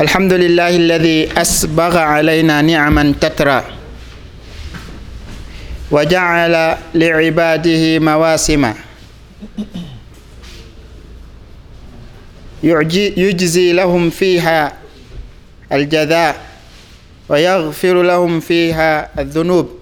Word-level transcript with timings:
الحمد 0.00 0.32
لله 0.32 0.76
الذي 0.76 1.28
أسبغ 1.40 1.98
علينا 1.98 2.62
نعما 2.62 3.14
تترى 3.20 3.64
وجعل 5.90 6.76
لعباده 6.94 7.98
مواسم 7.98 8.72
يجزي 12.62 13.72
لهم 13.72 14.10
فيها 14.10 14.72
الجزاء 15.72 16.36
ويغفر 17.28 18.02
لهم 18.02 18.40
فيها 18.40 19.20
الذنوب 19.20 19.78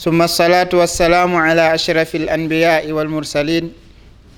ثم 0.00 0.22
الصلاة 0.22 0.68
والسلام 0.72 1.36
على 1.36 1.74
أشرف 1.74 2.14
الأنبياء 2.14 2.92
والمرسلين 2.92 3.72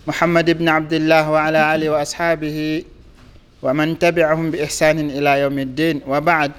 محمد 0.06 0.50
بن 0.50 0.68
عبد 0.68 0.92
الله 0.92 1.30
وعلى 1.30 1.74
آله 1.74 1.90
وأصحابه 1.90 2.82
wa 3.62 3.70
man 3.74 3.94
tabi'ahum 3.96 4.50
bi 4.50 4.58
ihsanin 4.58 5.10
ila 5.10 5.38
yaumi 5.38 5.64
ddin 5.64 6.02
wa 6.06 6.18
ba'd 6.20 6.50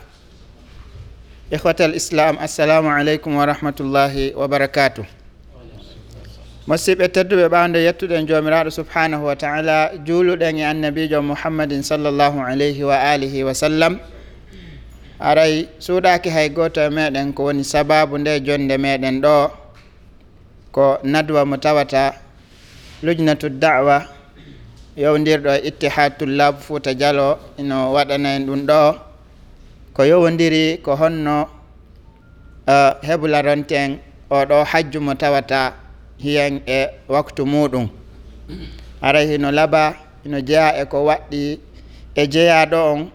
ihwata 1.51 1.85
al 1.85 1.95
islam 1.99 2.39
assalamu 2.39 2.87
aleykum 2.87 3.35
wa 3.35 3.43
rahmatullahi 3.45 4.31
wa 4.31 4.47
barakatuh 4.47 5.03
musidɓe 6.67 7.07
tedduɓe 7.11 7.45
ɓawde 7.51 7.79
yettuɗen 7.83 8.23
jomiraɗo 8.27 8.71
subhanahu 8.71 9.25
wa 9.27 9.35
taala 9.35 9.91
juuluɗen 10.05 10.57
e 10.57 10.63
annabijo 10.63 11.19
muhammadin 11.21 11.83
sallllahu 11.83 12.39
alayhi 12.39 12.83
wa 12.87 12.95
alihi 12.95 13.43
wa 13.43 13.51
sallam 13.53 13.99
aray 15.19 15.67
suuɗaki 15.79 16.29
hay 16.31 16.49
goto 16.55 16.79
e 16.81 16.87
meɗen 16.89 17.33
ko 17.35 17.43
woni 17.51 17.63
sababu 17.67 18.15
nde 18.17 18.39
jonde 18.47 18.77
meɗen 18.79 19.19
ɗo 19.21 19.51
ko 20.71 20.99
nadwa 21.03 21.43
mo 21.45 21.57
tawata 21.59 22.15
lujnatu 23.03 23.49
dawa 23.49 24.07
yowdirɗo 24.95 25.51
e 25.57 25.59
ittihad 25.69 26.17
tullab 26.17 26.61
fouta 26.61 26.93
dialo 26.93 27.39
ino 27.57 27.93
waɗana 27.93 28.35
en 28.37 28.45
ɗum 28.45 28.61
ɗo 28.69 28.79
ko 29.93 30.01
yowdiri 30.05 30.77
ko 30.85 30.95
honno 30.95 31.49
e, 32.67 32.71
uh, 32.71 32.91
heɓularonten 33.01 33.97
oɗo 34.29 34.63
hajju 34.63 34.99
mo 35.01 35.13
tawata 35.15 35.73
hiyen 36.17 36.61
e 36.65 36.87
waktu 37.07 37.45
muɗum. 37.45 37.89
Aray 39.01 39.27
hino 39.27 39.51
laba 39.51 39.93
ino 40.25 40.37
jeeya 40.41 40.77
e 40.81 40.85
ko 40.85 41.05
waɗɗi 41.09 41.59
e 42.15 42.23
jeeyaɗo 42.27 42.79
on 42.93 43.09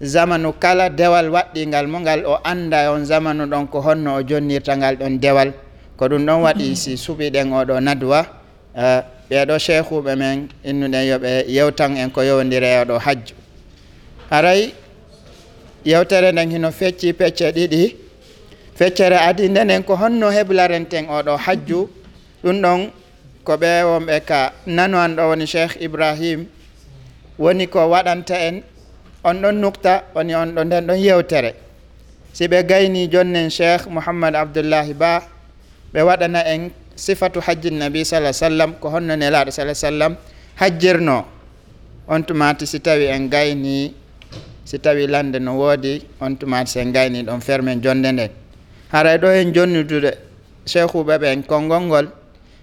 zamanu 0.00 0.52
kala 0.58 0.88
dewal 0.90 1.28
waɗɗingal 1.28 1.86
mo 1.88 2.00
ngal 2.00 2.24
o 2.26 2.34
anda 2.44 2.92
on 2.92 3.04
zamanu 3.04 3.44
ɗon 3.46 3.68
ko 3.68 3.80
honno 3.80 4.16
o 4.16 4.22
jonnirta 4.22 4.76
ngal 4.76 4.96
ɗon 4.96 5.20
dewal. 5.20 5.52
Ko 5.96 6.08
ɗum 6.08 6.24
ɗon 6.26 6.40
waɗi 6.48 6.76
si 6.76 6.96
suɓiɗen 6.96 7.52
oɗo 7.52 7.80
nadwa 7.80 8.20
uh, 8.74 8.82
e, 8.82 9.17
ɓeeɗo 9.30 9.54
cheikhuɓe 9.64 10.12
men 10.16 10.48
innuɗen 10.64 11.04
yoɓe 11.10 11.30
yewtan 11.56 11.96
en 11.96 12.10
ko 12.10 12.20
yowdire 12.22 12.70
oɗo 12.82 12.98
hajju. 12.98 13.34
Haray 14.30 14.72
yewtere 15.84 16.32
nden 16.32 16.50
hino 16.50 16.70
fecci 16.70 17.12
pecce 17.12 17.52
ɗiɗi 17.56 17.96
feccere 18.78 19.16
adi 19.28 19.48
ndenen 19.48 19.82
ko 19.84 19.94
honno 19.96 20.30
heblaren 20.30 20.86
oɗo 21.18 21.36
hajju 21.36 21.88
ɗum 22.44 22.56
ɗon 22.62 22.90
ko 23.44 23.52
ɓe 23.56 23.70
wonɓe 23.90 24.20
ka 24.28 24.52
nano 24.66 24.98
an 24.98 25.16
ɗo 25.16 25.22
woni 25.28 25.46
cheikh 25.46 25.76
ibrahim 25.80 26.46
woni 27.38 27.66
ko 27.66 27.80
waɗanta 27.90 28.36
en 28.48 28.62
on 29.24 29.34
ɗon 29.42 29.56
nukta 29.60 30.04
woni 30.14 30.34
on 30.34 30.46
ɗo 30.54 30.64
nden 30.64 30.86
ɗon 30.86 30.98
yewtere. 30.98 31.54
Si 32.32 32.46
ɓe 32.48 32.62
gayni 32.68 33.08
jonnen 33.12 33.50
cheikh 33.50 33.86
mouhammad 33.88 34.34
abdoullahi 34.36 34.94
ba 34.94 35.22
ɓe 35.92 36.00
waɗana 36.02 36.40
en 36.46 36.70
sifatu 36.98 37.38
hajji 37.40 37.70
nabi 37.70 38.02
salah 38.04 38.32
sallam 38.34 38.74
ko 38.82 38.90
honno 38.90 39.14
nelaɗo 39.14 39.50
salah 39.54 39.74
sallam 39.74 40.16
hajjirno 40.58 41.24
on 42.08 42.24
tumati 42.26 42.66
si 42.66 42.80
tawi 42.80 43.06
en 43.06 43.28
gayni 43.30 43.94
si 44.64 44.78
tawi 44.82 45.06
lande 45.06 45.38
no 45.38 45.54
woodi 45.54 46.02
on 46.20 46.34
tumati 46.36 46.70
sen 46.74 46.90
gayni 46.92 47.22
ɗon 47.22 47.40
fermen 47.40 47.80
jonde 47.80 48.10
nden. 48.12 48.30
Haray 48.92 49.18
ɗo 49.18 49.28
hen 49.30 49.52
jonnudude 49.54 50.10
cheikhuɓe 50.66 51.18
ɓen 51.22 51.42
konngol 51.46 51.82
ngol. 51.86 52.06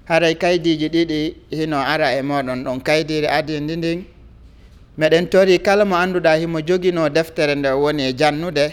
Haray 0.10 0.36
kaydiji 0.36 0.90
ɗiɗi 0.90 1.36
hino 1.52 1.78
ara 1.78 2.12
e 2.14 2.22
moɗon 2.22 2.64
ɗon 2.66 2.80
kaydiri 2.84 3.28
adi 3.28 3.60
ndi 3.60 3.76
ndin. 3.78 4.04
Meɗen 4.98 5.30
tori 5.30 5.60
kala 5.60 5.86
mo 5.86 5.96
annduɗa 5.96 6.36
himo 6.40 6.60
joguino 6.62 7.10
deftere 7.10 7.56
nde 7.56 7.70
woni 7.72 8.04
e 8.10 8.14
jannude. 8.20 8.66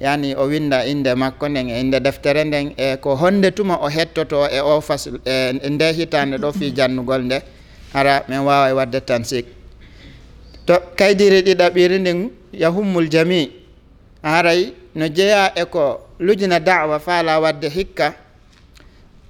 yani 0.00 0.34
o 0.36 0.44
winda 0.48 0.84
inde 0.86 1.14
makko 1.14 1.48
nden 1.48 1.68
e 1.68 1.80
inde 1.80 2.00
deftere 2.00 2.44
nden 2.44 2.72
e 2.76 2.96
ko 2.96 3.14
honde 3.16 3.50
tuma 3.50 3.76
o 3.84 3.88
hettoto 3.88 4.48
e 4.48 4.60
o 4.60 4.80
fas 4.80 5.06
e 5.24 5.52
nde 5.70 5.92
hitande 5.92 6.36
ɗo 6.42 6.52
fi 6.58 6.72
jannugol 6.76 7.22
nde 7.22 7.38
hara 7.92 8.24
min 8.28 8.38
wawa 8.38 8.72
wadde 8.74 9.00
tansik. 9.00 9.46
To 10.66 10.74
kaydiri 10.96 11.42
ɗiɗaɓiri 11.46 11.98
ndin 12.00 12.30
yahummul 12.52 13.08
jami 13.12 13.50
haray 14.22 14.72
no 14.94 15.06
jeeya 15.08 15.52
e 15.54 15.64
ko 15.64 16.00
lujina 16.18 16.60
dawa 16.60 16.98
faala 16.98 17.40
wadde 17.40 17.68
hikka 17.68 18.14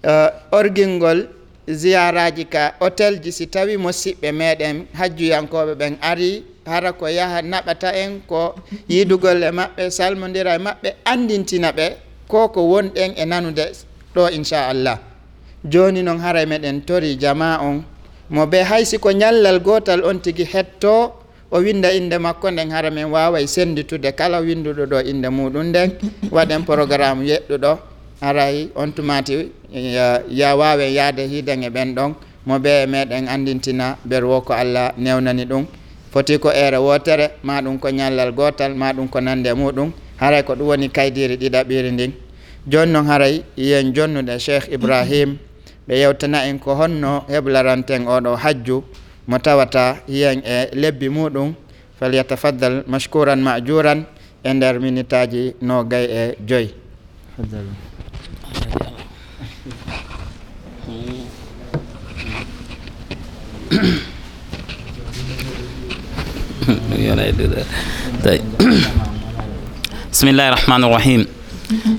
uh, 0.04 0.28
orgingol 0.58 1.26
ziyaraji 1.66 2.44
ka 2.44 2.74
hôtel 2.80 3.20
ji 3.22 3.32
si 3.32 3.46
tawi 3.46 3.76
mo 3.76 3.90
siɓɓe 3.92 4.32
meɗen 4.32 4.86
hajjuyankoɓe 4.98 5.74
ɓen 5.74 5.94
ari 6.00 6.44
hara 6.70 6.92
ko 6.92 7.06
yaha 7.08 7.42
naɓata 7.42 7.90
en 8.02 8.20
ko 8.30 8.54
yidugol 8.88 9.42
e 9.42 9.50
maɓɓe 9.58 9.82
salmodira 9.90 10.52
e 10.54 10.58
maɓɓe 10.66 10.88
andintina 11.12 11.68
ɓe 11.78 11.86
ko 12.30 12.48
ko 12.54 12.60
wonɗen 12.72 13.10
e 13.18 13.24
nanude 13.26 13.64
ɗo 14.14 14.30
inchallah. 14.36 14.98
Joni 15.72 16.02
noon 16.02 16.18
haray 16.24 16.46
meɗen 16.46 16.80
tori 16.86 17.16
jama 17.20 17.58
on. 17.60 17.82
Mo 18.30 18.46
ɓe 18.46 18.62
haysi 18.70 18.98
ko 18.98 19.10
ñallal 19.12 19.58
gotal 19.60 20.00
on 20.04 20.18
tigui 20.22 20.44
hetto 20.46 21.12
o 21.50 21.58
winda 21.58 21.90
inde 21.92 22.16
makko 22.18 22.50
nden 22.50 22.70
hara 22.70 22.90
men 22.90 23.10
waway 23.10 23.46
senditude. 23.46 24.12
Kala 24.16 24.40
winduɗo 24.40 24.84
ɗo 24.86 24.98
inde 25.10 25.28
muɗum 25.28 25.66
nden 25.70 25.90
waɗen 26.30 26.62
programme 26.64 27.24
yeɗɗuɗo. 27.26 27.78
Haray 28.20 28.68
on 28.76 28.92
tumati 28.92 29.50
ya 30.30 30.56
wawen 30.56 30.92
yaade 30.94 31.26
hiiden 31.26 31.62
e 31.64 31.68
ɓen 31.70 31.94
ɗon. 31.94 32.14
Mo 32.46 32.58
ɓe 32.58 32.82
e 32.82 32.86
meɗen 32.86 33.28
andintina 33.28 33.96
ber 34.04 34.24
wo 34.24 34.40
ko 34.40 34.52
allah 34.54 34.92
newnani 34.96 35.44
ɗum. 35.44 35.66
foti 36.10 36.38
ko 36.38 36.50
ere 36.52 36.76
wotere 36.76 37.30
ma 37.42 37.60
ɗum 37.62 37.78
ko 37.78 37.88
ñallal 37.90 38.32
gotal 38.34 38.74
ma 38.74 38.92
ɗum 38.92 39.08
ko 39.08 39.20
nande 39.20 39.54
muɗum. 39.54 39.92
Haray 40.18 40.42
ko 40.42 40.54
ɗum 40.54 40.66
woni 40.68 40.88
kaydiri 40.90 41.36
ɗiɗaɓiri 41.36 41.90
ndin. 41.92 42.12
Joni 42.66 42.92
noon 42.92 43.06
haray 43.06 43.42
yen 43.56 43.92
jonnude 43.94 44.38
cheikh 44.38 44.68
ibrahim 44.72 45.38
ɓe 45.88 45.94
yewtana 45.98 46.44
en 46.48 46.58
ko 46.58 46.74
honno 46.74 47.24
heblaranten 47.28 48.06
oɗo 48.06 48.36
hajju. 48.36 48.82
Mo 49.28 49.38
tawata 49.38 50.02
yen 50.08 50.42
e 50.44 50.68
lebbi 50.74 51.08
muɗum. 51.08 51.54
Falyatafaddal 52.00 52.84
mashkuran 52.86 53.36
majuran 53.40 54.04
e 54.44 54.52
nder 54.52 54.80
minitaji 54.80 55.54
nogay 55.62 56.04
e 56.10 56.34
joyi. 56.46 56.74
Mm-hmm. 57.38 57.68
ɗum 66.78 67.00
yonayde 67.08 67.44
ɗo 67.52 67.60
tawi 68.22 68.40
bisimillahi 70.10 70.50
rahmani 70.56 70.84
irrahim 70.86 71.22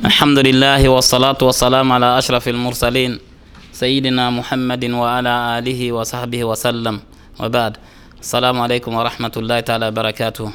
alhamdulillahi 0.04 0.88
wassalatu 0.88 1.46
wassalamu 1.48 1.94
ala 1.96 2.18
ashrafi 2.18 2.50
almursalin 2.50 3.20
sayidina 3.72 4.32
muhammadin 4.32 4.94
wa 4.94 5.18
ala 5.18 5.56
alihi 5.58 5.92
wa 5.92 6.06
sahbihi 6.06 6.44
wa 6.46 6.56
sallam. 6.56 7.02
Wa 7.40 7.50
bad. 7.50 7.80
Assalamu 8.22 8.62
aleykum 8.62 8.94
wa 8.94 9.02
rahmatullahi 9.10 9.64
taala 9.66 9.90
wa 9.90 9.96
barakatuh. 9.98 10.54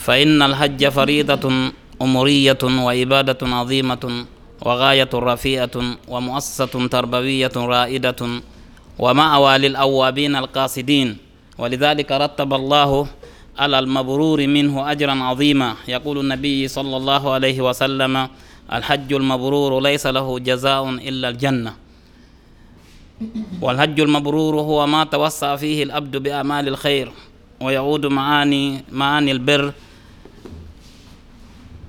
Fa 0.00 0.16
inna 0.16 0.48
alhajja 0.48 0.88
faridatun 0.88 1.72
umuriyatun 2.00 2.72
wa 2.80 2.94
ibadatun 2.96 3.52
azimatun 3.52 4.26
وغاية 4.56 5.12
رفيئة 5.12 5.76
ومؤسسة 6.08 6.74
تربوية 6.88 7.52
رائدة 7.56 8.20
ومأوى 8.98 9.52
للأوابين 9.58 10.36
القاصدين 10.36 11.08
ولذلك 11.58 12.12
رتب 12.12 12.54
الله 12.54 13.08
على 13.58 13.78
المبرور 13.78 14.46
منه 14.46 14.92
أجرا 14.92 15.12
عظيما. 15.12 15.74
يقول 15.88 16.18
النبي 16.18 16.68
صلى 16.68 16.96
الله 16.96 17.32
عليه 17.32 17.60
وسلم 17.60 18.28
الحج 18.72 19.12
المبرور 19.12 19.80
ليس 19.80 20.06
له 20.06 20.38
جزاء 20.38 20.90
إلا 20.90 21.28
الجنة. 21.28 21.74
والحج 23.60 24.00
المبرور 24.00 24.60
هو 24.60 24.86
ما 24.86 25.04
توسع 25.04 25.56
فيه 25.56 25.82
الأبد 25.82 26.16
بأعمال 26.16 26.68
الخير 26.68 27.12
ويعود 27.60 28.06
معاني 28.06 28.84
معاني 28.92 29.32
البر 29.32 29.72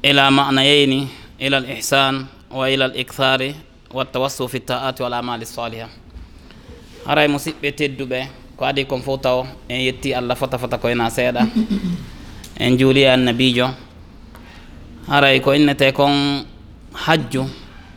إلى 0.06 0.31
معنيين 0.31 1.08
إلى 1.42 1.58
الإحسان 1.58 2.25
وإلى 2.52 2.86
الإكثار 2.86 3.54
والتوسع 3.94 4.48
في 4.48 4.58
الطاعات 4.58 5.02
والأعمال 5.02 5.42
الصالحة. 5.42 5.90
هراي 7.08 7.28
مسيب 7.28 7.75
تدبه؟ 7.75 8.28
ko 8.57 8.65
adi 8.65 8.86
kon 8.86 9.01
fof 9.01 9.21
taw 9.21 9.45
en 9.69 9.80
yetti 9.81 10.13
allah 10.13 10.36
fota 10.36 10.57
fota 10.57 10.77
koyna 10.77 11.09
seeɗa. 11.09 11.42
En 12.59 12.77
juuli 12.77 13.01
e 13.01 13.09
annabijo. 13.09 13.69
Haray 15.07 15.39
ko 15.39 15.54
innete 15.54 15.94
kon 15.94 16.44
hajju 16.94 17.45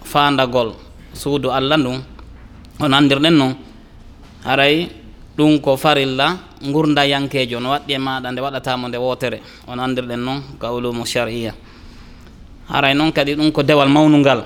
fandagol 0.04 0.74
suudu 1.14 1.50
allah 1.50 1.76
ndun 1.78 1.98
on 2.80 2.92
andirɗen 2.94 3.34
noon 3.34 3.54
haray 4.44 4.88
ɗum 5.36 5.60
ko 5.60 5.76
farilla 5.76 6.36
gurda 6.72 7.04
yankejo 7.06 7.60
no 7.60 7.70
waɗɗi 7.70 7.92
e 7.94 7.98
maɗa 7.98 8.30
nde 8.32 8.40
waɗatamo 8.40 8.88
nde 8.88 8.98
wotere 8.98 9.38
on 9.66 9.78
andirɗen 9.80 10.20
noon 10.20 10.40
ka 10.60 10.72
ulumu 10.72 11.06
sharia 11.06 11.54
haray 12.68 12.94
noon 12.94 13.12
kadi 13.12 13.34
ɗum 13.34 13.50
ko 13.52 13.62
dewal 13.62 13.88
mawnugal 13.88 14.44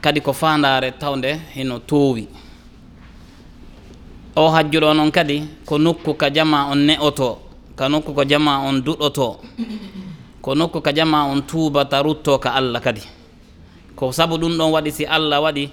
kadi 0.00 0.20
ko 0.20 0.32
fandare 0.32 0.92
tawde 0.98 1.40
hino 1.54 1.78
tuuwi. 1.80 2.45
o 4.36 4.48
hajjuɗo 4.52 4.92
noon 4.94 5.10
kadi 5.10 5.64
ko 5.64 5.78
nokku 5.78 6.12
ka 6.14 6.28
jama 6.30 6.68
on 6.70 6.76
ne'oto 6.86 7.38
ka 7.76 7.88
nokku 7.88 8.12
ko 8.12 8.22
jama 8.24 8.60
on 8.68 8.80
duɗoto 8.84 9.40
ko 10.44 10.54
nokku 10.54 10.78
ka 10.80 10.92
jama 10.92 11.24
on 11.26 11.40
tubata 11.42 11.98
rutto 12.04 12.38
ka 12.38 12.54
allah 12.54 12.78
kadi. 12.80 13.02
Ko 13.96 14.12
saabu 14.12 14.36
ɗum 14.38 14.54
ɗon 14.60 14.70
waɗi 14.76 14.90
si 14.92 15.04
allah 15.08 15.40
waɗi 15.40 15.70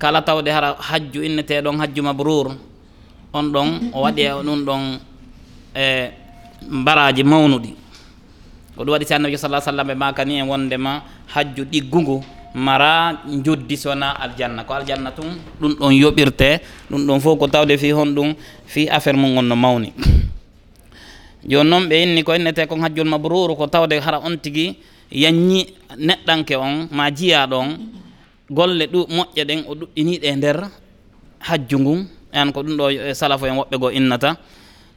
kala 0.00 0.18
tawde 0.24 0.48
hara 0.50 0.74
hajju 0.80 1.22
inneteɗon 1.22 1.78
hajju 1.78 2.02
mabrur 2.02 2.56
on 3.32 3.44
ɗon 3.52 3.68
o 3.94 4.00
waɗi 4.02 4.22
e 4.26 4.30
ɗum 4.42 4.60
ɗon 4.66 4.82
e 5.76 5.84
mbaraji 6.68 7.22
mawnuɗi. 7.22 7.70
Ko 8.76 8.82
ɗum 8.84 8.92
waɗi 8.96 9.04
si 9.06 9.14
annabi 9.14 9.36
sa 9.38 9.60
sallam 9.60 9.90
e 9.90 9.94
makani 9.94 10.16
kani 10.16 10.40
e 10.40 10.42
wondema 10.42 11.02
hajju 11.32 11.64
ɗiggungu 11.70 12.24
mara 12.56 13.20
joddi 13.44 13.76
sona 13.76 14.16
aljanna. 14.16 14.64
Ko 14.64 14.72
aljanna 14.74 15.12
tun 15.12 15.36
ɗum 15.60 15.72
ɗon 15.78 15.92
yoɓirte 15.92 16.60
ɗum 16.90 17.06
ɗon 17.06 17.20
fof 17.20 17.38
ko 17.38 17.46
tawde 17.48 17.76
fi 17.78 17.90
hon 17.92 18.14
ɗum 18.16 18.34
fi 18.66 18.88
affaire 18.88 19.16
mu 19.16 19.34
gon 19.34 19.42
no 19.44 19.54
mawni. 19.56 19.92
Joni 21.44 21.68
noon 21.70 21.84
ɓe 21.88 22.02
inni 22.02 22.22
ko 22.24 22.32
innete 22.34 22.66
kon 22.66 22.80
hajjul 22.80 23.04
mabruru 23.08 23.54
ko 23.56 23.66
tawde 23.66 24.00
hara 24.00 24.18
on 24.24 24.36
tigui 24.38 24.74
yanñi 25.12 25.66
neɗɗanke 25.98 26.56
on 26.56 26.88
ma 26.90 27.10
jiya 27.14 27.46
ɗon 27.46 27.68
golle 28.50 28.86
ɗu 28.86 29.06
moƴƴe 29.08 29.44
ɗen 29.44 29.60
o 29.68 29.74
ɗuɗɗiniɗe 29.74 30.36
nder 30.36 30.56
hajju 31.40 31.78
ngun 31.78 32.06
an 32.32 32.52
ko 32.52 32.62
ɗum 32.62 32.76
ɗo 32.76 32.90
e, 32.90 33.14
salafo 33.14 33.46
en 33.46 33.56
woɓɓe 33.56 33.76
goo 33.78 33.90
innata. 33.90 34.36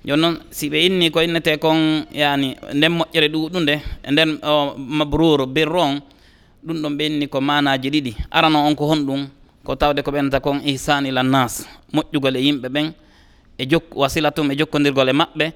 Joni 0.05 0.21
noon 0.21 0.39
si 0.49 0.69
ɓe 0.69 0.77
inni 0.85 1.11
ko 1.11 1.19
innete 1.21 1.57
kon 1.59 2.05
yani 2.13 2.55
nden 2.73 2.91
moƴƴere 2.97 3.27
ɗuɗunde 3.27 3.75
e 4.07 4.11
nden 4.11 4.39
mabruru 4.77 5.45
birru 5.45 5.79
on 5.81 5.99
ɗum 6.63 6.77
ɗon 6.81 6.97
ɓenni 6.97 7.27
ko 7.27 7.41
manaji 7.41 7.89
ɗiɗi. 7.89 8.11
Arano 8.31 8.59
on 8.67 8.75
ko 8.75 8.85
honɗum 8.91 9.27
ko 9.63 9.75
tawde 9.75 10.01
ko 10.03 10.11
ɓenta 10.11 10.39
kon 10.39 10.59
ihsan 10.65 11.05
ila 11.05 11.23
nas. 11.23 11.65
Moƴƴugol 11.93 12.35
e 12.35 12.41
yimɓe 12.41 12.67
ɓen 12.69 12.93
e 13.57 13.65
jok 13.69 13.83
wasila 13.95 14.31
tum 14.31 14.51
e 14.51 14.55
jokkodirgol 14.57 15.09
e 15.09 15.13
maɓɓe. 15.13 15.53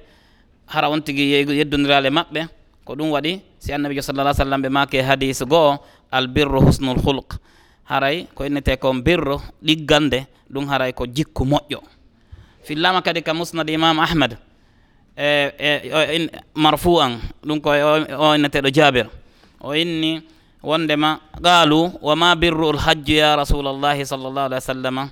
Hara 0.66 0.88
on 0.90 1.00
tigi 1.02 1.30
yeddodiral 1.58 2.06
e 2.06 2.10
maɓɓe. 2.10 2.40
Ko 2.84 2.94
ɗum 2.94 3.10
waɗi 3.12 3.40
si 3.58 3.72
annabijo 3.72 4.02
sallallah 4.02 4.34
sallam 4.34 4.62
ɓe 4.62 4.68
maki 4.68 4.98
hadis 5.00 5.42
goo 5.44 5.76
albirru 6.10 6.60
husnul 6.60 6.98
hulq 7.00 7.36
haray 7.84 8.26
ko 8.34 8.44
innete 8.44 8.76
kon 8.78 9.00
birro 9.02 9.40
ɗiggande 9.62 10.26
ɗum 10.52 10.66
haray 10.68 10.92
ko 10.92 11.06
jikku 11.06 11.44
moƴƴo. 11.44 11.80
Fillama 12.64 13.02
kadi 13.02 13.22
ka 13.22 13.34
musnad 13.34 13.68
imam 13.68 13.98
ahmad 14.00 14.38
e, 15.16 15.52
e 15.58 16.28
marfu 16.54 16.98
an 17.00 17.20
ɗum 17.44 17.60
ko 17.60 17.70
o 18.18 18.34
inneteɗo 18.34 18.68
jabir 18.72 19.06
o 19.60 19.74
inni 19.74 20.22
wondema 20.64 21.20
qalu 21.44 21.92
wama 22.02 22.32
birru 22.36 22.72
lhajju 22.72 23.14
ya 23.20 23.36
rasul 23.36 23.66
allahi 23.68 24.02
sall 24.08 24.20
llahu 24.24 24.48
alih 24.48 24.56
wa 24.56 24.68
sallama 24.72 25.04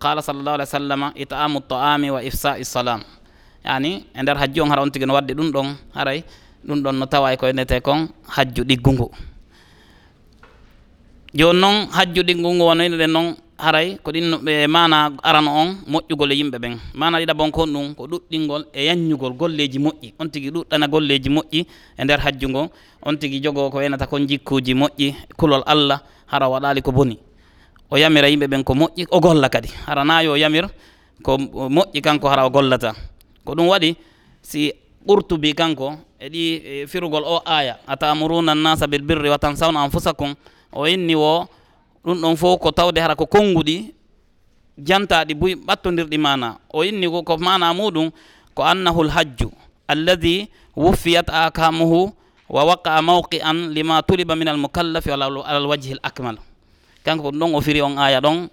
qala 0.00 0.22
sall 0.24 0.40
llahu 0.40 0.56
alih 0.56 0.66
wa 0.66 0.74
sallama 0.80 1.06
itamu 1.14 1.60
taami 1.60 2.08
wa 2.10 2.20
ifsai 2.24 2.64
salam 2.64 3.04
yani 3.64 4.04
e 4.16 4.22
nder 4.22 4.36
hajju 4.40 4.62
on 4.64 4.68
hara 4.72 4.82
on 4.82 4.90
tigi 4.90 5.06
no 5.06 5.14
wadde 5.14 5.32
ɗum 5.36 5.48
ɗon 5.52 5.68
haray 5.94 6.24
ɗum 6.66 6.78
ɗon 6.84 6.92
no 6.96 7.06
tawa 7.06 7.36
koye 7.36 7.52
nete 7.52 7.80
kon 7.80 8.08
hajju 8.34 8.64
ɗiggu 8.64 8.90
ngu 8.92 9.06
joni 11.34 11.60
noon 11.60 11.76
hajju 11.92 12.22
ɗiggu 12.22 12.48
ngu 12.54 12.64
wonoyɗen 12.68 13.10
noon 13.12 13.36
haray 13.58 13.98
ko 14.02 14.10
ɗin 14.12 14.40
e, 14.48 14.66
mana 14.66 15.10
arano 15.22 15.50
on 15.50 15.68
moƴƴugol 15.86 16.32
e 16.32 16.34
yimɓe 16.34 16.58
ɓen. 16.58 16.78
Mana 16.94 17.18
ɗiɗa 17.18 17.34
bon 17.34 17.50
kon 17.50 17.66
ɗum 17.72 17.94
ko 17.94 18.06
ɗuɗɗingol 18.06 18.66
e 18.72 18.84
yanñugol 18.86 19.32
golleji 19.32 19.78
moƴƴi. 19.78 20.14
On 20.18 20.26
tigui 20.28 20.50
ɗuɗɗana 20.50 20.88
golleji 20.88 21.28
moƴƴi 21.30 21.66
e 21.98 22.04
nder 22.04 22.20
hajju 22.20 22.48
ngo 22.48 22.70
on 23.02 23.16
tigui 23.16 23.40
jogo 23.42 23.70
ko 23.70 23.78
wenata 23.78 24.06
kon 24.06 24.26
jikkuji 24.26 24.74
moƴƴi 24.74 25.14
kulol 25.36 25.62
allah 25.66 26.02
hara 26.26 26.48
waɗali 26.48 26.82
ko 26.82 26.92
boni. 26.92 27.18
O 27.90 27.96
yamira 27.96 28.28
yimɓe 28.28 28.46
ɓen 28.46 28.64
ko 28.64 28.74
moƴƴi 28.74 29.06
o 29.10 29.20
golla 29.20 29.48
kadi. 29.48 29.68
Hara 29.86 30.04
nayo 30.04 30.36
yamir 30.36 30.66
ko 31.22 31.36
moƴƴi 31.38 32.00
kanko 32.02 32.28
hara 32.28 32.46
o 32.46 32.50
gollata. 32.50 32.92
Ko 33.44 33.54
ɗum 33.54 33.68
waɗi 33.68 33.96
si 34.42 34.72
ɓurtubi 35.06 35.54
kanko 35.54 35.94
e 36.18 36.28
ɗi 36.28 36.62
e, 36.64 36.86
firugol 36.86 37.22
o 37.24 37.40
aya. 37.46 37.78
Atamuruna 37.86 38.52
annasa 38.52 38.86
bilbirri 38.86 39.28
wa 39.30 39.38
tansawna 39.38 39.80
anfusakum. 39.84 40.34
O 40.72 40.86
inni 40.86 41.14
wo 41.14 41.46
ɗum 42.04 42.20
ɗon 42.20 42.36
fof 42.36 42.60
ko 42.60 42.70
tawde 42.72 42.98
hara 43.00 43.14
ko 43.14 43.26
konnguɗi 43.26 43.94
jantaɗi 44.78 45.34
buy 45.34 45.54
ɓattodirɗi 45.54 46.18
mana 46.18 46.58
o 46.72 46.82
inni 46.84 47.06
ko 47.08 47.22
ko 47.22 47.36
mana 47.38 47.72
muɗum 47.72 48.10
ko 48.54 48.62
annahu 48.62 49.04
l 49.04 49.10
hajju 49.10 49.50
alladi 49.88 50.48
wuffiyat 50.76 51.28
akamuhu 51.30 52.12
wa 52.48 52.64
waqa'a 52.64 53.02
mawqi 53.02 53.40
an 53.42 53.70
lima 53.72 54.02
tuliba 54.02 54.36
min 54.36 54.48
almukallafi 54.48 55.10
alal 55.10 55.66
wajhi 55.66 55.92
l 55.94 56.00
akmal. 56.02 56.36
Kanko 57.04 57.22
ko 57.22 57.30
ɗum 57.30 57.38
ɗon 57.40 57.54
o 57.54 57.60
firi 57.60 57.80
on 57.82 57.96
aya 57.98 58.20
ɗon. 58.20 58.48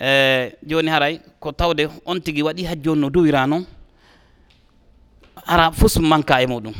E 0.00 0.52
joni 0.66 0.88
haray 0.90 1.20
ko 1.40 1.52
tawde 1.52 1.88
on 2.04 2.20
tigui 2.20 2.42
waɗi 2.42 2.64
hajju 2.66 2.90
on 2.92 2.96
no 3.00 3.10
duwira 3.10 3.46
noon 3.46 3.64
ara 5.46 5.70
fus 5.72 5.98
manka 6.00 6.42
e 6.42 6.46
muɗum. 6.46 6.74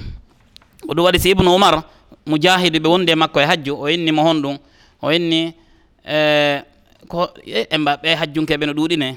Oɗum 0.88 1.04
waɗi 1.04 1.18
si 1.18 1.30
ibnu 1.30 1.48
oumar 1.50 1.82
mujahidu 2.26 2.78
ɓe 2.80 2.88
wondi 2.88 3.12
e 3.12 3.14
makko 3.14 3.40
e 3.40 3.44
hajju 3.44 3.72
o 3.78 3.88
innimo 3.88 4.22
hon 4.22 4.40
ɗum 4.42 4.58
o 5.02 5.10
inni 5.12 5.54
Eh, 6.04 6.60
ko 7.08 7.32
e, 7.44 7.64
e 7.70 7.76
mbaɓɓe 7.78 8.08
hajjunkeɓe 8.20 8.66
no 8.66 8.72
ɗuuɗine 8.76 9.16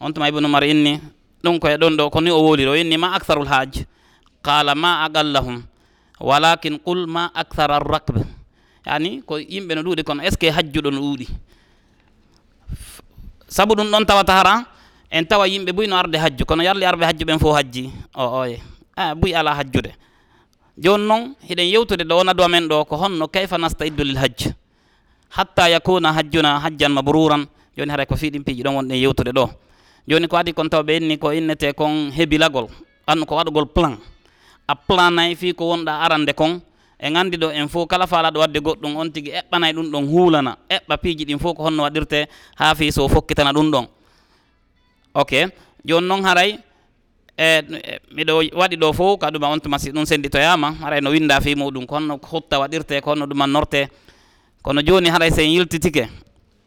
on 0.00 0.12
tuma 0.12 0.28
ibnu 0.28 0.46
mar 0.48 0.62
inni 0.64 1.00
ɗum 1.42 1.58
koye 1.58 1.76
ɗon 1.76 1.96
ɗo 1.98 2.10
koni 2.10 2.30
o 2.30 2.38
woliro 2.42 2.74
inni 2.76 2.96
ma 2.96 3.14
aktharul 3.16 3.46
haj 3.50 3.82
qala 4.42 4.74
ma 4.74 5.02
agallahum 5.04 5.62
walakin 6.20 6.78
qul 6.78 7.06
ma 7.06 7.30
akthara 7.34 7.76
arrakbe 7.82 8.22
yani 8.86 9.22
ko 9.26 9.38
yimɓe 9.38 9.74
no 9.74 9.82
ɗuuɗi 9.82 10.02
kono 10.04 10.22
est 10.22 10.30
ce 10.32 10.36
que 10.38 10.46
hajjuɗo 10.50 10.90
no 10.90 11.00
ɗuuɗi? 11.00 11.26
Sabu 13.48 13.74
ɗum 13.74 13.90
ɗon 13.90 14.04
tawata 14.06 14.32
hara 14.32 14.64
en 15.10 15.24
tawa 15.26 15.48
yimɓe 15.48 15.72
buy 15.72 15.86
no 15.88 15.96
arde 15.96 16.14
hajju 16.16 16.44
kono 16.46 16.62
yarli 16.62 16.84
arɓe 16.84 17.04
hajju 17.04 17.24
ɓen 17.26 17.38
fof 17.40 17.56
hajji. 17.56 17.90
O 18.14 18.40
oye 18.40 18.60
a 18.96 19.14
buy 19.14 19.34
ala 19.34 19.54
hajjude. 19.54 19.90
Joni 20.78 21.06
noon 21.06 21.34
hiɗen 21.48 21.66
yewtude 21.72 22.04
ɗo 22.04 22.16
wona 22.18 22.34
do 22.34 22.46
men 22.48 22.68
ɗo 22.68 22.84
ko 22.86 22.96
honno 22.96 23.26
kayfa 23.26 23.58
nastaiddu 23.58 24.04
lil 24.04 24.16
hajj? 24.16 24.54
hatta 25.30 25.68
yakuna 25.68 26.12
hajjuna 26.12 26.60
hajjan 26.60 26.92
mabruran. 26.92 27.46
Joni 27.76 27.90
haray 27.90 28.06
ko 28.06 28.16
fiɗin 28.16 28.42
piiji 28.44 28.62
ɗon 28.62 28.74
wonɗen 28.74 28.98
yewtude 28.98 29.30
ɗo. 29.32 29.50
Joni 30.08 30.26
ko 30.28 30.36
adi 30.36 30.52
kon 30.52 30.68
taw 30.68 30.82
ɓe 30.82 30.96
inni 30.96 31.18
ko 31.18 31.30
innete 31.32 31.72
kon 31.74 32.10
hebilagol 32.10 32.66
andu 33.06 33.24
ko 33.26 33.36
waɗugol 33.36 33.66
plan. 33.66 33.96
A 34.66 34.74
plan 34.74 35.10
nayi 35.14 35.34
fi 35.36 35.52
ko 35.54 35.64
wonɗa 35.70 36.00
arande 36.02 36.32
kon. 36.34 36.60
E 37.00 37.10
gandi 37.12 37.36
ɗo 37.36 37.50
en 37.54 37.68
fof 37.68 37.86
kala 37.86 38.06
faalaɗo 38.06 38.40
wadde 38.40 38.58
goɗɗum 38.60 38.96
on 38.96 39.10
tigui 39.12 39.30
eɓɓanay 39.32 39.72
ɗum 39.72 39.90
ɗon 39.92 40.04
huulana. 40.08 40.56
Eɓɓa 40.68 40.96
piiji 40.98 41.24
ɗin 41.24 41.38
fof 41.38 41.54
ko 41.56 41.62
honno 41.64 41.82
waɗirte 41.82 42.26
ha 42.56 42.74
fi 42.74 42.90
so 42.92 43.08
fokkitana 43.08 43.52
ɗum 43.52 43.70
ɗon. 43.70 43.86
Ok 45.14 45.32
joni 45.84 46.06
noon 46.08 46.22
haray 46.24 46.58
e, 47.36 47.44
e 47.62 47.98
miɗo 48.14 48.32
waɗi 48.58 48.76
ɗo 48.76 48.92
fof 48.92 49.18
kaɗuma 49.20 49.48
on 49.48 49.60
tuma 49.60 49.78
si 49.78 49.90
ɗum 49.90 50.04
senditoyama 50.04 50.72
haray 50.82 51.00
no 51.00 51.10
winda 51.10 51.40
fi 51.40 51.54
muɗum 51.54 51.86
ko 51.86 51.94
honno 51.96 52.18
hutta 52.30 52.58
waɗirte 52.58 53.00
ko 53.00 53.10
honno 53.10 53.26
ɗumannorte 53.26 53.88
kono 54.61 54.81
joni 54.81 55.09
haray 55.09 55.31
sen 55.31 55.49
yiltitike 55.49 56.09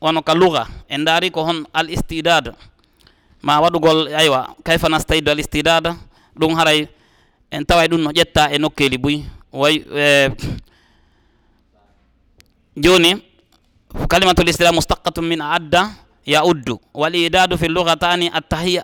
wono 0.00 0.22
ka 0.22 0.34
luga 0.34 0.66
en 0.88 1.04
daari 1.04 1.30
ko 1.30 1.44
hon 1.44 1.66
al 1.72 1.90
istidad 1.90 2.54
ma 3.42 3.60
waɗugol 3.60 4.08
aywa 4.14 4.54
kayfa 4.64 4.88
nastayiddu 4.88 5.30
al 5.30 5.38
istidad 5.40 5.84
ɗum 6.38 6.54
haray 6.54 6.88
en 7.50 7.64
taway 7.64 7.88
ɗum 7.88 8.00
no 8.02 8.10
ƴetta 8.10 8.50
e 8.54 8.58
nokkeli 8.58 8.98
buy 8.98 9.22
way 9.52 9.76
e 9.96 10.30
joni 12.76 13.22
kalimatul 14.08 14.48
istidad 14.48 14.74
mustaqatum 14.74 15.24
min 15.26 15.40
adda 15.40 16.06
يؤد 16.26 16.78
والإعداد 16.94 17.54
في 17.54 17.66
اللغتان 17.66 18.22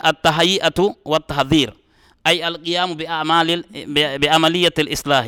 التهيئة 0.05 0.95
والتحذير 1.05 1.73
أي 2.27 2.47
القيام 2.47 2.93
بأعمال 2.93 3.63
بعملية 4.19 4.73
الإصلاح 4.79 5.25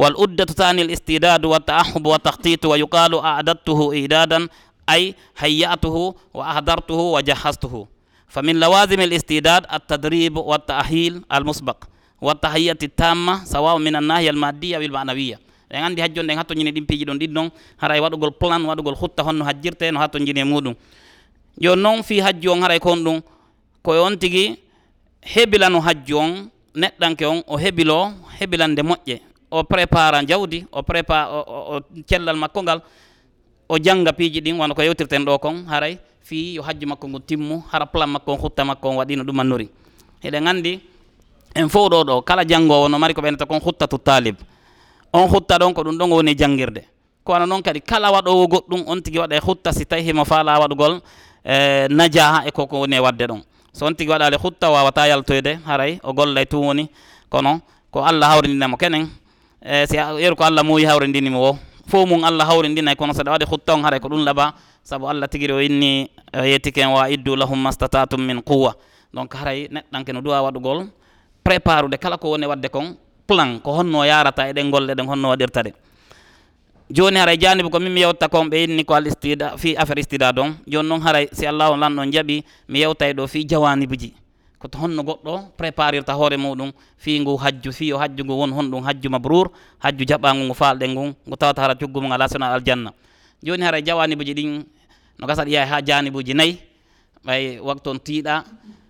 والأدة 0.00 0.44
ثاني 0.44 0.82
الاستعداد 0.82 1.44
والتأحب 1.44 2.06
والتخطيط 2.06 2.64
ويقال 2.66 3.12
أعددته 3.18 3.78
إعدادا 4.00 4.48
أي 4.90 5.14
هيأته 5.38 5.96
وأحضرته 6.34 6.94
وجهزته 7.16 7.74
فمن 8.28 8.54
لوازم 8.60 9.00
الاستعداد 9.00 9.62
التدريب 9.72 10.36
والتأهيل 10.36 11.22
المسبق 11.36 11.78
والتهيئة 12.20 12.78
التامة 12.82 13.44
سواء 13.44 13.78
من 13.78 13.96
الناحية 13.96 14.30
المادية 14.30 14.78
والمعنوية 14.78 15.38
en 15.70 15.84
anndi 15.86 16.02
hajjon 16.02 16.26
en 16.30 16.38
hatto 16.38 16.54
ñini 16.54 16.72
ɗin 16.74 16.86
piiji 16.86 17.04
ɗon 17.06 17.18
ɗin 17.20 17.30
ɗon 17.36 17.48
haray 17.78 18.00
waɗugol 18.00 18.32
plan 18.40 18.62
waɗugol 18.66 18.96
hutta 19.00 19.22
honno 19.22 19.44
hajjirte 19.44 19.86
no 19.92 20.00
hatto 20.02 20.18
jini 20.18 20.40
e 20.40 20.44
muɗum 20.44 20.74
joni 21.62 21.82
noon 21.82 22.02
fi 22.02 22.18
hajju 22.20 22.50
on 22.50 22.60
haray 22.62 22.80
kon 22.80 22.96
ɗum 23.04 23.20
koye 23.84 24.00
on 24.00 24.16
tigi 24.18 24.44
hebilano 25.32 25.78
hajju 25.86 26.16
on 26.18 26.30
neɗɗanke 26.74 27.24
on 27.32 27.42
o 27.46 27.56
hebilo 27.56 27.98
hebilande 28.40 28.82
moƴƴe. 28.82 29.29
o 29.50 29.64
prépara 29.64 30.22
jawdi 30.26 30.66
o 30.72 30.82
prépare 30.82 31.28
o 31.30 31.80
cellal 32.06 32.36
makko 32.36 32.62
ngal 32.62 32.82
o 33.68 33.78
janga 33.78 34.12
piiji 34.12 34.40
ɗin 34.40 34.58
wona 34.58 34.74
ko 34.74 34.82
yewtirten 34.82 35.24
ɗo 35.24 35.38
kon 35.38 35.64
haray 35.68 35.98
fi 36.20 36.54
yo 36.54 36.62
hajju 36.62 36.86
makko 36.86 37.08
ngu 37.08 37.20
timmu 37.20 37.62
hara 37.72 37.86
plan 37.86 38.08
makko 38.10 38.32
on 38.32 38.38
hutta 38.38 38.64
makko 38.64 38.88
on 38.88 38.96
waɗino 38.96 39.24
ɗum 39.24 39.40
annori 39.40 39.68
eɗen 40.22 40.46
anndi 40.48 40.80
en 41.54 41.68
fof 41.68 41.90
ɗo 41.90 42.04
ɗo 42.04 42.22
kala 42.22 42.44
janngowo 42.44 42.88
no 42.88 42.98
mari 42.98 43.14
ko 43.14 43.20
ɓeynata 43.20 43.46
kon 43.46 43.60
hutta 43.60 43.86
tu 43.86 43.98
talib 43.98 44.36
on 45.12 45.28
hutta 45.28 45.58
ɗon 45.58 45.74
ko 45.74 45.82
ɗum 45.82 45.98
ɗon 45.98 46.10
woni 46.12 46.34
jangirde 46.38 46.84
kono 47.24 47.46
noon 47.46 47.62
kadi 47.62 47.80
kala 47.80 48.10
waɗowo 48.10 48.46
goɗɗum 48.46 48.84
on 48.86 49.02
tigi 49.02 49.18
waɗa 49.18 49.36
e 49.36 49.40
hutta 49.40 49.72
si 49.72 49.84
tawi 49.84 50.02
himo 50.02 50.24
faala 50.24 50.58
waɗugol 50.58 51.00
e, 51.44 51.88
najaha 51.88 52.46
e 52.46 52.50
koko 52.50 52.80
woni 52.80 52.96
e 52.96 53.00
wadde 53.00 53.26
ɗon. 53.26 53.42
So 53.72 53.86
on 53.86 53.94
tigi 53.94 54.10
waɗali 54.10 54.36
hutta 54.36 54.70
wawata 54.70 55.06
yaltoyde 55.06 55.58
haray 55.66 56.00
o 56.02 56.12
gollay 56.12 56.46
tum 56.46 56.66
woni 56.66 56.88
kono 57.28 57.60
ko 57.90 58.02
allah 58.04 58.28
hawrindinamo 58.30 58.76
kenen 58.76 59.08
Eh, 59.62 59.84
si 59.88 59.96
yeru 59.96 60.36
ko 60.36 60.44
allah 60.44 60.64
muuyi 60.64 60.88
hawrindinimo 60.88 61.36
o 61.36 61.58
fof 61.86 62.08
mum 62.08 62.24
allah 62.24 62.46
hawrindinay 62.48 62.96
kono 62.96 63.12
saɗa 63.12 63.30
waɗi 63.36 63.44
hutta 63.44 63.74
on 63.76 63.82
haray 63.84 64.00
ko 64.00 64.08
ɗum 64.08 64.24
laaɓa 64.24 64.54
saabu 64.82 65.04
allah 65.08 65.28
tigiri 65.28 65.52
o 65.52 65.60
inni 65.60 66.08
o 66.32 66.94
wa 66.96 67.04
iddu 67.10 67.36
lahum 67.36 67.60
mastatatum 67.60 68.24
min 68.24 68.40
quwa 68.40 68.72
donc 69.12 69.34
haray 69.36 69.68
neɗɗanke 69.68 70.12
no 70.14 70.20
duwa 70.22 70.40
waɗugol 70.48 70.88
prépare 71.44 71.84
ude 71.84 71.98
kala 72.00 72.16
ko 72.16 72.30
woni 72.30 72.46
wadde 72.46 72.68
kon 72.72 72.96
plan 73.26 73.60
ko 73.60 73.72
honno 73.76 74.00
yarata 74.04 74.48
eɗen 74.48 74.70
golle 74.70 74.94
ɗen 74.94 75.06
honno 75.06 75.28
waɗirta 75.28 75.62
ɗe. 75.62 75.72
Joni 76.90 77.18
haray 77.18 77.36
janibu 77.38 77.70
ko 77.70 77.78
min 77.80 77.92
mi 77.92 78.00
yewta 78.00 78.28
kon 78.28 78.48
ɓe 78.50 78.64
inni 78.64 78.84
ko 78.84 78.94
al 78.94 79.06
istida 79.06 79.56
fi 79.56 79.76
affaire 79.76 80.00
istida 80.00 80.32
don. 80.32 80.56
Joni 80.66 80.88
noon 80.88 81.00
haray 81.02 81.28
si 81.32 81.46
allahu 81.46 81.76
lan 81.76 81.94
ɗon 81.96 82.10
jaaɓi 82.12 82.42
mi 82.68 82.78
yewtay 82.80 83.12
ɗo 83.12 83.26
fi 83.28 83.44
jawanibuji. 83.46 84.14
koto 84.60 84.76
honno 84.78 85.02
goɗɗo 85.02 85.56
préparirta 85.56 86.12
hoore 86.12 86.36
muɗum 86.36 86.70
fi 86.98 87.18
ngu 87.20 87.36
hajju 87.36 87.72
fi 87.72 87.92
o 87.94 87.98
hajju 87.98 88.24
ngu 88.24 88.34
won 88.40 88.52
honɗum 88.52 88.84
hajju 88.84 89.08
mabrour 89.10 89.48
hajju 89.80 90.04
jaɓɓangu 90.04 90.44
ngu 90.44 90.54
falɗen 90.54 90.90
ngu 90.92 91.04
ngu 91.26 91.36
tawata 91.36 91.62
hara 91.62 91.74
coggu 91.74 92.00
mum 92.00 92.12
ala 92.12 92.28
sona 92.28 92.52
aljanna. 92.52 92.92
Joni 93.42 93.62
haray 93.64 93.80
e 93.80 93.84
jawanibuji 93.86 94.34
ɗin 94.34 94.64
no 95.18 95.26
gasa 95.26 95.44
ɗiya 95.44 95.64
ha 95.66 95.80
janibuji 95.80 96.34
nayyi 96.34 96.58
ɓay 97.24 97.58
waktu 97.60 97.90
on 97.90 97.98
tiiɗa 97.98 98.44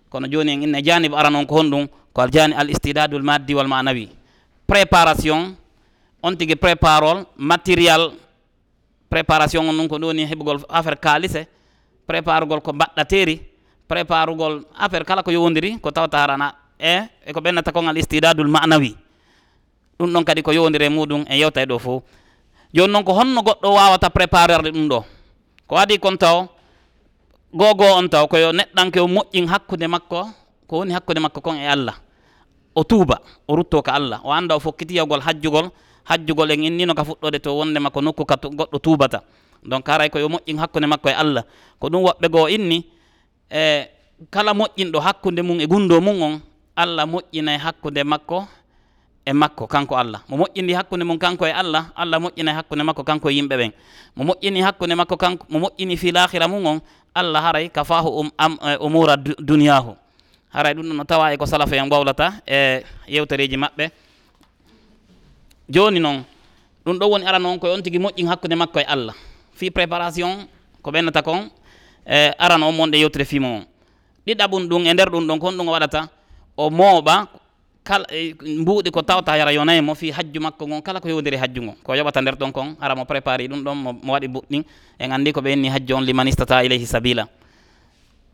kono 0.09 0.27
joni 0.27 0.51
en 0.51 0.61
inne 0.63 0.83
janibu 0.83 1.15
ara 1.15 1.29
on 1.29 1.45
ko 1.45 1.55
honɗum 1.55 1.87
ko 2.13 2.21
aljani 2.21 2.53
al 2.53 2.69
istidadul 2.69 3.23
maddi 3.23 3.53
wal 3.55 3.67
manawi. 3.67 4.09
Préparation 4.67 5.55
on 6.21 6.35
tigui 6.35 6.55
préparol 6.55 7.23
matériel 7.37 8.11
préparation 9.09 9.61
on 9.63 9.71
ɗum 9.73 9.87
ko 9.87 9.95
ɗoni 9.97 10.25
heɓugol 10.27 10.59
affaire 10.67 10.99
kalise 10.99 11.47
préparugol 12.05 12.59
ko 12.61 12.73
mbaɗɗateri 12.73 13.50
préparugol 13.91 14.63
affaire 14.71 15.03
kala 15.03 15.19
ko 15.19 15.35
yowdiri 15.35 15.75
ko 15.83 15.91
tawata 15.91 16.15
harana 16.23 16.55
e 16.79 17.11
eko 17.27 17.43
ɓennata 17.43 17.75
kongal 17.75 17.99
istidadul 17.99 18.47
manawi. 18.47 18.95
Ɗum 19.99 20.07
ɗon 20.15 20.23
kadi 20.23 20.39
ko 20.41 20.55
yowdiri 20.55 20.87
e 20.87 20.89
muɗum 20.89 21.27
en 21.27 21.35
yewtay 21.35 21.63
e 21.63 21.67
ɗo 21.67 21.75
fo 21.79 22.03
joni 22.71 22.91
noon 22.93 23.03
ko 23.03 23.11
honno 23.11 23.43
goɗɗo 23.43 23.67
wawata 23.67 24.07
préparerde 24.09 24.71
ɗum 24.71 24.87
ɗo. 24.87 24.99
Ko 25.67 25.75
waɗi 25.75 25.99
kon 25.99 26.15
taw 26.17 26.47
gogo 27.53 27.83
on 27.83 28.07
taw 28.07 28.27
koyo 28.31 28.51
neɗɗanke 28.55 28.99
o 29.03 29.07
moƴƴin 29.07 29.47
hakkude 29.51 29.87
makko 29.91 30.23
ko 30.67 30.73
woni 30.79 30.93
hakkude 30.95 31.19
makko 31.19 31.41
kon 31.43 31.59
e 31.59 31.67
allah. 31.67 31.99
O 32.75 32.83
tuuba 32.87 33.19
o 33.47 33.55
rutto 33.55 33.81
ka 33.83 33.91
allah. 33.99 34.21
O 34.23 34.31
annda 34.31 34.55
o 34.55 34.59
fokkitiyagol 34.59 35.19
hajjugol 35.19 35.67
hajjugol 36.07 36.51
en 36.51 36.63
innino 36.63 36.95
ka 36.95 37.03
fuɗɗode 37.03 37.43
to 37.43 37.51
wondema 37.51 37.91
ko 37.91 37.99
nokku 38.01 38.23
ka 38.25 38.39
goɗɗo 38.39 38.79
tuubata. 38.79 39.19
Donc 39.63 39.83
haray 39.87 40.09
koyo 40.09 40.29
moƴƴin 40.31 40.57
hakkude 40.63 40.87
makko 40.87 41.09
e 41.09 41.13
allah. 41.13 41.43
Ko 41.79 41.89
ɗum 41.91 42.07
woɓɓe 42.07 42.27
goo 42.31 42.47
inni 42.47 42.87
e 43.51 43.87
kala 44.31 44.53
moƴƴinɗo 44.53 44.99
hakkunde 44.99 45.41
mum 45.41 45.59
e 45.59 45.67
gunndo 45.67 45.99
mum 46.01 46.21
on 46.21 46.41
allah 46.75 47.05
moƴƴinay 47.05 47.57
hakkunde 47.59 48.03
makko 48.03 48.47
e 49.25 49.33
makko 49.33 49.67
kanko 49.67 49.95
allah. 49.95 50.21
Mo 50.29 50.37
moƴƴini 50.37 50.73
hakkunde 50.73 51.03
mum 51.05 51.17
kanko 51.19 51.45
e 51.45 51.51
allah 51.51 51.91
allah 51.95 52.19
moƴƴinay 52.19 52.53
hakkunde 52.55 52.83
makko 52.83 53.03
kanko 53.03 53.29
e 53.29 53.33
yimɓe 53.33 53.55
ɓen. 53.57 53.71
Mo 54.15 54.23
moƴƴini 54.23 54.61
hakkunde 54.63 54.95
makko 54.95 55.17
kanko 55.17 55.45
mo 55.49 55.59
moƴƴini 55.67 55.97
fil 55.97 56.17
ahira 56.17 56.47
mum 56.47 56.65
on 56.65 56.79
allah 57.13 57.41
haray 57.41 57.69
ka 57.69 57.83
fahu 57.83 58.07
um 58.21 58.31
am 58.37 58.57
e, 58.63 58.77
umura 58.79 59.17
duniyahu 59.17 59.95
haray 60.53 60.73
ɗum 60.73 60.87
ɗo 60.87 60.93
no 60.95 61.03
tawa 61.03 61.33
e 61.33 61.37
ko 61.37 61.45
salafa 61.45 61.75
en 61.75 61.89
wawlata 61.91 62.41
e 62.47 62.83
yewtereji 63.07 63.57
maɓɓe. 63.57 63.91
Joni 65.69 65.99
noon 65.99 66.23
ɗum 66.85 66.97
ɗo 66.99 67.05
woni 67.09 67.25
ara 67.25 67.39
noon 67.39 67.59
koye 67.59 67.73
on 67.73 67.81
tigui 67.83 67.99
moƴƴin 67.99 68.27
hakkude 68.27 68.55
makko 68.55 68.79
e 68.79 68.83
allah. 68.87 69.15
Fi 69.53 69.69
préparation 69.71 70.47
ko 70.81 70.91
ɓennata 70.91 71.21
kon 71.21 71.49
e 72.05 72.31
aran 72.37 72.63
on 72.63 72.71
monɗe 72.75 72.97
yewtere 72.97 73.25
fimo 73.25 73.47
on. 73.57 73.65
Ɗiɗaɓum 74.27 74.67
ɗum 74.69 74.85
e 74.87 74.93
nder 74.93 75.09
ɗum 75.09 75.27
ɗon 75.27 75.39
kon 75.39 75.51
ɗum 75.57 75.67
o 75.67 75.71
waɗata 75.71 76.09
o 76.57 76.69
mooɓa 76.69 77.27
kala 77.83 78.05
e, 78.13 78.33
mbuuɗi 78.61 78.91
ko 78.91 79.01
tawta 79.01 79.37
yara 79.37 79.51
yonaymo 79.53 79.95
fi 79.95 80.11
hajju 80.11 80.39
makko 80.41 80.67
ngon 80.67 80.81
kala 80.81 80.99
ko 81.01 81.07
yewdiri 81.09 81.37
hajju 81.37 81.61
ngon. 81.61 81.75
Ko 81.83 81.93
yoɓata 81.95 82.21
nder 82.21 82.35
ɗon 82.35 82.51
kon 82.51 82.75
ara 82.79 82.95
mo 82.95 83.05
préparé 83.05 83.47
ɗum 83.49 83.63
ɗon 83.63 83.75
mo 84.03 84.13
waɗi 84.13 84.27
buɗɗin 84.27 84.63
en 84.99 85.11
anndi 85.11 85.31
ko 85.33 85.41
ɓe 85.41 85.53
inni 85.53 85.69
hajju 85.69 85.95
on 85.95 86.01
limanistata 86.05 86.63
ilayhi 86.63 86.85
sabila. 86.85 87.27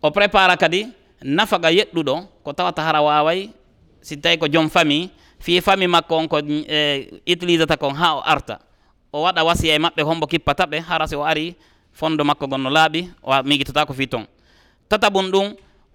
O 0.02 0.12
prépara 0.12 0.58
kadi 0.58 0.88
nafaga 1.24 1.72
yeɗɗuɗo 1.72 2.44
ko 2.44 2.54
tawata 2.54 2.82
hara 2.84 3.02
waway 3.02 3.50
si 4.02 4.18
tawi 4.18 4.38
ko 4.38 4.48
joom 4.48 4.70
famille 4.70 5.10
fi 5.40 5.62
famille 5.62 5.88
makko 5.88 6.16
on 6.18 6.28
ko 6.28 6.40
e 6.44 7.10
utilisata 7.26 7.78
kon 7.78 7.96
ha 7.96 8.16
o 8.18 8.22
arta. 8.26 8.60
O 9.14 9.24
waɗa 9.24 9.44
wasiya 9.48 9.76
e 9.76 9.80
maɓɓe 9.80 10.02
hombo 10.04 10.28
kippata 10.28 10.66
ɓe 10.68 10.80
hara 10.84 11.08
si 11.08 11.16
o 11.16 11.24
ari 11.24 11.56
fondo 12.00 12.24
makko 12.24 12.46
gon 12.48 12.62
no 12.62 12.70
laaɓi 12.70 13.02
o 13.24 13.32
migitata 13.50 13.86
ko 13.88 13.94
fi 13.94 14.06
ton. 14.08 14.24
Tataɓum 14.90 15.32
ɗum 15.34 15.48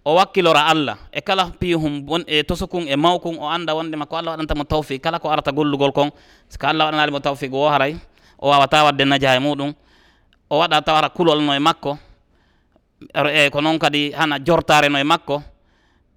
o 0.05 0.15
wakkilora 0.19 0.63
allah. 0.73 0.97
E 1.13 1.21
kala 1.21 1.45
pihum 1.61 2.03
bon 2.03 2.23
e 2.27 2.43
tosokun 2.43 2.85
e 2.89 2.97
mawkun 2.97 3.37
o 3.39 3.47
annda 3.49 3.75
wonde 3.75 3.95
ma 3.97 4.07
ko 4.07 4.17
allah 4.17 4.33
waɗantamo 4.35 4.65
tawfi 4.65 4.99
kala 5.01 5.19
ko 5.19 5.31
arata 5.31 5.53
gollugol 5.53 5.93
kon 5.93 6.11
so 6.49 6.59
ko 6.59 6.67
allah 6.67 6.85
waɗanalimo 6.91 7.21
tawfiq 7.23 7.53
o 7.55 7.69
haray 7.71 7.95
o 8.39 8.49
wawata 8.51 8.85
wadde 8.85 9.05
najaha 9.05 9.37
e 9.37 9.39
muɗum 9.41 9.71
o 10.51 10.59
waɗa 10.59 10.83
tawara 10.83 11.09
kulol 11.09 11.41
no 11.47 11.53
e 11.55 11.59
makko 11.59 11.99
e 13.33 13.51
ko 13.51 13.61
noon 13.61 13.79
kadi 13.79 14.11
hana 14.13 14.39
jortare 14.39 14.89
no 14.91 14.99
e 14.99 15.05
makko 15.05 15.43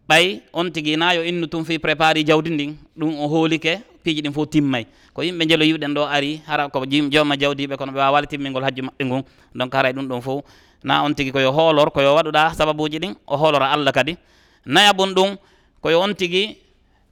ɓay 0.10 0.42
on 0.54 0.72
tigui 0.72 0.98
na 0.98 1.14
yo 1.14 1.22
innu 1.24 1.48
tum 1.48 1.64
fi 1.66 1.78
prépari 1.80 2.24
jawdi 2.26 2.50
ndin 2.50 2.78
ɗum 2.98 3.20
o 3.22 3.28
hoolike 3.28 3.82
piiji 4.06 4.22
ɗin 4.22 4.34
fof 4.34 4.48
timmay. 4.50 4.86
Ko 5.14 5.22
yimɓe 5.24 5.44
jeloyiɓe 5.50 5.78
ɗen 5.82 5.94
ɗo 5.98 6.04
ari 6.06 6.42
hara 6.48 6.70
ko 6.70 6.86
jomma 7.12 7.36
jawdiɓe 7.42 7.76
kono 7.78 7.92
ɓe 7.92 8.00
wawali 8.00 8.28
timmingol 8.28 8.64
hajju 8.64 8.84
maɓɓe 8.88 9.04
ngun 9.06 9.22
donc 9.56 9.74
haray 9.74 9.94
ɗum 9.94 10.08
ɗon 10.08 10.22
fof 10.22 10.44
na 10.84 11.02
on 11.04 11.14
tigui 11.14 11.32
koyo 11.32 11.52
hoolor 11.52 11.90
koyo 11.92 12.14
waɗuɗa 12.16 12.54
sababuji 12.54 13.00
ɗin 13.00 13.14
o 13.28 13.36
hoolora 13.38 13.72
allah 13.74 13.92
kadi. 13.92 14.18
Nayabun 14.66 15.14
ɗum 15.16 15.38
koyo 15.82 16.00
on 16.02 16.14
tigui 16.14 16.58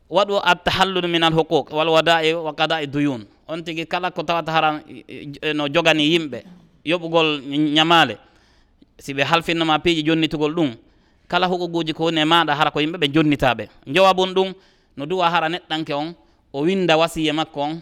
waɗu 0.09 0.37
attahalludu 0.43 1.07
min 1.07 1.23
al 1.23 1.33
huquq 1.33 1.71
wal 1.73 1.89
wada 1.89 2.23
e 2.23 2.33
wa 2.33 2.53
qada'i 2.53 2.87
duyun. 2.87 3.25
On 3.47 3.61
tigui 3.63 3.85
kala 3.87 4.11
ko 4.11 4.21
tawata 4.23 4.51
hara 4.51 4.81
e, 4.87 5.33
e, 5.41 5.53
no 5.53 5.67
jogani 5.67 6.05
yimɓe 6.13 6.43
yoɓugol 6.85 7.41
ñamale 7.75 8.17
si 8.99 9.13
ɓe 9.13 9.23
halfinnoma 9.23 9.79
piiji 9.79 10.03
jonnitugol 10.05 10.53
ɗum 10.53 10.75
kala 11.27 11.47
huququji 11.47 11.93
ko 11.93 12.03
woni 12.05 12.21
e 12.21 12.25
maɗa 12.25 12.53
hara 12.55 12.71
ko 12.71 12.79
yimɓe 12.79 12.97
ɓe 13.01 13.07
jonnitaɓe 13.13 13.63
jowabun 13.87 14.33
ɗum 14.33 14.53
no 14.97 15.05
duwa 15.05 15.29
hara 15.29 15.49
neɗɗanke 15.49 15.93
on 15.93 16.13
o 16.53 16.61
winda 16.61 16.95
wasiya 16.97 17.33
makko 17.33 17.59
on 17.61 17.81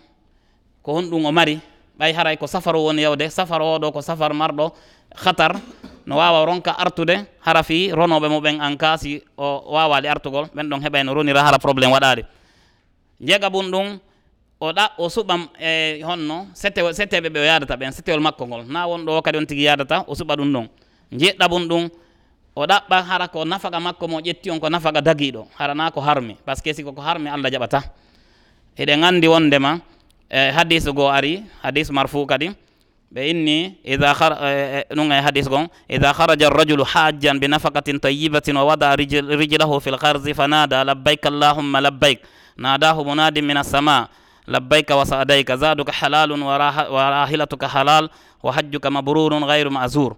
ko 0.82 0.94
honɗum 0.96 1.26
o 1.26 1.32
mari 1.32 1.60
ɓay 2.00 2.14
haray 2.14 2.38
ko 2.38 2.48
safar 2.48 2.76
woni 2.76 3.02
yewde 3.04 3.30
safar 3.30 3.62
oɗo 3.62 3.92
ko 3.92 4.02
safar 4.02 4.34
marɗo 4.34 4.72
hatar 5.16 5.60
no 6.06 6.16
wawa 6.18 6.46
ronka 6.46 6.72
artude 6.80 7.28
hara 7.46 7.64
fi 7.64 7.92
ronoɓe 7.92 8.28
muɓen 8.32 8.62
en 8.62 8.78
cas 8.78 9.02
si 9.02 9.22
o 9.38 9.64
wawali 9.76 10.08
artugol 10.08 10.46
ɓen 10.56 10.70
ɗon 10.70 10.82
heɓay 10.82 11.04
no 11.04 11.14
ronira 11.14 11.44
hara 11.44 11.60
probléme 11.60 11.92
waɗade 11.94 12.24
jeega 13.20 13.50
ɓum 13.50 13.70
ɗum 13.72 14.00
o 14.62 14.72
ɗa 14.74 14.92
o 14.98 15.10
suɓam 15.10 15.48
e 15.60 16.02
honno 16.06 16.48
sette 16.54 16.80
setteɓe 16.94 17.30
ɓe 17.30 17.40
o 17.40 17.44
yadata 17.46 17.76
ɓen 17.76 17.92
settewol 17.92 18.22
makko 18.22 18.46
ngol. 18.48 18.64
Na 18.70 18.86
wonɗo 18.88 19.22
kadi 19.22 19.38
on 19.38 19.46
tigui 19.46 19.64
yadata 19.66 20.06
o 20.08 20.14
suɓa 20.14 20.36
ɗum 20.38 20.54
ɗon. 20.54 20.68
Jeɗɗa 21.12 21.46
ɓum 21.50 21.68
ɗum 21.68 21.90
o 22.56 22.66
ɗaɓɓa 22.66 22.98
hara 23.10 23.28
ko 23.28 23.44
nafaga 23.46 23.80
makko 23.80 24.08
mo 24.08 24.20
ƴetti 24.22 24.52
on 24.52 24.60
ko 24.60 24.70
nafaga 24.70 25.02
dagiɗo 25.02 25.48
harana 25.58 25.92
ko 25.92 26.00
harmi 26.02 26.36
par 26.46 26.56
ce 26.58 26.62
que 26.64 26.74
siko 26.74 26.94
ko 26.94 27.02
harmi 27.02 27.28
allah 27.30 27.50
jaɓata. 27.52 27.82
eɗen 28.78 29.02
gandi 29.02 29.28
wondema 29.28 29.80
e 30.30 30.52
hadis 30.52 30.86
goo 30.92 31.08
ari 31.10 31.44
hadis 31.64 31.90
marfu 31.92 32.26
kadi 32.26 32.52
ɓe 33.14 33.22
inni 33.30 33.76
ida 33.84 34.16
e, 34.16 34.48
e, 34.48 34.86
e, 34.90 34.96
ɗum 34.96 35.12
e 35.12 35.22
hadis 35.22 35.48
gon 35.50 35.68
ida 35.90 36.14
haraja 36.14 36.48
arrajulu 36.48 36.84
hajjan 36.84 37.40
bi 37.40 37.48
nafakatin 37.48 38.00
tayibatin 38.00 38.56
wa 38.56 38.64
wada 38.64 38.96
rijlahu 38.96 39.80
fi 39.82 39.92
lharzi 39.92 40.34
fa 40.34 40.48
nada 40.48 40.84
labbayka 40.84 41.28
allahumma 41.28 41.82
labbayk 41.82 42.20
nadahu 42.58 43.04
munadin 43.04 43.44
min 43.46 43.58
assama 43.58 44.08
labbayka 44.48 44.96
wa 44.96 45.04
sadayka 45.06 45.58
zaduka 45.58 45.92
halalun 45.92 46.40
wa 46.42 46.56
rahilatuka 47.12 47.68
halal 47.68 48.08
wa 48.42 48.52
hajjuka 48.54 48.88
mabrurun 48.90 49.44
gayru 49.44 49.70
mazur 49.70 50.16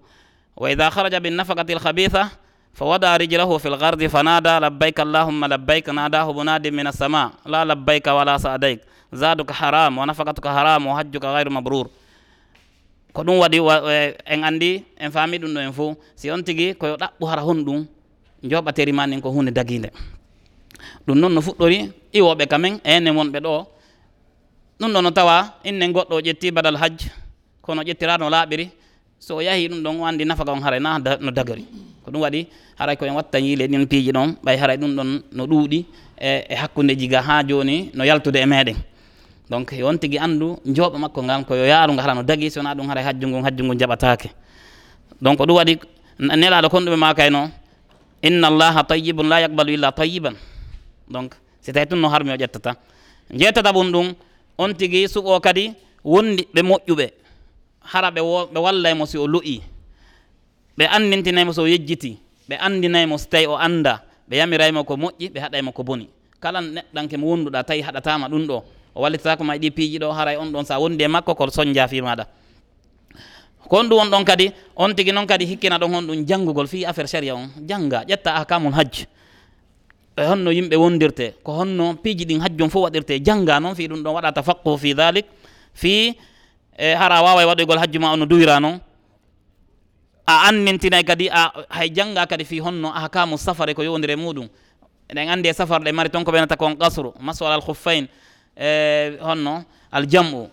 wa 0.55 0.69
ida 0.69 0.89
haraja 0.89 1.19
binnafakati 1.19 1.73
lhabitha 1.73 2.29
فوضع 2.73 3.17
رجله 3.17 3.57
في 3.57 3.67
الغرد 3.67 4.01
فنادى 4.07 4.53
لبيك 4.65 4.99
اللهم 4.99 5.45
لبيك 5.45 5.89
ناداه 5.89 6.27
مناد 6.33 6.67
من 6.67 6.87
السماء 6.87 7.29
لا 7.45 7.61
لبيك 7.65 8.07
ولا 8.07 8.37
سعديك. 8.37 8.79
زادك 9.13 9.51
حرام 9.51 9.93
ونفقتك 9.97 10.45
حرام 10.47 10.81
وحجك 10.87 11.23
غير 11.25 11.49
مبرور. 11.49 11.87
ko 13.13 13.21
ɗum 13.21 13.37
waɗi 13.45 13.59
en 14.25 14.43
anndi 14.43 14.83
en 14.97 15.11
faami 15.11 15.37
ɗum 15.37 15.53
ɗo 15.53 15.59
en 15.61 15.71
fo 15.71 15.95
si 16.15 16.31
on 16.31 16.41
tigi 16.41 16.73
koyo 16.73 16.97
ɗaɓɓu 16.97 17.23
hara 17.29 17.41
hon 17.45 17.61
ɗum 17.63 17.85
joɓateri 18.41 18.91
ma 18.91 19.05
nin 19.05 19.21
ko 19.21 19.29
hunde 19.29 19.51
daguide 19.53 19.91
ɗum 21.05 21.19
noon 21.19 21.33
no 21.33 21.41
fuɗɗori 21.41 21.91
iwoɓe 22.11 22.45
kamen 22.49 22.79
enen 22.83 23.13
wonɓe 23.15 23.39
ɗo 23.39 23.67
ɗum 24.79 24.91
ɗo 24.93 25.01
no 25.01 25.11
tawa 25.11 25.53
innen 25.63 25.93
goɗɗo 25.93 26.13
o 26.17 26.21
ƴetti 26.21 26.49
badal 26.51 26.75
hajj 26.81 27.05
kono 27.61 27.83
ƴettira 27.83 28.17
no 28.17 28.29
laaɓiri 28.33 28.65
so 29.19 29.35
o 29.37 29.41
yahi 29.41 29.69
ɗum 29.69 29.83
ɗon 29.85 29.99
o 30.01 30.05
anndi 30.05 30.25
nafaka 30.25 30.51
on 30.51 30.61
haray 30.65 30.79
na 30.79 30.97
no 31.21 31.29
dagori 31.31 31.65
ɗum 32.13 32.21
waɗi 32.21 32.47
haray 32.79 32.95
koyen 32.95 33.15
watta 33.15 33.37
yiile 33.39 33.67
ɗin 33.67 33.85
piiji 33.87 34.11
ɗon 34.11 34.35
ɓay 34.45 34.57
haray 34.57 34.77
ɗum 34.77 34.91
ɗon 34.97 35.09
no 35.31 35.43
ɗuuɗi 35.47 35.85
e 36.17 36.29
e 36.49 36.55
hakkude 36.55 36.95
jiga 36.99 37.21
ha 37.21 37.43
joni 37.43 37.89
no 37.93 38.03
yaltude 38.05 38.35
e 38.39 38.45
meɗen 38.45 38.75
donc 39.49 39.71
won 39.81 39.97
tigui 39.97 40.17
andu 40.19 40.57
jooɓo 40.65 40.97
makko 40.97 41.23
ngan 41.23 41.43
koyo 41.45 41.65
yaaru 41.65 41.93
nga 41.93 42.01
hara 42.03 42.13
no 42.13 42.23
dagui 42.23 42.49
sowona 42.49 42.73
ɗum 42.75 42.87
haray 42.89 43.03
hajju 43.03 43.27
ngu 43.27 43.43
hajju 43.45 43.63
ngu 43.65 43.75
jaɓatake 43.79 44.29
donc 45.21 45.39
ɗum 45.39 45.55
waɗi 45.57 45.79
nelaɗo 46.19 46.69
kon 46.69 46.81
ɗume 46.85 46.95
ma 46.97 47.13
kayno 47.13 47.49
inna 48.23 48.47
allaha 48.47 48.83
tayyibun 48.83 49.27
la 49.27 49.41
yaqbalu 49.43 49.73
illa 49.75 49.91
tayyiban. 49.91 50.35
Donc 51.11 51.35
si 51.61 51.71
tawi 51.73 51.85
tun 51.87 51.99
no 51.99 52.07
harmi 52.09 52.31
o 52.31 52.35
ƴettata. 52.35 52.75
Jettata 53.29 53.71
ɓum 53.71 53.91
ɗum 53.91 54.07
on 54.57 54.73
tigui 54.73 55.07
suɓo 55.07 55.39
kadi 55.41 55.73
wondi 56.03 56.47
ɓe 56.53 56.61
moƴƴuɓe 56.61 57.05
hara 57.91 58.09
ɓe 58.11 58.21
ɓe 58.53 58.59
walla 58.59 58.89
e 58.89 58.93
mo 58.93 59.05
si 59.05 59.17
o 59.17 59.27
lu'i 59.27 59.61
ɓe 60.77 60.85
annintinaymo 60.87 61.53
so 61.53 61.67
yejjiti 61.67 62.17
ɓe 62.49 62.55
andinaymo 62.59 63.17
so 63.17 63.27
tawi 63.29 63.45
o 63.47 63.55
anda 63.57 64.03
ɓe 64.29 64.37
yamiraymo 64.37 64.83
ko 64.83 64.95
moƴƴi 64.97 65.29
ɓe 65.33 65.39
haɗaymo 65.39 65.71
ko 65.73 65.83
boni. 65.83 66.09
Kala 66.39 66.61
neɗɗanke 66.61 67.17
mo 67.17 67.27
wonduɗa 67.27 67.63
tawi 67.63 67.81
haɗatama 67.81 68.27
ɗum 68.29 68.47
ɗo 68.47 68.63
o 68.95 69.01
wallitatako 69.01 69.43
ma 69.43 69.57
ɗi 69.57 69.71
piiji 69.71 69.99
ɗo 69.99 70.11
haray 70.11 70.35
on 70.37 70.51
ɗon 70.51 70.65
sa 70.65 70.79
wondi 70.79 71.03
e 71.03 71.07
makko 71.07 71.35
ko 71.35 71.47
soñdia 71.49 71.87
fi 71.87 72.01
maɗa 72.01 72.25
ko 73.69 73.77
on 73.77 73.87
ɗum 73.89 73.97
won 73.97 74.09
ɗon 74.09 74.23
kadi 74.25 74.51
on 74.75 74.93
tigui 74.93 75.11
noon 75.13 75.25
kadi 75.27 75.45
hikkina 75.45 75.77
ɗon 75.79 75.93
hon 75.93 76.01
ɗum 76.07 76.25
janggugol 76.27 76.67
fi 76.67 76.85
affaire 76.85 77.07
sharia 77.07 77.35
on 77.35 77.47
jangga 77.67 78.03
ƴetta 78.07 78.35
ahkamul 78.35 78.73
hajj. 78.73 79.05
E 80.17 80.21
honno 80.25 80.51
yimɓe 80.51 80.75
wondirte 80.75 81.33
ko 81.43 81.51
honno 81.53 81.95
piiji 81.95 82.25
ɗin 82.25 82.39
hajjum 82.41 82.69
fof 82.69 82.83
waɗirte 82.83 83.19
jangga 83.23 83.59
noon 83.59 83.75
fi 83.75 83.87
ɗum 83.87 84.03
ɗon 84.03 84.13
waɗa 84.13 84.31
tafaqquhu 84.31 84.77
fi 84.77 84.93
dhalik 84.93 85.25
fi 85.73 86.13
e 86.77 86.93
hara 86.93 87.21
wawa 87.23 87.45
waɗoygol 87.45 87.79
hajju 87.79 87.99
ma 87.99 88.13
ono 88.13 88.25
duwira 88.25 88.59
noon 88.59 88.79
a 90.25 90.47
annintinay 90.47 91.01
e 91.01 91.03
kadi 91.03 91.25
a 91.29 91.51
hay 91.69 91.89
jangga 91.91 92.25
kadi 92.27 92.43
fi 92.47 92.59
honno 92.59 92.89
ahkamu 92.95 93.37
safare 93.37 93.73
ko 93.75 93.83
yowdiri 93.83 94.15
muɗum. 94.15 94.47
Eɗen 95.09 95.29
andi 95.29 95.49
e 95.49 95.53
safar 95.53 95.81
ɗe 95.83 95.91
mari 95.91 96.09
toon 96.09 96.23
ko 96.23 96.31
ɓenata 96.31 96.55
kon 96.57 96.75
kasru 96.75 97.11
maswal 97.19 97.51
al 97.51 97.61
huffain 97.61 98.07
e 98.55 99.17
honno 99.21 99.65
aljam'u. 99.91 100.47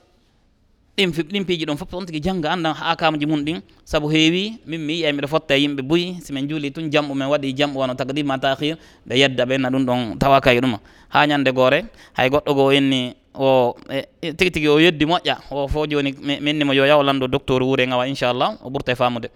Ɗin 0.98 1.10
ɗin 1.12 1.44
piiji 1.46 1.64
ɗon 1.66 1.76
fof 1.78 1.94
on 1.94 2.04
tigui 2.04 2.20
jangga 2.20 2.50
anda 2.52 2.70
ahkamuji 2.74 3.26
mum 3.26 3.44
ɗin. 3.44 3.62
Saabu 3.84 4.10
heewi 4.10 4.58
min 4.66 4.78
mi 4.80 4.94
yiyay 4.94 5.12
mbiɗa 5.12 5.28
fotta 5.28 5.54
e 5.56 5.60
yimɓe 5.62 5.82
boyi 5.82 6.18
simin 6.20 6.48
juuli 6.48 6.72
tun 6.72 6.90
jamɓu 6.90 7.14
min 7.14 7.28
waɗi 7.28 7.54
jamɓu 7.56 7.78
wano 7.78 7.94
takdima 7.94 8.38
tahir 8.38 8.76
ɓe 9.06 9.14
yedda 9.18 9.44
ɓenna 9.46 9.70
ɗum 9.70 9.84
ɗon 9.86 10.18
tawa 10.18 10.40
kay 10.40 10.58
ɗuma. 10.60 10.80
Ha 11.10 11.26
ñande 11.26 11.52
goore 11.54 11.84
hay 12.14 12.28
goɗɗo 12.28 12.54
goo 12.54 12.70
inni 12.72 13.14
o 13.34 13.76
e, 13.88 14.04
e, 14.20 14.32
tigi 14.34 14.50
tigui 14.50 14.68
o 14.68 14.78
yeddi 14.80 15.06
moƴƴa 15.06 15.36
o 15.50 15.68
fo 15.68 15.86
joni 15.86 16.12
minnimo 16.40 16.72
yo 16.74 16.84
yawlanɗo 16.84 17.28
docteur 17.30 17.62
wuure 17.62 17.86
ngawa 17.86 18.08
inchallah 18.08 18.58
o 18.64 18.68
ɓurta 18.68 18.92
e 18.92 18.94
famude 18.96 19.30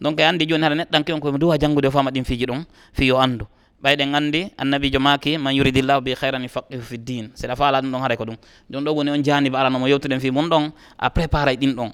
donc 0.00 0.20
e 0.20 0.24
anndi 0.24 0.46
jooni 0.46 0.64
haɗa 0.64 0.74
neɗɗanke 0.74 1.12
on 1.12 1.20
koyemo 1.20 1.38
duwa 1.38 1.58
janngude 1.58 1.86
o 1.86 1.90
fama 1.90 2.10
ɗin 2.10 2.24
fiiji 2.24 2.46
fi 2.92 3.06
yo 3.06 3.18
anndu 3.18 3.46
ɓayɗen 3.82 4.14
anndi 4.14 4.40
annabijo 4.58 4.98
maki 5.00 5.38
man 5.38 5.54
yuridillahu 5.54 6.00
bi 6.00 6.14
hayran 6.20 6.42
yufaqihu 6.42 6.82
fi 6.82 6.98
din 6.98 7.30
seɗa 7.34 7.54
faala 7.56 7.80
ɗum 7.80 7.90
ɗon 7.92 8.00
haɗay 8.02 8.16
ko 8.16 8.24
ɗum. 8.24 8.36
Joni 8.70 8.84
ɗo 8.86 8.92
woni 8.96 9.10
on 9.10 9.22
jaaniba 9.22 9.58
aranomo 9.60 9.86
yewtuɗen 9.86 10.20
fi 10.20 10.30
mum 10.30 10.48
ɗon 10.48 10.72
a 10.98 11.10
préparé 11.10 11.56
ɗin 11.56 11.74
ɗon. 11.76 11.90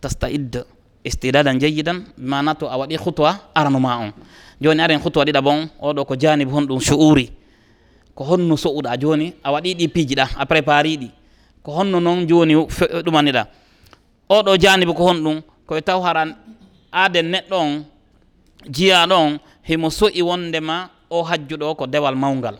Tasta 0.00 0.26
tastaidde 0.28 0.64
istidadan 1.04 1.58
jeyidan 1.60 2.04
mana 2.16 2.54
to 2.54 2.66
a 2.66 2.76
waɗi 2.78 2.96
hutwa 2.96 3.50
aranuma 3.54 3.98
on. 3.98 4.12
Joni 4.60 4.80
aren 4.80 5.00
hutwa 5.00 5.24
ɗiɗa 5.24 5.42
bon 5.42 5.68
oɗo 5.82 6.04
ko 6.06 6.14
janibe 6.16 6.50
honɗum 6.52 6.80
suuri 6.80 7.30
ko 8.14 8.24
honno 8.24 8.56
so'uɗa 8.56 8.96
joni 9.00 9.34
a 9.42 9.50
waɗi 9.52 9.74
ɗi 9.74 9.88
piiji 9.88 10.14
ɗa 10.14 10.28
a 10.38 10.46
prépari 10.46 10.96
ɗi. 10.96 11.10
Ko 11.62 11.72
honno 11.72 12.00
noon 12.00 12.26
joni 12.28 12.54
ɗumaniɗa. 13.04 13.46
Oɗo 14.30 14.56
janibe 14.56 14.94
ko 14.94 15.02
honɗum 15.10 15.42
koye 15.66 15.82
taw 15.82 16.00
haran 16.00 16.34
aaden 16.94 17.26
neɗɗo 17.32 17.56
on 17.66 17.84
jiyaɗo 18.74 19.14
on 19.24 19.38
himo 19.68 19.90
so'i 19.90 20.22
wondema 20.22 20.90
o 21.10 21.22
hajjuɗo 21.22 21.74
ko 21.76 21.86
dewal 21.86 22.14
mawgal. 22.16 22.56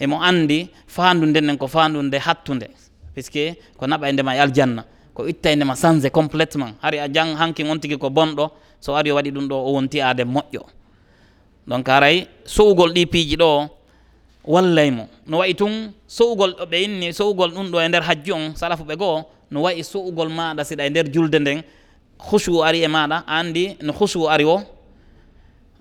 Himo 0.00 0.16
anndi 0.22 0.68
faandu 0.86 1.26
ndenen 1.26 1.56
ko 1.58 1.66
faandu 1.68 2.02
nde 2.02 2.18
hattunde 2.18 2.66
puisque 3.14 3.56
ko 3.78 3.86
naɓa 3.86 4.08
e 4.08 4.12
ndema 4.12 4.36
e 4.36 4.40
aljanna. 4.40 4.82
Ko 5.14 5.28
itta 5.28 5.50
e 5.52 5.56
ndema 5.56 5.74
changé 5.76 6.10
complètement. 6.10 6.74
Hari 6.82 6.98
a 6.98 7.08
jang 7.12 7.36
hanki 7.36 7.62
on 7.64 7.78
tigi 7.78 7.96
ko 7.98 8.08
bonɗo 8.10 8.50
so 8.80 8.94
ari 8.96 9.10
o 9.10 9.14
waɗi 9.16 9.30
ɗum 9.30 9.46
ɗo 9.48 9.54
o 9.54 9.72
wonti 9.74 10.00
aaden 10.00 10.28
moƴƴo. 10.28 10.62
Donc 11.66 11.86
haray 11.88 12.26
so'ugol 12.44 12.92
ɗi 12.92 13.06
piiji 13.06 13.36
ɗo 13.36 13.68
wallay 14.44 14.90
mo. 14.90 15.06
No 15.26 15.38
wayi 15.38 15.54
tun 15.54 15.92
so'ugol 16.06 16.54
ɓe 16.70 16.76
inni 16.84 17.12
so'ugol 17.12 17.50
ɗum 17.52 17.70
ɗo 17.70 17.78
e 17.84 17.88
nder 17.88 18.02
hajju 18.02 18.32
on 18.34 18.54
salafu 18.56 18.84
ɓe 18.84 18.96
goo 18.96 19.22
no 19.50 19.62
wayi 19.62 19.84
so'ugol 19.84 20.28
maɗa 20.28 20.64
siɗa 20.64 20.86
e 20.86 20.90
nder 20.90 21.06
julde 21.12 21.38
nden 21.38 21.62
husu 22.30 22.62
ari 22.64 22.82
e 22.82 22.88
maɗa 22.88 23.24
andi 23.26 23.76
no 23.82 23.92
husu 23.92 24.28
ari 24.28 24.44
o 24.44 24.60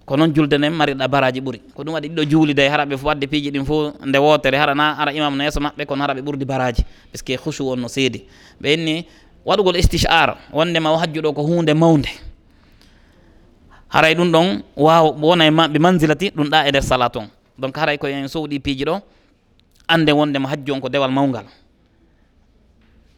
ko 0.10 0.18
noon 0.18 0.34
julde 0.34 0.58
nden 0.58 0.74
mariɗa 0.74 1.08
baraji 1.08 1.40
ɓuuri 1.42 1.60
ko 1.74 1.84
ɗum 1.84 1.94
waɗi 1.94 2.10
ɗiɗo 2.10 2.24
juulide 2.30 2.66
hara 2.70 2.86
ɓe 2.86 2.96
wadde 3.04 3.28
piiji 3.28 3.52
ɗin 3.52 3.66
fof 3.66 3.94
nde 4.06 4.18
wotere 4.18 4.58
harana 4.58 4.98
ara 4.98 5.14
imam 5.14 5.38
no 5.38 5.44
yeeso 5.44 5.60
maɓɓe 5.60 5.86
kono 5.86 6.02
hara 6.02 6.14
ɓe 6.14 6.22
ɓurdi 6.26 6.46
baraji 6.46 6.84
puisque 7.12 7.38
husu 7.46 7.70
on 7.70 7.78
no 7.80 7.88
seedi. 7.88 8.26
Ɓe 8.62 8.74
inni 8.74 9.06
waɗugol 9.46 9.76
istichar 9.78 10.38
wondema 10.52 10.92
o 10.92 10.98
hajjuɗo 10.98 11.34
ko 11.36 11.42
hunde 11.44 11.74
mawde 11.74 12.10
haray 13.90 14.16
ɗum 14.16 14.32
ɗon 14.32 14.64
waw 14.78 15.14
wona 15.22 15.46
e 15.46 15.52
maɓɓe 15.52 15.80
mansilati 15.80 16.32
ɗum 16.36 16.50
ɗa 16.50 16.66
e 16.68 16.70
nder 16.72 16.84
salat 16.84 17.16
on 17.16 17.28
donc 17.58 17.78
haray 17.78 17.98
koyen 17.98 18.28
sowɗi 18.28 18.60
piiji 18.60 18.86
ɗo 18.86 19.02
ande 19.88 20.10
wondema 20.12 20.50
hajju 20.50 20.74
on 20.74 20.80
ko 20.82 20.90
dewal 20.90 21.12
mawgal 21.12 21.46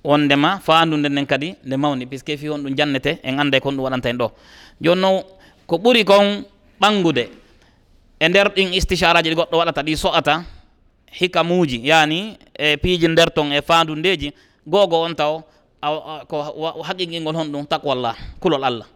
on 0.04 0.18
ndema 0.26 0.60
fandude 0.60 1.10
nden 1.10 1.26
kadi 1.26 1.56
nde 1.64 1.78
mawni 1.78 2.06
puisque 2.06 2.38
fi 2.38 2.50
on 2.50 2.58
ɗum 2.64 2.76
jannete 2.78 3.20
en 3.24 3.40
anda 3.40 3.58
e 3.58 3.62
kon 3.62 3.72
ɗum 3.76 3.84
waɗanta 3.86 4.10
en 4.10 4.18
ɗo. 4.18 4.32
Joni 4.82 5.02
noon 5.02 5.24
ko 5.68 5.78
ɓuri 5.78 6.04
kon 6.06 6.44
ɓangude 6.82 7.30
e 8.20 8.28
nder 8.30 8.50
ɗin 8.50 8.74
isticharaji 8.74 9.30
ɗi 9.30 9.36
goɗɗo 9.36 9.58
waɗata 9.58 9.84
ɗi 9.84 9.96
so'ata 9.98 10.44
hikamuji 11.12 11.82
yani 11.88 12.38
e 12.58 12.78
piiji 12.78 13.08
nder 13.08 13.30
ton 13.32 13.52
e 13.52 13.62
fandundeji 13.62 14.34
gogo 14.66 15.02
on 15.02 15.14
taw 15.16 15.42
ko 16.28 16.82
haqiqingol 16.84 17.36
hon 17.36 17.52
ɗum 17.52 17.66
taqwallah 17.68 18.16
kulol 18.40 18.64
allah. 18.64 18.88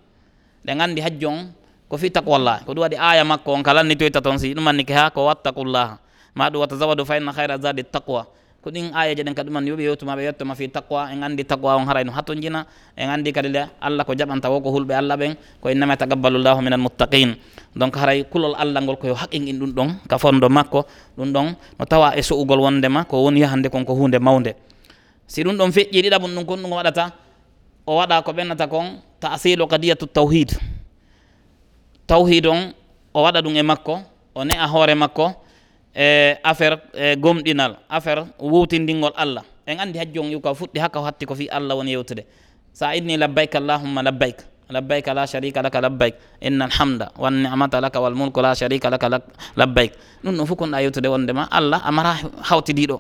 Ɗe 0.66 0.72
anndi 0.82 1.02
hajjo 1.02 1.30
on 1.30 1.54
ko 1.90 1.98
fi 1.98 2.10
taqwallah 2.10 2.66
ko 2.66 2.74
ɗum 2.74 2.82
waɗi 2.82 2.98
aya 2.98 3.24
makko 3.24 3.54
on 3.54 3.62
kalanni 3.64 3.96
toyta 3.96 4.22
toon 4.22 4.40
si 4.40 4.54
ɗum 4.54 4.66
ha 4.94 5.10
ko 5.12 5.26
wattaqullaha 5.26 5.98
ma 6.34 6.50
ɗum 6.50 6.60
watta 6.62 6.76
zawadu 6.76 7.06
fa 7.06 7.18
inna 7.18 7.32
hayra 7.32 7.58
zadi 7.62 7.84
taqwa. 7.84 8.26
ko 8.66 8.74
ɗin 8.74 8.90
ayaji 8.98 9.22
ɗen 9.22 9.36
kadi 9.38 9.50
ɗuman 9.54 9.62
yoɓe 9.70 9.84
yewtuma 9.86 10.16
ɓe 10.18 10.24
yettoma 10.26 10.56
fi 10.58 10.66
taqwa 10.68 11.14
en 11.14 11.22
andi 11.22 11.46
taqwa 11.46 11.78
on 11.78 11.86
harayno 11.86 12.10
hatto 12.12 12.34
jina 12.34 12.66
en 12.98 13.10
andi 13.14 13.30
kadi 13.32 13.50
le 13.54 13.70
allah 13.80 14.02
ko 14.04 14.14
jaɓanta 14.18 14.50
wo 14.50 14.58
ko 14.60 14.74
hulɓe 14.74 14.90
allah 14.98 15.14
ɓen 15.18 15.38
ko 15.62 15.70
innama 15.70 15.94
tagabbalullahu 15.96 16.62
min 16.66 16.74
almuttaqin 16.74 17.38
donc 17.78 17.94
haray 17.96 18.26
kulol 18.26 18.58
allah 18.58 18.82
ngol 18.82 18.98
koyo 18.98 19.14
haqqinqin 19.14 19.54
ɗum 19.62 19.70
ɗon 19.72 19.90
ka 20.10 20.18
fondo 20.18 20.50
makko 20.50 20.82
ɗum 21.16 21.30
ɗon 21.32 21.54
no 21.78 21.86
tawa 21.86 22.18
e 22.18 22.24
so'ugol 22.26 22.58
wondema 22.66 23.06
ko 23.06 23.22
woni 23.22 23.42
yahande 23.46 23.70
kon 23.70 23.86
ko 23.86 23.94
hunde 23.94 24.18
mawde 24.18 24.56
si 25.28 25.44
ɗum 25.46 25.54
ɗon 25.62 25.70
feƴƴi 25.72 26.02
ɗiɗabum 26.02 26.34
ɗum 26.34 26.46
kon 26.46 26.58
ɗum 26.66 26.72
waɗata 26.74 27.14
o 27.86 27.96
waɗa 28.02 28.26
ko 28.26 28.32
ɓennata 28.34 28.66
kon 28.68 28.98
tasilu 29.22 29.68
kadiyatu 29.70 30.08
tawhid. 30.10 30.58
Tawhid 32.08 32.48
on 32.50 32.74
o 33.14 33.22
waɗa 33.22 33.42
ɗum 33.46 33.54
e 33.58 33.62
makko 33.62 34.02
o 34.34 34.44
ne'a 34.44 34.66
hoore 34.66 34.96
makko 34.98 35.45
e 35.96 36.36
affaire 36.44 36.78
e 36.94 37.16
gomɗinal 37.16 37.78
affaire 37.90 38.26
wowtindingol 38.40 39.14
allah. 39.16 39.44
En 39.66 39.80
anndi 39.80 39.98
hajjon 40.00 40.30
yuka 40.32 40.54
fuɗɗi 40.54 40.80
hakka 40.80 41.02
hatti 41.02 41.26
ko 41.26 41.36
fi 41.36 41.48
allah 41.50 41.76
woni 41.76 41.92
yewtude. 41.92 42.26
Sa 42.74 42.94
inni 42.96 43.18
labbayk 43.18 43.56
allahumma 43.56 44.04
labbayk. 44.04 44.44
Labbayk 44.70 45.08
la 45.16 45.26
sharika 45.26 45.62
laka 45.62 45.82
labbayk. 45.82 46.16
Inna 46.42 46.66
alhamda 46.66 47.12
wannimata 47.18 47.82
laka 47.82 48.02
walmulku 48.02 48.42
la 48.42 48.54
sharika 48.54 48.90
laka 48.90 49.22
labbayk. 49.56 49.94
Ɗum 50.24 50.36
ɗum 50.36 50.46
fof 50.46 50.58
konɗa 50.58 50.82
yewtude 50.82 51.08
wondema 51.08 51.48
allah 51.52 51.82
amara 51.86 52.14
hawtidiɗo 52.44 53.00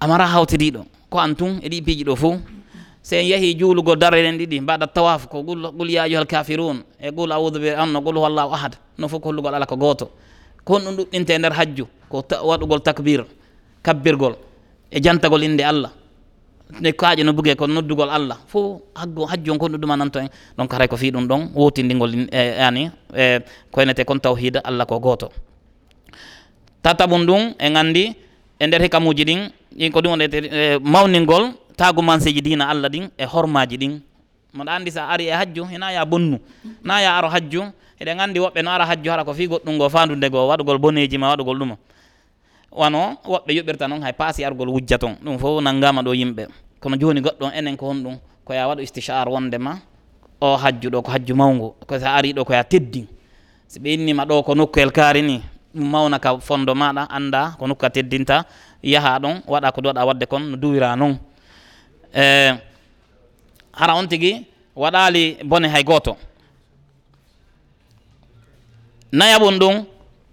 amara 0.00 0.26
hawtidiɗo 0.26 0.84
ko 1.10 1.18
an 1.18 1.34
tun 1.34 1.60
e 1.62 1.68
ɗi 1.68 1.82
piiji 1.82 2.04
ɗo 2.04 2.16
fof 2.16 2.36
so 3.02 3.16
en 3.16 3.24
yeehi 3.24 3.54
juulugo 3.58 3.96
dareren 3.96 4.36
ɗiɗi 4.38 4.60
mbaɗa 4.60 4.86
tawaf 4.92 5.26
ko 5.28 5.42
qul 5.42 5.90
ya 5.90 6.02
ayuha 6.04 6.20
alkafirun 6.20 6.82
e 7.00 7.10
qul 7.10 7.32
audu 7.32 7.58
bi 7.58 7.70
anno 7.70 8.00
qul 8.02 8.16
huwallahu 8.16 8.52
ahad. 8.54 8.76
Non 8.98 9.08
fof 9.08 9.20
ko 9.22 9.28
hollugol 9.30 9.54
ala 9.54 9.66
ko 9.66 9.76
gooto. 9.76 10.10
ko 10.64 10.74
honɗum 10.74 10.94
ɗuɗɗinta 10.96 11.32
e 11.34 11.38
nder 11.38 11.52
hajju 11.52 11.84
ko 12.08 12.24
waɗugol 12.44 12.80
takbir 12.82 13.24
kabbirgol 13.82 14.34
e 14.90 15.00
jantagol 15.00 15.42
inde 15.42 15.62
allah 15.64 15.92
ne 16.80 16.92
kaaƴe 16.92 17.24
no 17.24 17.32
buge 17.32 17.54
ko 17.56 17.66
noddugol 17.66 18.10
allah. 18.10 18.38
Fo 18.46 18.80
haggo 18.94 19.26
hajju 19.26 19.52
on 19.52 19.58
ko 19.58 19.66
ɗuɗuma 19.68 19.96
nanto 19.96 20.18
en. 20.20 20.28
Donc 20.56 20.72
haray 20.72 20.88
ko 20.88 20.96
fi 20.96 21.10
ɗum 21.10 21.26
ɗon 21.26 21.50
wotindigol 21.54 22.10
ani 22.32 22.90
e, 23.14 23.22
e 23.22 23.38
koynete 23.72 24.04
kon 24.04 24.18
tawhida 24.20 24.60
allah 24.64 24.86
ko 24.86 25.00
gooto. 25.00 25.30
Tataɓum 26.82 27.26
ɗum 27.26 27.54
en 27.58 27.76
anndi 27.76 28.14
e 28.60 28.66
nder 28.66 28.82
hikamuji 28.82 29.24
ɗin 29.24 29.50
ɗin 29.76 29.90
ko 29.92 30.00
ɗum 30.00 30.10
wonete 30.10 30.78
mawningol 30.82 31.52
tagumanseji 31.76 32.40
dina 32.42 32.68
allah 32.68 32.88
ɗin 32.88 33.08
e 33.18 33.24
hormaji 33.24 33.76
ɗin. 33.76 34.00
moɗa 34.54 34.70
anndi 34.76 34.90
so 34.90 35.00
a 35.00 35.08
ari 35.14 35.26
e 35.28 35.30
hajju 35.32 35.64
hina 35.64 35.92
ya 35.92 36.04
bonnu 36.04 36.38
na 36.84 37.00
ya 37.00 37.16
aro 37.18 37.28
hajju 37.28 37.62
eɗen 38.00 38.20
anndi 38.20 38.38
woɓɓe 38.40 38.62
no 38.62 38.70
ara 38.70 38.84
hajju 38.86 39.10
hara 39.10 39.24
ko 39.24 39.32
fi 39.34 39.46
goɗɗum 39.46 39.78
go 39.78 39.88
fandude 39.88 40.30
go 40.30 40.48
waɗugol 40.48 40.78
boneji 40.78 41.18
ma 41.18 41.28
waɗugol 41.34 41.58
ɗuma 41.58 41.76
wano 42.72 43.16
woɓɓe 43.24 43.50
yoɓirta 43.56 43.88
noon 43.88 44.02
hay 44.02 44.12
paasi 44.12 44.44
argol 44.44 44.68
wujja 44.68 44.98
ton 44.98 45.14
ɗum 45.24 45.38
fof 45.38 45.62
nanngama 45.62 46.02
ɗo 46.02 46.14
yimɓe. 46.14 46.46
Kono 46.80 46.96
joni 46.96 47.20
goɗɗon 47.20 47.52
enen 47.54 47.76
ko 47.76 47.86
honɗum 47.86 48.16
ko 48.44 48.54
ya 48.54 48.68
waɗu 48.68 48.80
istichar 48.82 49.28
wondema 49.28 49.78
o 50.40 50.56
hajju 50.56 50.88
ɗo 50.90 51.02
ko 51.02 51.10
hajju 51.10 51.34
mawngu 51.34 51.74
ko 51.86 51.98
sa 51.98 52.14
ari 52.16 52.32
ɗo 52.32 52.44
ko 52.44 52.52
ya 52.52 52.64
teddi 52.64 53.06
so 53.68 53.80
ɓe 53.80 53.94
innima 53.94 54.24
ɗo 54.24 54.42
ko 54.42 54.54
nokkuel 54.54 54.90
kaari 54.92 55.22
ni 55.22 55.42
ɗum 55.74 55.84
mawna 55.90 56.18
ka 56.18 56.38
fondo 56.40 56.74
maɗa 56.74 57.06
annda 57.10 57.54
ko 57.58 57.66
nokku 57.66 57.84
a 57.86 57.90
teddinta 57.90 58.44
yaha 58.82 59.18
ɗon 59.18 59.42
waɗa 59.46 59.72
ko 59.72 59.80
duwaɗa 59.80 60.06
wadde 60.06 60.26
kon 60.26 60.40
no 60.50 60.56
duwira 60.56 60.96
noon. 60.96 61.18
Eh, 62.14 62.54
hara 63.80 63.94
on 63.94 64.06
tigi 64.08 64.46
waɗali 64.76 65.38
bone 65.44 65.68
hay 65.68 65.82
goto 65.84 66.16
nayabun 69.12 69.58
ɗum 69.58 69.84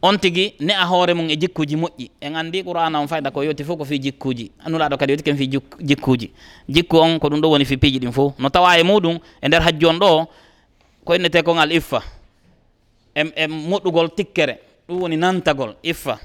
on 0.01 0.17
tigi 0.19 0.53
ne 0.59 0.73
a 0.73 0.85
hoore 0.85 1.13
mum 1.13 1.29
e 1.29 1.35
jikkuji 1.35 1.75
moƴƴi. 1.75 2.09
En 2.21 2.35
anndi 2.35 2.63
qur'ana 2.63 2.99
on 2.99 3.07
fayda 3.07 3.31
ko 3.31 3.41
yewti 3.43 3.63
fof 3.63 3.77
ko 3.77 3.85
fi 3.85 3.99
jikkuji 3.99 4.51
annulaɗo 4.65 4.97
kadi 4.97 5.11
yewti 5.13 5.23
ken 5.23 5.37
fi 5.37 5.47
jikkuji 5.79 6.31
jikku 6.69 6.97
on 6.97 7.19
ko 7.19 7.27
ɗum 7.29 7.39
ɗo 7.41 7.49
woni 7.49 7.65
fi 7.65 7.77
piiji 7.77 7.99
ɗin 7.99 8.11
fof 8.11 8.33
no 8.39 8.49
tawa 8.49 8.77
e 8.77 8.83
muɗum 8.83 9.17
e 9.41 9.47
nder 9.47 9.61
hajju 9.61 9.87
on 9.89 9.97
ɗo 9.99 10.27
ko 11.05 11.15
innete 11.15 11.41
kon 11.43 11.57
al 11.57 11.71
iffa 11.71 12.03
e 13.15 13.47
moɗɗugol 13.47 14.09
tikkere. 14.15 14.59
Ɗum 14.87 15.01
woni 15.01 15.17
nantagol 15.17 15.75
iffa. 15.83 16.19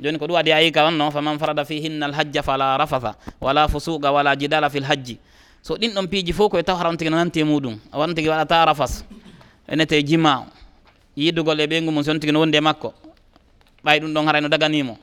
Joni 0.00 0.18
ko 0.18 0.26
ɗum 0.26 0.36
adi 0.36 0.52
ayika 0.52 0.86
on 0.86 0.92
no 0.96 1.10
faman 1.10 1.38
farada 1.38 1.64
fi 1.64 1.80
hinna 1.80 2.06
alhajja 2.06 2.42
fala 2.42 2.76
rafatha 2.78 3.16
wala 3.40 3.66
fusuqa 3.68 4.12
wala 4.12 4.36
jidala 4.36 4.70
fi 4.70 4.80
lhajji 4.80 5.18
so 5.66 5.74
ɗin 5.76 5.90
ɗon 5.94 6.06
piiji 6.06 6.32
fof 6.32 6.48
koye 6.50 6.62
taw 6.62 6.76
haran 6.76 6.96
tigi 6.96 7.10
nananti 7.10 7.40
e 7.40 7.44
muɗum. 7.44 7.74
A 7.90 7.98
waran 7.98 8.14
tigi 8.14 8.28
waɗata 8.28 8.64
rafas. 8.66 9.04
Enete 9.68 10.00
jima. 10.06 10.46
Yidugol 11.16 11.60
e 11.60 11.66
ɓeygu 11.66 11.90
mum 11.90 12.04
son 12.04 12.20
tigi 12.20 12.32
no 12.32 12.38
wondi 12.38 12.56
e 12.56 12.60
makko. 12.60 12.94
Ɓay 13.84 13.98
ɗum 14.00 14.12
ɗon 14.14 14.26
haray 14.26 14.40
no 14.42 14.48
daganimo 14.48 14.96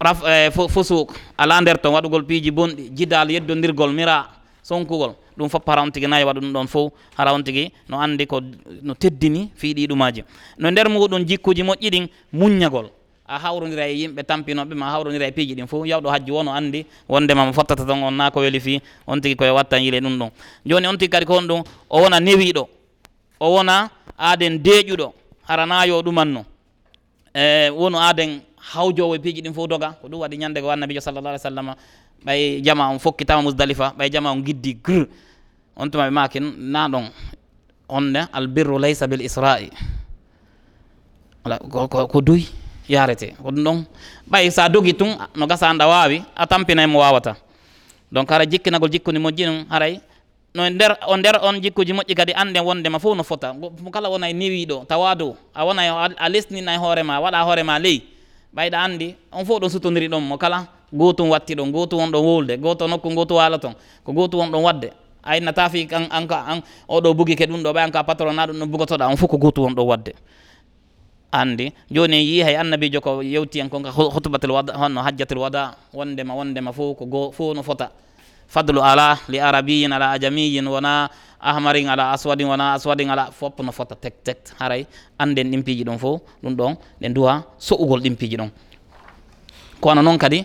raf 0.00 0.22
e, 0.26 0.50
fosuk 0.50 1.12
ala 1.36 1.60
nder 1.60 1.76
ton 1.78 1.92
waɗugol 1.92 2.24
piiji 2.24 2.50
bonɗi. 2.50 2.90
Jidal 2.96 3.30
yeddodirgol 3.30 3.92
mira 3.92 4.28
sonkugol. 4.62 5.14
Ɗum 5.36 5.48
fof 5.50 5.62
hara 5.66 5.82
on 5.82 5.90
tigi 5.92 6.06
nayi 6.08 6.24
waɗu 6.24 6.40
ɗum 6.40 6.52
ɗon 6.52 6.66
fof 6.66 6.92
hara 7.18 7.34
on 7.34 7.42
tigi 7.42 7.70
no 7.90 7.98
andi 8.00 8.26
ko 8.26 8.40
no 8.82 8.94
teddini 8.94 9.50
fiiɗi 9.54 9.86
ɗumaji 9.88 10.24
no 10.58 10.70
nder 10.70 10.88
muɗum 10.88 11.22
jikkuji 11.26 11.62
moƴƴi 11.62 11.90
ɗin 11.90 12.08
muññagol 12.32 12.88
a 13.26 13.38
hawrodira 13.38 13.86
e 13.88 13.94
yimɓe 14.00 14.22
tampinoɓe 14.22 14.74
ma 14.74 14.90
hawrodira 14.90 15.26
e 15.26 15.32
piiji 15.32 15.54
ɗin 15.54 15.66
fof 15.66 15.86
yawɗo 15.86 16.08
hajji 16.10 16.30
wono 16.32 16.50
andi 16.52 16.86
wondema 17.08 17.46
mo 17.46 17.52
fottata 17.52 17.84
tan 17.86 18.02
on 18.02 18.10
na 18.14 18.30
ko 18.30 18.40
weeli 18.40 18.60
fi 18.60 18.80
on 19.06 19.20
tigui 19.20 19.36
koye 19.36 19.50
watta 19.50 19.78
yile 19.78 20.00
ɗum 20.00 20.18
ɗon. 20.18 20.30
Joni 20.66 20.86
on 20.86 20.96
tigui 20.98 21.08
kadi 21.10 21.26
ko 21.26 21.34
on 21.36 21.46
ɗum 21.46 21.62
o 21.90 22.00
wona 22.02 22.18
newiɗo 22.20 22.68
o 23.40 23.46
wona 23.54 23.90
aaden 24.18 24.58
deeƴuɗo 24.58 25.12
haranayo 25.48 26.02
ɗumanno 26.02 26.44
e 27.34 27.70
wonu 27.70 27.98
aaden 27.98 28.40
hawjowo 28.74 29.14
e 29.14 29.18
piiji 29.18 29.40
ɗin 29.42 29.54
fof 29.54 29.68
doga 29.68 29.92
ko 30.02 30.08
ɗum 30.08 30.20
waɗi 30.20 30.36
ñande 30.38 30.60
ko 30.60 30.66
wannabijo 30.66 31.00
sallallah 31.00 31.30
alih 31.32 31.40
w 31.40 31.48
sallam 31.48 31.74
ɓay 32.26 32.60
jama 32.62 32.88
on 32.90 32.98
fokkitama 32.98 33.42
musdalifa 33.42 33.94
ɓay 33.98 34.10
jama 34.10 34.32
on 34.32 34.42
giddi 34.42 34.74
gr 34.74 35.06
on 35.76 35.88
tuma 35.90 36.06
ɓe 36.08 36.10
maki 36.10 36.40
na 36.40 36.88
ɗon 36.88 37.06
onne 37.88 38.26
albirru 38.32 38.78
laysa 38.78 39.06
bil 39.06 39.20
isra'i. 39.20 39.70
Ko 42.08 42.20
doyi 42.20 42.46
yarete. 42.88 43.34
Ko 43.42 43.50
ɗum 43.50 43.64
ɗon 43.64 43.84
ɓay 44.30 44.50
sa 44.50 44.68
dogi 44.68 44.92
tun 44.94 45.16
no 45.36 45.46
gasa 45.46 45.68
anda 45.70 45.86
wawi 45.86 46.22
a 46.36 46.46
tampinay 46.46 46.86
mo 46.86 46.98
wawata. 47.00 47.36
Donc 48.10 48.28
haray 48.30 48.46
jikkinagol 48.46 48.90
jikkudi 48.90 49.18
moƴƴi 49.18 49.44
ɗum 49.46 49.64
haray 49.70 50.00
no 50.54 50.64
e 50.66 50.70
nder 50.70 50.96
o 51.08 51.16
nder 51.16 51.38
on 51.42 51.60
jikkuji 51.60 51.92
moƴƴi 51.92 52.14
kadi 52.14 52.32
ande 52.34 52.58
wondema 52.60 52.98
fof 52.98 53.16
no 53.16 53.22
fota. 53.24 53.54
Kala 53.92 54.08
wona 54.10 54.28
e 54.30 54.32
newiɗo 54.32 54.84
tawa 54.86 55.14
dow 55.14 55.36
a 55.54 55.64
wona 55.64 55.82
a 56.18 56.28
lesnina 56.28 56.74
e 56.74 56.78
hoorema 56.78 57.20
waɗa 57.20 57.42
hoorema 57.44 57.78
ley. 57.78 58.02
Ɓayɗa 58.54 58.78
andi 58.84 59.14
on 59.32 59.44
fof 59.44 59.60
ɗon 59.60 59.70
sutodiri 59.70 60.08
ɗon 60.08 60.20
mo 60.22 60.36
kala 60.36 60.66
gotum 60.92 61.30
watti 61.30 61.54
ɗon 61.54 61.70
gotum 61.72 61.98
won 62.00 62.10
ɗon 62.12 62.24
wolde 62.24 62.56
goto 62.60 62.86
nokku 62.88 63.08
gotu 63.14 63.34
wala 63.34 63.58
ton 63.58 63.74
ko 64.04 64.12
gotum 64.12 64.40
won 64.40 64.50
ɗon 64.52 64.62
wadde 64.62 64.92
ayna 65.24 65.52
tafi 65.52 65.88
an 65.92 66.06
an 66.10 66.26
ka 66.28 66.44
an 66.46 66.60
oɗo 66.88 67.14
bugi 67.14 67.34
ke 67.36 67.46
ɗum 67.46 67.62
ɗo 67.62 67.72
ɓay 67.72 67.84
an 67.84 67.90
ka 67.90 68.02
patron 68.04 68.34
na 68.36 68.46
ɗum 68.46 68.58
ɗon 68.58 68.68
bugotoɗa 68.70 69.08
on 69.08 69.16
fof 69.16 69.30
ko 69.30 69.38
gotum 69.38 69.64
won 69.64 69.74
ɗon 69.74 69.86
wadde. 69.86 70.12
andi. 71.32 71.72
Joni 71.90 72.20
yi 72.22 72.42
hay 72.44 72.56
annabijo 72.56 73.00
ko 73.00 73.22
yewti 73.22 73.58
hen 73.58 73.68
konka 73.68 73.90
hutubatel 73.90 74.50
wada 74.52 74.72
honno 74.76 75.02
hajjatel 75.02 75.38
wada 75.38 75.74
wondema 75.92 76.34
wondema 76.34 76.72
fof 76.72 76.98
ko 76.98 77.06
go 77.06 77.32
fof 77.32 77.56
no 77.56 77.62
fota. 77.62 77.90
Fadlu 78.48 78.80
ala 78.84 79.18
li 79.28 79.40
arabiyin 79.40 79.92
ala 79.92 80.12
ajamiyin 80.12 80.66
wona 80.68 81.08
ahmarin 81.40 81.88
ala 81.88 82.12
aswadin 82.12 82.46
wona 82.46 82.74
aswadin 82.76 83.08
ala 83.10 83.30
fopp 83.32 83.60
no 83.64 83.72
fota 83.72 83.94
tek 83.96 84.22
tek. 84.22 84.38
Haray 84.60 84.86
anden 85.18 85.50
ɗimpiiji 85.50 85.84
ɗon 85.84 85.98
fof 85.98 86.20
ɗum 86.42 86.54
ɗon 86.54 86.76
ɗe 87.00 87.08
duwa 87.08 87.44
so'ugol 87.58 88.00
ɗimpiiji 88.00 88.36
ɗon 88.36 88.50
kono 89.80 90.02
noon 90.02 90.18
kadi 90.18 90.44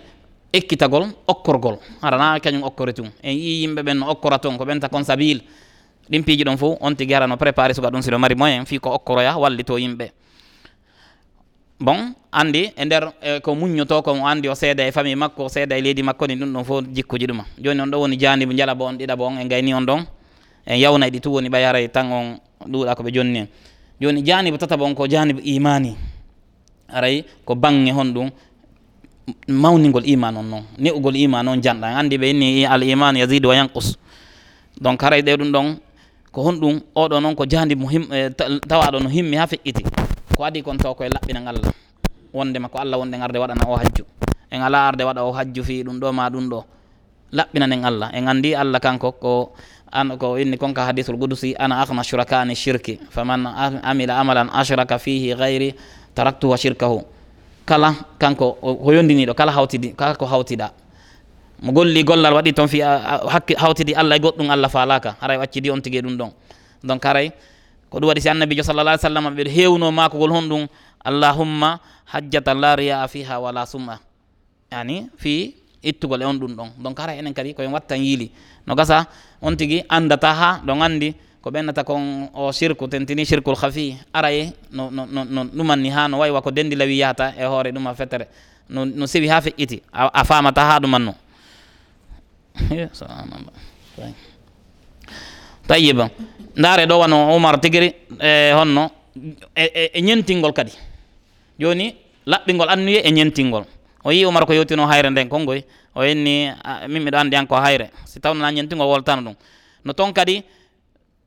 ekkitagol 0.52 1.04
okkorgol. 1.26 1.76
Harana 2.02 2.40
kañum 2.40 2.62
okkore 2.64 2.92
tun. 2.94 3.10
En 3.22 3.32
yi 3.36 3.60
yimɓe 3.66 3.82
ɓen 3.82 3.94
no 3.98 4.10
okkora 4.10 4.38
toon 4.38 4.56
ko 4.56 4.64
ɓenta 4.64 4.88
kon 4.88 4.98
consabil 5.04 5.42
ɗimpiiji 6.10 6.44
ɗon 6.44 6.56
fof 6.56 6.78
on 6.80 6.90
tigui 6.96 6.96
tigi 7.04 7.14
harano 7.14 7.36
préparé 7.36 7.74
suga 7.74 7.90
ɗum 7.90 8.00
siɗo 8.02 8.18
mari 8.18 8.34
moyen 8.34 8.64
fi 8.64 8.78
ko 8.80 8.90
okkoroya 8.90 9.36
wallito 9.36 9.76
yimɓe. 9.78 10.10
bon 11.80 12.12
andi 12.32 12.72
e 12.76 12.84
nder 12.84 13.12
e 13.22 13.40
ko 13.40 13.54
muññoto 13.54 14.02
ko 14.02 14.12
o 14.12 14.26
andi 14.26 14.48
o 14.48 14.54
seeda 14.54 14.86
e 14.86 14.92
famille 14.92 15.16
makko 15.16 15.44
o 15.44 15.48
seeda 15.48 15.76
e 15.78 15.80
leydi 15.80 16.02
makko 16.02 16.26
ni 16.26 16.34
ɗum 16.36 16.52
ɗon 16.52 16.64
fof 16.64 16.84
jikkuji 16.92 17.26
ɗuma. 17.26 17.44
Joni 17.62 17.80
on 17.80 17.86
ɗo 17.90 18.00
woni 18.00 18.16
jandibo 18.18 18.52
jalaba 18.52 18.84
on 18.84 18.96
ɗiɗaɓo 18.96 19.22
on 19.22 19.38
e 19.38 19.44
gayni 19.48 19.74
on 19.74 19.82
ɗon. 19.86 20.04
En 20.66 20.76
yawna 20.76 21.06
e 21.06 21.10
ɗi 21.10 21.20
tu 21.20 21.30
woni 21.32 21.48
ɓayara 21.48 21.88
tan 21.88 22.10
on 22.12 22.38
ɗuuɗa 22.66 22.94
koɓe 22.94 23.12
jonni 23.14 23.38
en 23.38 23.46
joni 24.00 24.22
janibo 24.24 24.56
tataɓo 24.56 24.84
on 24.84 24.94
ko 24.94 25.06
janibo 25.08 25.40
imani 25.44 25.96
aray 26.88 27.24
ko 27.44 27.54
bange 27.54 27.90
hon 27.92 28.12
ɗum 28.12 28.30
mawnigol 29.48 30.06
iman 30.06 30.36
on 30.36 30.42
noon 30.44 30.64
ne'ugol 30.78 31.16
iman 31.16 31.48
on 31.48 31.60
janɗa 31.62 31.96
andi 31.98 32.18
ɓe 32.18 32.30
inni 32.30 32.66
al 32.66 32.82
iman 32.82 33.16
yasidu 33.16 33.48
wa 33.48 33.54
yanqus. 33.54 33.96
Donc 34.80 35.02
haray 35.02 35.22
ɗe 35.22 35.36
ɗum 35.36 35.52
ɗon 35.52 35.76
ko 36.32 36.42
honɗum 36.42 36.80
oɗo 36.94 37.20
noon 37.20 37.34
ko 37.34 37.44
jandi 37.46 37.74
him 37.90 38.06
e 38.12 38.30
tawaɗo 38.68 39.00
no 39.00 39.08
himmi 39.08 39.36
ha 39.36 39.46
feƴƴiti 39.46 40.07
ko 40.38 40.46
adi 40.46 40.62
kon 40.62 40.78
taw 40.78 40.94
koye 40.94 41.10
laɓɓina 41.10 41.42
allah 41.50 41.74
wondema 42.30 42.70
ko 42.70 42.78
allah 42.78 42.94
wonde 43.02 43.18
arde 43.18 43.38
waɗana 43.42 43.66
o 43.66 43.74
hajju. 43.74 44.04
En 44.54 44.62
ala 44.62 44.86
arde 44.94 45.02
waɗa 45.02 45.26
o 45.26 45.32
hajju 45.34 45.62
fi 45.66 45.82
ɗum 45.82 45.98
ɗo 45.98 46.12
ma 46.14 46.30
ɗum 46.30 46.46
ɗo. 46.48 46.60
Laɓɓinanen 47.34 47.82
allah 47.84 48.08
en 48.14 48.28
andi 48.30 48.54
allah 48.54 48.78
kanko 48.78 49.12
ko 49.18 49.52
an 49.90 50.14
ko 50.16 50.36
inni 50.38 50.56
konka 50.56 50.86
hadisul 50.86 51.16
gudusi 51.18 51.56
ana 51.58 51.82
ahna 51.82 52.02
shuraka 52.06 52.40
ani 52.40 52.54
shirki 52.54 53.00
faman 53.10 53.50
amila 53.82 54.14
amalan 54.20 54.48
ashraka 54.54 54.98
fihi 54.98 55.34
gayri 55.34 55.74
taraktuhu 56.14 56.52
wa 56.54 56.56
shirkahu. 56.56 57.02
Kala 57.66 57.92
kanko 58.18 58.56
ko 58.62 58.88
yondiniɗo 58.94 59.34
kala 59.34 59.50
hawtidi 59.52 59.92
kala 59.98 60.14
ko 60.14 60.24
hawtiɗa 60.24 60.70
mo 61.66 61.72
golli 61.72 62.04
gollal 62.04 62.32
waɗi 62.38 62.54
toon 62.54 62.68
fi 62.68 62.78
hakki 62.80 63.58
hawtidi 63.58 63.92
allah 63.94 64.14
e 64.16 64.20
goɗɗum 64.22 64.46
allah 64.50 64.70
falaka 64.70 65.16
haray 65.20 65.36
waccidi 65.36 65.68
on 65.70 65.80
tigui 65.82 65.98
ɗum 66.00 66.14
ɗon. 66.16 66.30
Donc 66.84 67.02
haray 67.04 67.32
ko 67.90 67.98
ɗum 68.00 68.08
waɗi 68.08 68.20
si 68.20 68.28
annabijo 68.28 68.62
sallallah 68.62 68.92
alih 68.96 69.02
sallam 69.02 69.26
ɓeɗo 69.34 69.50
hewno 69.50 69.90
makogol 69.92 70.30
hon 70.32 70.48
ɗum 70.48 70.62
allahumma 71.04 71.80
hajjata 72.06 72.54
la 72.54 72.76
riya 72.76 73.08
fiha 73.08 73.40
wala 73.40 73.66
sum'a. 73.66 73.98
Yani 74.72 75.08
fi 75.16 75.54
ittugol 75.82 76.22
e 76.22 76.24
on 76.24 76.34
ɗum 76.38 76.52
ɗon. 76.56 76.68
Donc 76.78 76.98
hara 76.98 77.14
enen 77.16 77.32
kadi 77.34 77.54
koyen 77.54 77.72
wattan 77.72 78.00
yiili 78.00 78.30
no 78.66 78.74
gasa 78.74 79.06
on 79.40 79.56
tigui 79.56 79.84
andata 79.88 80.32
ha 80.34 80.60
ɗon 80.64 80.82
andi 80.82 81.14
ko 81.40 81.50
ɓennata 81.50 81.84
kon 81.84 82.28
o 82.34 82.52
sirku 82.52 82.88
tentini 82.88 83.24
sirkul 83.24 83.56
hafi 83.56 83.96
araye 84.12 84.52
no 84.70 84.90
no 84.90 85.06
no 85.06 85.44
ɗumanni 85.44 85.90
ha 85.90 86.08
no 86.08 86.18
waywa 86.18 86.42
ko 86.42 86.50
dendi 86.50 86.76
lawi 86.76 86.98
yahata 86.98 87.32
e 87.38 87.44
hoore 87.44 87.70
ɗuma 87.72 87.94
fetere 87.94 88.26
no 88.68 88.84
no 88.84 89.06
sewi 89.06 89.28
ha 89.28 89.40
feƴƴiti 89.40 89.80
a 89.92 90.24
famata 90.24 90.60
ha 90.64 90.78
ɗuman 90.80 91.02
no. 91.04 91.14
Subhanallah. 92.92 93.54
Tayiba 95.68 96.10
ndaare 96.58 96.86
ɗo 96.86 96.98
wano 96.98 97.16
oumar 97.32 97.60
tigiri 97.60 97.94
e 98.20 98.52
honno 98.52 98.90
e, 99.54 99.64
e, 99.64 99.90
e 99.94 100.00
ñentingol 100.02 100.52
kadi. 100.52 100.72
Joni 101.58 101.94
laɓɓingol 102.26 102.68
annuye 102.68 103.00
e 103.04 103.10
ñentingol. 103.10 103.64
O 104.04 104.10
yi 104.12 104.24
oumar 104.24 104.44
ko 104.46 104.52
yewtino 104.52 104.86
hayre 104.86 105.10
nden 105.10 105.28
kongoy 105.28 105.58
e, 105.58 105.64
o 105.94 106.02
yenni 106.04 106.50
min 106.88 107.02
miɗo 107.02 107.16
andi 107.18 107.36
an 107.36 107.46
ko 107.46 107.54
hayre. 107.56 107.90
Si 108.04 108.20
tawnona 108.20 108.50
ñentingol 108.52 108.86
woltano 108.86 109.22
ɗum. 109.22 109.34
No 109.84 109.92
toon 109.92 110.12
kadi 110.12 110.42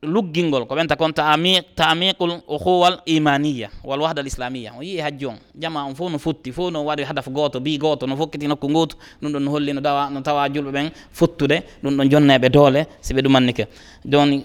luggingol 0.02 0.66
ko 0.66 0.74
ɓenta 0.74 0.96
kon 0.98 1.12
tamiq 1.14 1.62
tamiqul 1.78 2.42
uhuwal 2.48 2.98
imaniya 3.06 3.70
wal 3.86 4.00
wahda 4.02 4.20
al 4.20 4.26
islamia 4.26 4.72
o 4.78 4.82
yii 4.82 4.98
hajji 4.98 5.26
on 5.26 5.38
jama 5.54 5.84
on 5.86 5.94
fof 5.94 6.10
no 6.10 6.18
futti 6.18 6.50
fof 6.52 6.72
no 6.72 6.82
waɗi 6.84 7.04
hadaf 7.06 7.28
goto 7.30 7.60
bi 7.60 7.78
goto 7.78 8.06
no 8.06 8.16
fokkiti 8.16 8.46
nokku 8.48 8.66
gotu 8.68 8.96
ɗum 9.22 9.30
ɗon 9.32 9.38
no 9.42 9.50
holli 9.50 9.72
no 9.72 9.80
dawa 9.80 10.10
no 10.10 10.20
tawa 10.20 10.48
julɓe 10.48 10.72
ɓen 10.72 10.90
futtude 11.12 11.62
ɗum 11.84 11.94
ɗon 11.96 12.08
jonneɓe 12.10 12.48
doole 12.50 12.86
si 13.00 13.14
ɓe 13.14 13.22
ɗumannike. 13.22 13.66
Joni 14.04 14.44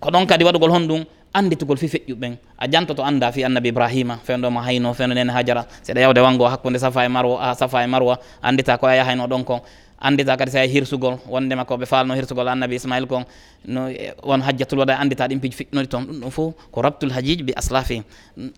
ko 0.00 0.10
ɗon 0.10 0.26
kadi 0.26 0.44
waɗugol 0.44 0.70
hon 0.70 0.86
ɗum 0.88 1.04
anditugol 1.32 1.76
fi 1.78 1.86
feƴƴuɓe 1.86 2.18
ɓen. 2.18 2.36
A 2.58 2.66
jantoto 2.68 3.04
anda 3.04 3.30
fi 3.30 3.44
annabi 3.44 3.68
ibrahima 3.68 4.18
fewndo 4.24 4.50
ma 4.50 4.62
hayno 4.62 4.92
fewndo 4.94 5.14
nene 5.14 5.30
hajara 5.30 5.64
seeɗa 5.82 6.00
yawde 6.00 6.18
wango 6.20 6.44
hakkude 6.48 6.78
safa 6.78 7.04
e 7.04 7.08
marwa 7.08 7.54
safa 7.54 7.84
e 7.84 7.86
marwa 7.86 8.18
andita 8.42 8.76
ko 8.78 8.86
a 8.86 8.96
yaha 8.96 9.14
ɗon 9.14 9.44
kon. 9.44 9.60
anndita 10.00 10.36
kadi 10.36 10.50
sa 10.50 10.64
hirsugol 10.66 11.18
wondema 11.28 11.64
ko 11.64 11.76
ɓe 11.76 11.86
falno 11.86 12.14
hirsugol 12.14 12.48
annabi 12.48 12.76
ismail 12.76 13.06
kon 13.06 13.24
no 13.64 13.88
e, 13.88 14.12
won 14.24 14.40
hajjatul 14.40 14.78
waɗa 14.78 14.96
anndita 14.98 15.28
ɗin 15.28 15.40
piiji 15.40 15.56
fiɗnori 15.56 15.86
toon. 15.88 16.04
Ɗum 16.04 16.20
ɗon 16.20 16.30
fof 16.30 16.54
ko 16.72 16.82
rabtul 16.82 17.10
hajiji 17.12 17.42
bi 17.42 17.52
aslafi. 17.56 18.02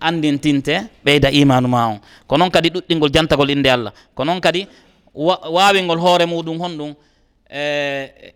Andintinte 0.00 0.86
ɓeyda 1.04 1.30
imanu 1.32 1.68
ma 1.68 1.86
on. 1.88 1.98
Ko 2.26 2.36
noon 2.38 2.50
kadi 2.50 2.70
ɗuɗɗingol 2.70 3.10
jantagol 3.12 3.50
innde 3.50 3.66
allah. 3.70 3.92
Ko 4.14 4.24
noon 4.24 4.40
kadi 4.40 4.66
wawingol 5.14 5.98
hoore 5.98 6.26
muɗum 6.26 6.58
honɗum 6.62 6.94
e 7.50 8.32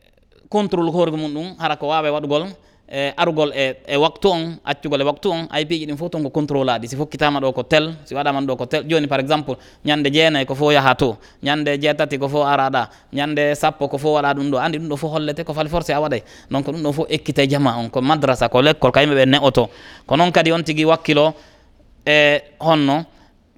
contrôle 0.50 0.90
hoore 0.90 1.10
mum 1.16 1.32
ɗum 1.32 1.56
hara 1.58 1.76
ko 1.76 1.86
wawa 1.88 2.10
waɗugol 2.10 2.46
e 2.88 3.12
arugol 3.16 3.51
e 3.53 3.77
e 3.87 3.96
waktu 3.96 4.29
on 4.31 4.59
accugol 4.64 5.01
e 5.01 5.05
waktu 5.05 5.29
on 5.31 5.46
aypiji 5.51 5.87
ɗin 5.87 5.96
fof 5.96 6.11
ton 6.11 6.22
ko 6.22 6.31
contrôle 6.31 6.70
aɗi 6.70 6.88
si 6.88 6.96
fokkitama 6.96 7.40
ɗo 7.40 7.53
ko 7.53 7.62
tel 7.64 7.94
si 8.05 8.14
waɗaman 8.14 8.46
ɗo 8.46 8.57
ko 8.57 8.66
tel. 8.66 8.85
Joni 8.88 9.07
par 9.09 9.18
exemple 9.20 9.57
ñande 9.85 10.07
jeenayyi 10.12 10.46
ko 10.46 10.55
fof 10.55 10.72
yaaha 10.72 10.94
to 10.94 11.16
ñande 11.42 11.79
jeetati 11.83 12.18
ko 12.18 12.29
fof 12.29 12.46
araɗa 12.46 12.88
ñande 13.12 13.55
sappo 13.57 13.88
ko 13.88 13.99
fof 13.99 14.14
waɗa 14.14 14.35
ɗum 14.35 14.51
ɗo 14.51 14.59
andi 14.59 14.79
ɗum 14.79 14.88
ɗo 14.88 14.96
fof 14.96 15.12
hollete 15.12 15.44
ko 15.44 15.53
fali 15.53 15.68
forcé 15.68 15.92
a 15.94 16.01
waɗay. 16.01 16.22
Donc 16.51 16.66
ɗum 16.66 16.83
ɗo 16.83 16.92
fof 16.92 17.07
ekkite 17.11 17.49
jama 17.51 17.77
on 17.77 17.88
ko 17.90 18.01
madrasa 18.01 18.49
ko 18.49 18.62
l'école 18.62 18.92
ko 18.92 19.01
yimɓeɓe 19.01 19.27
ne 19.27 19.38
oto 19.42 19.68
ko 20.07 20.16
noon 20.16 20.31
kadi 20.31 20.53
on 20.53 20.62
tigui 20.62 20.85
wakkilo 20.85 21.35
e 22.07 22.38
honno 22.61 23.05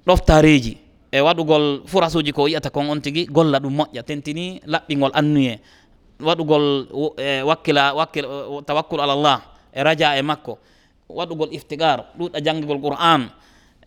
ɗoftareji 0.07 0.77
e 1.11 1.19
waɗugol 1.21 1.81
forasuji 1.85 2.31
ko 2.33 2.47
yiyata 2.47 2.69
kon 2.71 2.89
on 2.89 2.99
tigui 2.99 3.25
golla 3.29 3.59
ɗum 3.59 3.75
moƴƴa 3.77 4.03
tentini 4.03 4.59
laɓɓigol 4.65 5.11
annuye. 5.13 5.59
waɗugol 6.19 6.65
e, 7.17 7.41
wakkila 7.43 7.93
wakkil 7.95 8.25
tawakkul 8.67 8.99
ala 8.99 9.15
llah 9.15 9.39
e 9.73 9.79
radia 9.83 10.15
e 10.19 10.21
makko. 10.21 10.57
Waɗugol 11.09 11.49
iftigar 11.55 12.05
ɗuɗa 12.19 12.37
janggigol 12.43 12.79
qur'an 12.81 13.31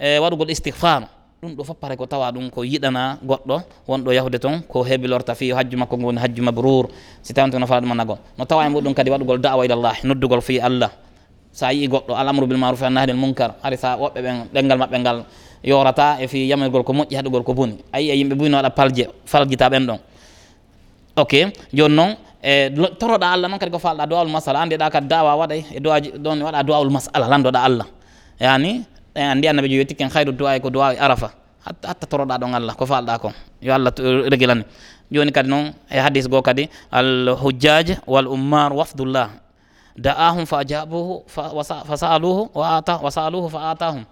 e 0.01 0.19
waɗugol 0.19 0.51
istihfar 0.51 1.07
ɗum 1.43 1.55
ɗo 1.59 1.63
foppare 1.65 1.97
ko 1.97 2.07
tawa 2.07 2.31
ɗum 2.33 2.51
ko 2.51 2.63
yiɗana 2.65 3.19
goɗɗo 3.23 3.57
wonɗo 3.89 4.11
yahude 4.15 4.39
toon 4.39 4.63
ko 4.63 4.83
hebilorta 4.83 5.35
fi 5.35 5.51
hajju 5.51 5.77
makko 5.79 5.97
ngo 5.99 6.07
woni 6.07 6.21
hajju 6.23 6.43
mabrour 6.43 6.87
si 7.23 7.35
tawi 7.35 7.51
tono 7.51 7.67
fala 7.67 7.81
ɗum 7.83 7.95
nagol 7.97 8.19
no 8.39 8.45
tawa 8.45 8.67
e 8.67 8.69
muɗum 8.71 8.95
kadi 8.95 9.11
waɗugol 9.11 9.39
dawa 9.43 9.65
ilallah 9.67 9.95
noddugol 10.05 10.41
fi 10.41 10.59
allah. 10.61 10.91
Sa 11.53 11.69
yii 11.73 11.87
goɗɗo 11.89 12.15
al 12.17 12.29
amru 12.29 12.47
bil 12.47 12.57
maruf 12.57 12.81
an 12.83 12.97
munkar. 13.15 13.55
Hari 13.63 13.77
sa 13.77 13.97
woɓɓe 13.99 14.23
ɓen 14.23 14.37
ɗengal 14.55 14.79
maɓɓe 14.79 14.99
ngal 15.01 15.25
yorata 15.63 16.17
e 16.21 16.27
fi 16.27 16.47
yamirgol 16.49 16.83
ko 16.85 16.93
moƴƴi 16.93 17.15
haɗugol 17.17 17.45
ko 17.45 17.53
boni 17.55 17.77
ayi 17.93 18.11
e 18.11 18.17
yimɓe 18.17 18.35
buyno 18.35 18.57
waɗa 18.57 18.71
palje 18.71 19.05
falgita 19.27 19.69
ɓen 19.69 19.87
ɗon. 19.87 19.99
ok 21.17 21.33
joni 21.73 21.95
noon 21.95 22.17
e 22.43 22.71
toroɗa 22.99 23.33
allah 23.33 23.49
noon 23.49 23.59
kadi 23.61 23.71
ko 23.71 23.79
falɗa 23.79 24.07
dowawol 24.07 24.31
masala 24.33 24.61
andiɗa 24.65 24.91
kadi 24.91 25.07
dawa 25.07 25.37
waɗay 25.37 25.61
e 25.77 25.81
dowaji 25.81 26.09
ɗon 26.19 26.43
waɗa 26.43 26.63
dowawol 26.67 26.91
masala 26.91 27.29
landoɗa 27.29 27.61
allah. 27.63 27.87
Yani 28.41 28.85
en 29.15 29.31
andi 29.39 29.47
annabi 29.49 29.69
jo 29.71 29.95
ken 29.95 30.11
hayru 30.11 30.33
duwa 30.33 30.57
e 30.57 30.61
ko 30.61 30.71
duwa 30.71 30.97
arafa. 30.99 31.31
Hatta 31.65 31.89
hatta 31.89 32.07
toroɗa 32.07 32.39
ɗon 32.39 32.55
allah 32.55 32.75
ko 32.75 32.87
falɗa 32.87 33.19
kon. 33.21 33.33
Yo 33.61 33.75
allah 33.75 33.93
regilani 34.31 34.65
joni 35.11 35.31
kadi 35.33 35.49
noon 35.49 35.73
e 35.91 35.99
hadis 35.99 36.27
goo 36.29 36.43
kadi 36.43 36.69
al 36.91 37.37
hujjaj 37.37 38.01
wal 38.07 38.27
ummar 38.27 38.73
wafdullah. 38.73 39.31
Da'ahum 39.93 40.47
fa 40.49 40.65
ajabuhu 40.65 41.29
fa 41.29 41.97
saluhu 41.97 42.49
wa 42.57 42.81
ata 42.81 42.97
wa 42.97 43.11
saluhu 43.13 43.49
fa 43.53 43.71
atahum. 43.77 44.05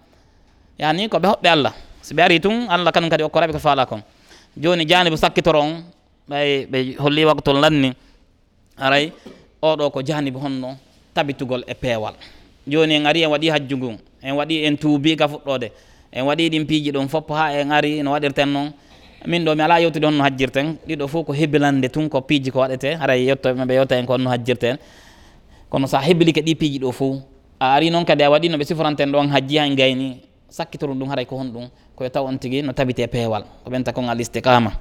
Yani 0.79 1.09
koɓe 1.09 1.27
hoɓɓe 1.27 1.49
allah. 1.49 1.73
So 2.03 2.15
ɓe 2.15 2.23
ari 2.23 2.41
tun 2.41 2.69
allah 2.69 2.93
kanum 2.93 3.11
kadi 3.11 3.25
okkoraɓe 3.25 3.53
ko 3.53 3.59
faala 3.59 3.87
kon. 3.87 4.03
Joni 4.57 4.85
janibo 4.87 5.17
sakkitoro 5.17 5.61
on 5.61 5.83
ɓay 6.31 6.67
ɓe 6.71 6.79
holli 7.03 7.25
waktol 7.27 7.59
lanni 7.61 7.91
aray 8.79 9.11
oɗo 9.63 9.91
ko 9.91 9.99
janibe 10.03 10.39
honno 10.39 10.77
tabitugol 11.15 11.63
e 11.67 11.75
peewal. 11.75 12.15
Joni 12.67 12.95
en 12.95 13.07
ari 13.07 13.23
en 13.25 13.31
waɗi 13.31 13.49
hajju 13.51 13.77
ngun 13.77 13.97
en 14.23 14.35
waɗi 14.39 14.65
en 14.67 14.77
tuubiga 14.77 15.27
fuɗɗode 15.29 15.69
en 16.13 16.23
waɗi 16.25 16.49
ɗin 16.51 16.67
piiji 16.67 16.93
ɗum 16.93 17.09
foppo 17.09 17.35
ha 17.35 17.51
en 17.53 17.71
ari 17.73 18.03
no 18.03 18.13
waɗirten 18.13 18.47
noon 18.53 18.73
min 19.27 19.45
ɗo 19.45 19.55
mi 19.57 19.63
ala 19.63 19.81
yewtude 19.81 20.05
honno 20.07 20.23
hajjirten 20.23 20.77
ɗiɗo 20.89 21.09
fof 21.09 21.27
ko 21.27 21.33
hebilande 21.33 21.89
tun 21.91 22.09
ko 22.09 22.21
piiji 22.21 22.51
ko 22.51 22.61
waɗete 22.61 22.95
haray 23.01 23.27
yettoɓeɓe 23.27 23.73
yewta 23.75 23.97
en 23.99 24.07
ko 24.07 24.13
honno 24.15 24.31
hajjirten. 24.31 24.77
Kono 25.69 25.87
sa 25.87 25.99
hebilike 26.01 26.41
ɗi 26.43 26.55
piiji 26.55 26.79
ɗo 26.79 26.93
fof 26.93 27.17
a 27.59 27.75
ari 27.75 27.91
noon 27.91 28.05
kadi 28.05 28.23
a 28.23 28.31
waɗi 28.31 28.49
no 28.51 28.57
ɓe 28.57 28.65
siforanten 28.65 29.11
ɗon 29.13 29.29
hajji 29.31 29.59
han 29.59 29.75
gayni 29.75 30.21
sakkitorum 30.49 30.99
ɗum 30.99 31.09
haray 31.11 31.27
ko 31.27 31.37
honɗum 31.37 31.69
koye 31.97 32.11
taw 32.11 32.25
on 32.27 32.39
tigui 32.39 32.63
no 32.63 32.73
tabite 32.73 33.07
peewal 33.11 33.43
ko 33.65 33.71
ɓen 33.71 33.83
ta 33.85 33.93
kongal 33.93 34.21
istiqama. 34.21 34.73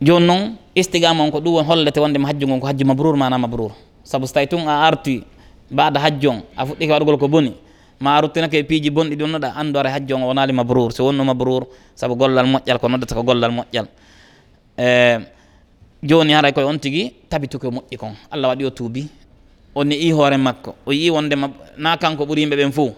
joni 0.00 0.26
noon 0.26 0.56
istigama 0.74 1.22
on 1.24 1.30
ko 1.30 1.40
ɗum 1.40 1.54
won 1.54 1.64
hollete 1.66 1.98
wondema 2.00 2.28
hajju 2.28 2.46
ngon 2.46 2.60
ko 2.60 2.66
hajju 2.66 2.84
mabrour 2.86 3.16
mana 3.16 3.38
mabrour 3.38 3.72
saabu 4.04 4.26
so 4.26 4.32
tawi 4.34 4.46
tun 4.46 4.66
a 4.68 4.86
arti 4.88 5.22
mbaɗa 5.70 5.98
hajju 6.00 6.28
on 6.30 6.42
a 6.56 6.64
fuɗɗike 6.66 6.90
waɗugol 6.92 7.18
ko 7.18 7.28
boni 7.28 7.52
ma 8.00 8.20
ruttinake 8.20 8.54
e 8.58 8.62
piiji 8.64 8.90
bonɗi 8.90 9.14
ɗi 9.16 9.22
wonnoɗa 9.24 9.52
anndu 9.60 9.78
ara 9.78 9.90
hajju 9.90 10.14
on 10.16 10.22
wonali 10.22 10.52
mabrour 10.52 10.92
so 10.92 11.04
wonno 11.04 11.24
mabrour 11.24 11.66
saabu 11.94 12.16
gollal 12.16 12.46
moƴƴal 12.46 12.78
ko 12.80 12.88
noddata 12.88 13.14
ko 13.14 13.22
gollal 13.22 13.52
moƴƴal. 13.52 13.86
E 14.78 15.18
joni 16.02 16.32
haray 16.32 16.52
koye 16.52 16.64
on 16.66 16.78
tigui 16.78 17.12
tabituke 17.28 17.68
moƴƴi 17.68 17.96
kon. 17.98 18.14
Allah 18.30 18.48
waɗi 18.56 18.64
o 18.64 18.70
tuubi. 18.70 19.06
O 19.74 19.84
ni'i 19.84 20.10
hoore 20.12 20.36
makko. 20.38 20.74
O 20.86 20.92
yi 20.92 21.10
wondema 21.10 21.50
na 21.76 21.96
kanko 21.98 22.24
ɓuuri 22.24 22.40
yimɓe 22.42 22.56
ɓen 22.56 22.72
fou 22.72 22.94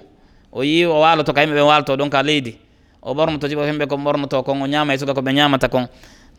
o 0.53 0.63
yi 0.63 0.85
o 0.87 1.01
waloto 1.01 1.33
ka 1.33 1.41
yimɓe 1.43 1.55
ɓen 1.59 1.67
walto 1.67 1.97
ɗon 1.97 2.09
ka 2.11 2.23
leydi. 2.23 2.57
O 3.03 3.13
ɓornoto 3.15 3.49
jibo 3.49 3.63
hemɓe 3.67 3.87
ko 3.89 3.97
ɓornoto 3.97 4.43
kon 4.45 4.63
o 4.63 4.67
ñama 4.67 4.95
e 4.95 4.99
suka 4.99 5.15
ko 5.15 5.21
ɓe 5.21 5.33
ñamata 5.35 5.69
kon. 5.69 5.89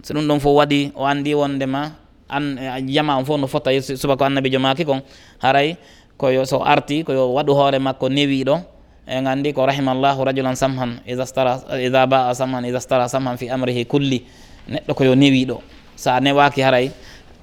so 0.03 0.13
ɗum 0.13 0.27
ɗon 0.27 0.39
fof 0.39 0.55
waɗi 0.59 0.91
o 0.95 1.05
anndi 1.07 1.33
wondema 1.33 1.91
an 2.29 2.57
e, 2.59 2.91
jama 2.93 3.15
on 3.17 3.23
fof 3.25 3.39
no 3.39 3.47
fotta 3.47 3.71
suba 3.81 4.17
ko 4.17 4.25
annabijo 4.25 4.59
maki 4.59 4.85
kon. 4.85 5.01
Haray 5.41 5.77
koyo 6.17 6.45
so 6.45 6.59
arti 6.63 7.03
koyo 7.03 7.33
waɗu 7.33 7.51
hoore 7.55 7.79
makko 7.79 8.09
newiɗo 8.09 8.55
e 9.07 9.15
en 9.17 9.53
ko 9.53 9.65
rahimallahu 9.65 10.23
rajulan 10.25 10.55
samhan 10.55 10.99
ida 11.07 12.07
baa 12.07 12.33
samhan 12.35 12.65
ida 12.65 12.79
stara 12.79 13.07
samhan 13.07 13.37
fi 13.37 13.49
amrihi 13.49 13.85
kulli 13.85 14.25
neɗɗo 14.69 14.93
koyo 14.93 15.15
newiɗo 15.15 15.61
sa 15.95 16.19
newaki 16.19 16.61
haray 16.61 16.91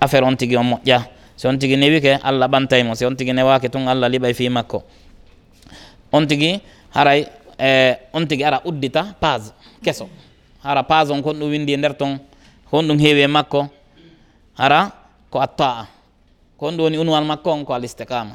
affaire 0.00 0.24
on 0.24 0.36
tigui 0.36 0.56
on 0.56 0.64
moƴƴa. 0.64 1.00
Si 1.36 1.46
on 1.48 1.56
tigui 1.58 1.76
newike 1.76 2.18
allah 2.22 2.48
ɓantaymo 2.48 2.94
si 2.94 3.04
on 3.06 3.14
tigui 3.16 3.32
newaki 3.32 3.68
tun 3.70 3.88
allah 3.88 4.08
liɓay 4.08 4.34
fi 4.34 4.48
makko. 4.48 4.82
On 6.12 6.26
tigui 6.26 6.60
haray 6.94 7.26
e 7.58 7.94
on 8.12 8.26
tigui 8.26 8.44
ara 8.44 8.60
uddita 8.64 9.14
page 9.20 9.52
keso. 9.82 10.08
Hara 10.62 10.82
page 10.82 11.10
on 11.10 11.22
kon 11.22 11.32
ɗum 11.34 11.50
windi 11.50 11.72
e 11.72 11.76
nder 11.76 11.94
ton 11.96 12.18
honɗum 12.72 12.98
heewi 12.98 13.22
e 13.22 13.26
makko 13.26 13.68
ara 14.59 14.92
ko 15.30 15.38
atta'a 15.40 15.87
ko 16.59 16.66
honɗum 16.66 16.85
woni 16.85 16.98
unwal 16.98 17.24
makko 17.24 17.50
on 17.52 17.64
ko 17.64 17.72
al 17.74 17.85
istiqama 17.85 18.35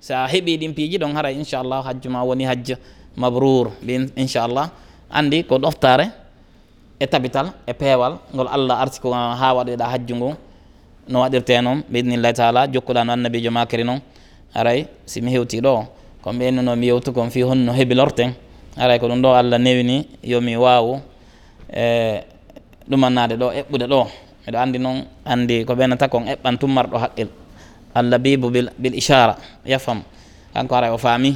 so 0.00 0.14
a 0.14 0.26
heeɓi 0.28 0.58
ɗin 0.58 0.74
piiji 0.74 0.98
ɗon 0.98 1.14
hara 1.14 1.30
inchallah 1.32 1.84
hajju 1.84 2.10
ma 2.10 2.22
woni 2.24 2.44
hajj 2.44 2.72
mabrour 3.16 3.70
mbi 3.82 4.10
inchallah 4.16 4.70
andi 5.10 5.44
ko 5.44 5.58
ɗoftare 5.58 6.10
e 7.00 7.06
tabital 7.06 7.52
e 7.66 7.72
peewal 7.72 8.18
ngol 8.34 8.48
allah 8.48 8.80
arti 8.80 9.00
ko 9.00 9.12
ha 9.12 9.54
waɗoyɗa 9.54 9.84
hajju 9.92 10.14
ngu. 10.16 10.30
No 11.08 11.20
waɗirte 11.20 11.60
noon 11.62 11.82
biidnillahi 11.88 12.34
taala 12.34 12.66
jokkuɗa 12.66 13.04
no 13.04 13.12
annabijo 13.12 13.50
makiri 13.50 13.84
noon. 13.84 14.00
Aray 14.54 14.86
simi 15.06 15.30
hewti 15.30 15.60
ɗo 15.60 15.86
ko 16.22 16.30
ɓennuno 16.32 16.76
mi 16.76 16.86
yewtu 16.86 17.12
kon 17.12 17.30
fi 17.30 17.42
honno 17.42 17.72
hebilorten 17.72 18.32
aray 18.76 18.98
ko 18.98 19.06
ɗum 19.08 19.20
ɗo 19.22 19.34
allah 19.34 19.58
newini 19.58 20.08
yomi 20.24 20.56
wawu 20.56 21.00
e 21.70 22.20
ɗumannade 22.88 23.36
ɗo 23.36 23.46
eɓɓude 23.52 23.86
ɗo. 23.86 24.00
Miɗo 24.46 24.58
anndi 24.58 24.78
noon 24.78 25.02
anndi 25.24 25.64
ko 25.64 25.74
ɓenata 25.74 26.08
kon 26.08 26.24
eɓɓan 26.26 26.58
tummarɗo 26.58 26.96
haqqil. 26.98 27.28
Allah 27.94 28.18
bibo 28.18 28.50
bil 28.50 28.94
ichara 28.94 29.36
yafam. 29.66 30.02
Kanko 30.54 30.74
aray 30.74 30.90
o 30.90 30.98
faami. 30.98 31.34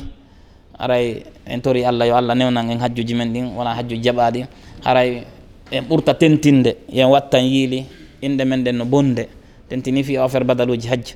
Aray 0.79 1.25
en 1.47 1.61
tori 1.61 1.85
allah 1.85 2.07
yo 2.07 2.15
allah 2.17 2.35
newnan 2.35 2.71
en 2.71 2.79
hajjuji 2.79 3.15
men 3.15 3.33
ɗin 3.33 3.47
wona 3.57 3.75
hajjuji 3.75 4.03
jaɓaɗi 4.03 4.47
haray 4.85 5.25
en 5.73 5.83
ɓurta 5.85 6.15
tentinde 6.15 6.77
yen 6.89 7.09
wattan 7.09 7.43
yiili 7.45 7.85
inde 8.23 8.45
men 8.45 8.63
ɗen 8.65 8.77
no 8.77 8.85
bonde. 8.85 9.27
Tentini 9.69 10.03
fi 10.05 10.19
offert 10.19 10.45
badaluji 10.47 10.89
hajj. 10.89 11.15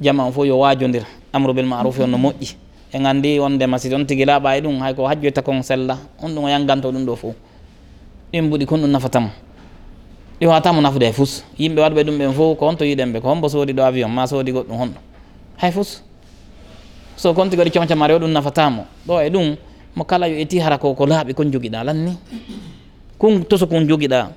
Jama 0.00 0.24
on 0.24 0.32
fof 0.32 0.46
yo 0.46 0.58
wajodir 0.58 1.04
amru 1.32 1.52
bil 1.54 1.66
maruf 1.66 1.98
on 2.00 2.06
no 2.10 2.18
moƴƴi. 2.18 2.54
En 2.92 3.06
anndi 3.06 3.38
wondema 3.38 3.78
si 3.78 3.92
on 3.94 4.04
tigui 4.04 4.24
laaɓa 4.24 4.56
e 4.58 4.60
ɗum 4.60 4.80
hay 4.80 4.94
ko 4.94 5.06
hajjoyta 5.06 5.42
kon 5.42 5.62
sella 5.62 5.98
on 6.22 6.28
ɗum 6.30 6.44
o 6.44 6.48
yanganto 6.48 6.90
ɗum 6.92 7.04
ɗo 7.04 7.16
fof 7.16 7.34
ɗin 8.32 8.42
mbuɗi 8.44 8.66
kon 8.66 8.78
ɗum 8.80 8.90
nafatamo 8.90 9.30
ɗi 10.40 10.46
watamo 10.46 10.80
nafude 10.80 11.04
hay 11.04 11.12
fus. 11.12 11.44
Yimɓe 11.58 11.80
waɗɓe 11.82 12.04
ɗum 12.04 12.18
ɓen 12.18 12.32
fof 12.32 12.58
ko 12.58 12.66
honto 12.66 12.84
yiɗen 12.84 13.12
ɓe 13.12 13.20
ko 13.20 13.28
hombo 13.28 13.48
soodi 13.48 13.72
ɗo 13.72 13.82
avion 13.82 14.08
ma 14.10 14.26
soodi 14.26 14.52
goɗɗum 14.52 14.76
honɗo. 14.78 14.98
Hay 15.58 15.70
fus. 15.72 16.02
So 17.16 17.34
konti 17.34 17.56
waɗi 17.56 17.70
comcamare 17.70 18.14
o 18.14 18.18
ɗum 18.18 18.32
nafatamo 18.32 18.86
ɗo 19.06 19.20
e 19.20 19.28
ɗum 19.30 19.56
mo 19.94 20.04
kala 20.04 20.26
yo 20.28 20.36
eti 20.40 20.58
hara 20.58 20.78
ko 20.78 20.94
ko 20.94 21.04
laaɓi 21.06 21.34
kon 21.34 21.50
joguiɗa 21.52 21.84
lanni. 21.84 22.16
Kun 23.18 23.44
toso 23.44 23.66
kun 23.66 23.86
joguiɗa 23.86 24.28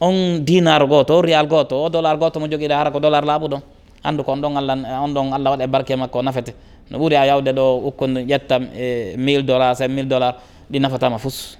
on 0.00 0.38
dinar 0.44 0.86
goto 0.88 1.18
o 1.18 1.22
riyal 1.22 1.46
goto 1.46 1.76
o 1.84 1.88
dollar 1.90 2.16
goto 2.16 2.40
mo 2.40 2.46
joguiɗa 2.48 2.72
hara 2.76 2.90
ko 2.90 2.98
dollar 3.00 3.22
laaɓuɗo 3.22 3.60
andu 4.02 4.24
ko 4.24 4.32
on 4.32 4.40
ɗon 4.40 4.56
allah 4.56 4.76
on 5.04 5.08
ɗon 5.12 5.32
allah 5.34 5.50
waɗa 5.52 5.64
e 5.64 5.66
barke 5.66 5.90
makko 5.96 6.18
o 6.18 6.22
nafete. 6.22 6.54
No 6.90 6.98
ɓuuri 6.98 7.14
a 7.16 7.26
yawde 7.26 7.52
ɗo 7.52 7.86
ukkude 7.88 8.24
ƴetta 8.24 8.58
e 8.74 9.14
mille 9.18 9.42
dollars 9.42 9.80
e 9.80 9.88
mille 9.88 10.08
dollars 10.08 10.34
ɗi 10.70 10.80
nafatama 10.80 11.18
fus. 11.18 11.58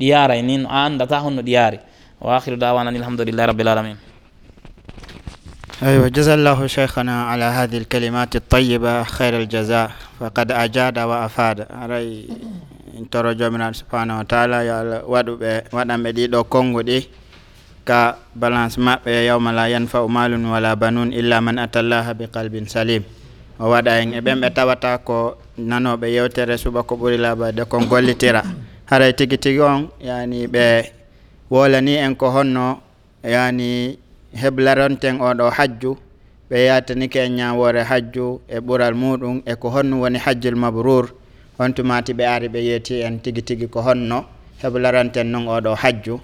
ɗi 0.00 0.06
yaray 0.08 0.42
nin 0.42 0.64
a 0.66 0.84
anndata 0.88 1.20
honno 1.20 1.42
ɗi 1.42 1.52
yaari 1.52 1.78
wa 2.20 2.36
akhiru 2.36 2.56
dawana 2.56 2.90
alhamdulillahi 2.90 3.46
rabbil 3.52 3.68
alamin. 3.68 3.96
أيوة 5.80 6.08
جزا 6.12 6.34
الله 6.34 6.66
شيخنا 6.66 7.24
على 7.24 7.44
هذه 7.44 7.78
الكلمات 7.88 8.36
الطيبة 8.36 9.02
خير 9.02 9.36
الجزاء 9.40 9.90
فقد 10.20 10.52
أجاد 10.52 10.98
وأفاد 10.98 11.58
أري 11.72 12.28
en 13.00 13.06
toro 13.08 13.32
joomiraaɗo 13.32 13.74
subahanahu 13.80 14.18
wa 14.20 14.24
taala 14.28 14.60
yo 14.64 14.74
allah 14.76 15.00
waɗuɓe 15.08 15.72
waɗanɓe 15.72 16.08
ɗiɗo 16.12 16.44
konngo 16.52 16.82
ɗi 16.84 16.98
ka 17.88 18.16
balance 18.36 18.76
maɓɓe 18.76 19.24
yawma 19.24 19.52
la 19.56 19.68
yanfau 19.72 20.04
malum 20.08 20.44
wala 20.52 20.76
banun 20.76 21.08
illa 21.12 21.40
man 21.40 21.56
atallaha 21.58 22.12
bi 22.12 22.26
qalbin 22.28 22.68
salim. 22.68 23.02
O 23.58 23.70
waɗa 23.72 24.02
en 24.04 24.12
e 24.14 24.20
ɓen 24.20 24.40
ɓe 24.44 24.50
tawata 24.52 24.98
ko 25.00 25.38
nanoɓe 25.56 26.12
yewtere 26.12 26.60
suɓa 26.60 26.84
ko 26.84 26.96
ɓuri 27.00 27.16
labade 27.16 27.64
kon 27.64 27.88
gollitira. 27.88 28.42
haray 28.90 29.12
tigi 29.14 29.38
tigi 29.38 29.60
on 29.60 29.88
yani 30.02 30.46
ɓe 30.46 30.90
wolani 31.50 31.94
en 31.94 32.16
ko 32.16 32.26
honno 32.30 32.80
yani 33.22 33.98
heblaronten 34.34 35.20
oɗo 35.22 35.46
hajju 35.50 35.96
ɓe 36.50 36.58
yatanike 36.66 37.18
en 37.26 37.32
ñawore 37.38 37.82
hajju 37.90 38.40
e 38.48 38.58
ɓural 38.66 38.94
muɗum 38.94 39.42
e 39.46 39.54
ko 39.54 39.68
honno 39.70 40.00
woni 40.02 40.18
hajjul 40.18 40.56
mabrur. 40.56 41.06
On 41.58 41.72
tumati 41.74 42.12
ɓe 42.18 42.24
ari 42.26 42.48
ɓe 42.48 42.58
yeeti 42.68 42.94
en 43.06 43.20
tigi 43.22 43.42
tigi 43.42 43.66
ko 43.68 43.80
honno 43.86 44.24
heblaranten 44.62 45.26
noon 45.30 45.46
oɗo 45.46 45.74
hajju. 45.82 46.14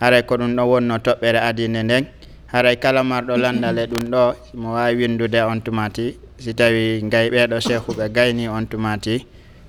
Haray 0.00 0.22
ko 0.26 0.34
ɗum 0.36 0.56
ɗo 0.56 0.62
wonno 0.66 0.98
toɓɓere 0.98 1.38
adine 1.48 1.82
nden. 1.82 2.04
Haray 2.52 2.76
kala 2.82 3.04
marɗo 3.04 3.36
landal 3.36 3.78
e 3.78 3.86
ɗum 3.86 4.04
ɗo 4.12 4.22
mo 4.54 4.72
wawi 4.74 4.94
windude 4.98 5.40
on 5.46 5.60
tumati 5.62 6.18
si 6.42 6.54
tawi 6.54 7.00
gay 7.12 7.30
ɓeɗo 7.30 7.56
cheikhuɓe 7.60 8.04
gayni 8.16 8.48
on 8.48 8.66
tumati 8.66 9.24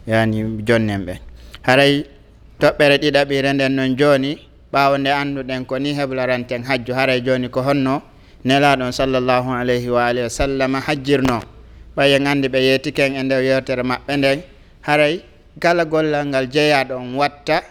yani 0.07 0.63
jonnen 0.67 1.05
ɓe. 1.05 1.13
Haray 1.61 2.16
toɓɓere 2.59 2.97
ɗiɗaɓire 3.01 3.53
nden 3.53 3.71
noon 3.75 3.95
jooni 3.99 4.31
ɓaawo 4.73 4.97
nde 4.97 5.11
annduɗen 5.21 5.65
ko 5.65 5.77
ni 5.79 5.93
heblaranten 5.93 6.63
hajju 6.65 6.93
haray 6.93 7.21
jooni 7.21 7.49
ko 7.49 7.61
honno 7.61 8.01
nelaɗon 8.45 8.91
sallllahu 8.91 9.49
alayhi 9.53 9.89
wa 9.89 10.07
alihi 10.09 10.23
wa 10.25 10.29
sallama 10.33 10.79
hajjirno. 10.81 11.37
Ɓayen 11.95 12.23
gandi 12.25 12.47
ɓe 12.49 12.59
yeetiken 12.67 13.15
e 13.15 13.21
ndew 13.23 13.41
yewtere 13.41 13.83
maɓɓe 13.83 14.13
nden 14.17 14.39
haray 14.81 15.21
kala 15.59 15.85
gollal 15.85 16.25
ngal 16.27 16.45
jeeyaɗo 16.49 16.93
on 16.97 17.15
watta 17.15 17.61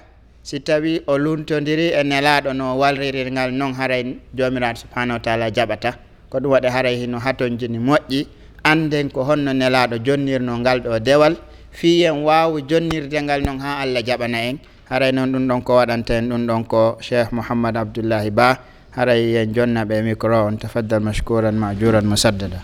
si 0.42 0.60
tawi 0.60 1.02
o 1.06 1.18
luntodiri 1.18 1.90
e 1.94 2.02
nelaɗo 2.02 2.52
no 2.54 2.78
walririrgal 2.78 3.50
noon 3.52 3.74
haray 3.74 4.02
jomiraɗo 4.34 4.78
subahanahu 4.86 5.18
wa 5.18 5.22
taala 5.22 5.50
jaɓata. 5.50 5.90
Ko 6.30 6.38
ɗum 6.38 6.50
waɗi 6.54 6.68
haray 6.70 6.96
hino 7.02 7.18
hatonjini 7.18 7.78
moƴƴi 7.78 8.26
anden 8.64 9.10
ko 9.10 9.24
honno 9.24 9.52
nelaɗo 9.52 9.98
jonnirno 9.98 10.58
ngal 10.58 10.78
ɗo 10.80 10.98
dewal 11.02 11.34
fiyen 11.70 12.22
en 12.22 12.66
jonnirde 12.68 13.18
ngal 13.22 13.42
noon 13.42 13.58
ha 13.60 13.82
allah 13.82 14.02
jaɓana 14.02 14.38
en. 14.50 14.58
haray 14.90 15.12
noon 15.12 15.32
ɗum 15.32 15.44
ɗon 15.48 15.60
ko 15.62 15.72
waɗante 15.76 16.10
en 16.18 16.28
ɗum 16.30 16.46
ɗon 16.46 16.64
ko 16.66 16.98
cheikh 17.00 17.32
mouhammad 17.32 17.76
abdoullahi 17.76 18.30
ba. 18.30 18.58
Haray 18.96 19.36
en 19.36 19.52
jonnaɓe 19.54 19.98
e 19.98 20.02
micro 20.02 20.46
on 20.46 20.56
tafaddal 20.56 21.00
mashkouran 21.02 21.52
majuran 21.54 22.04
musaddada. 22.04 22.62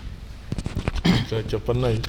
Capannayi 1.49 1.99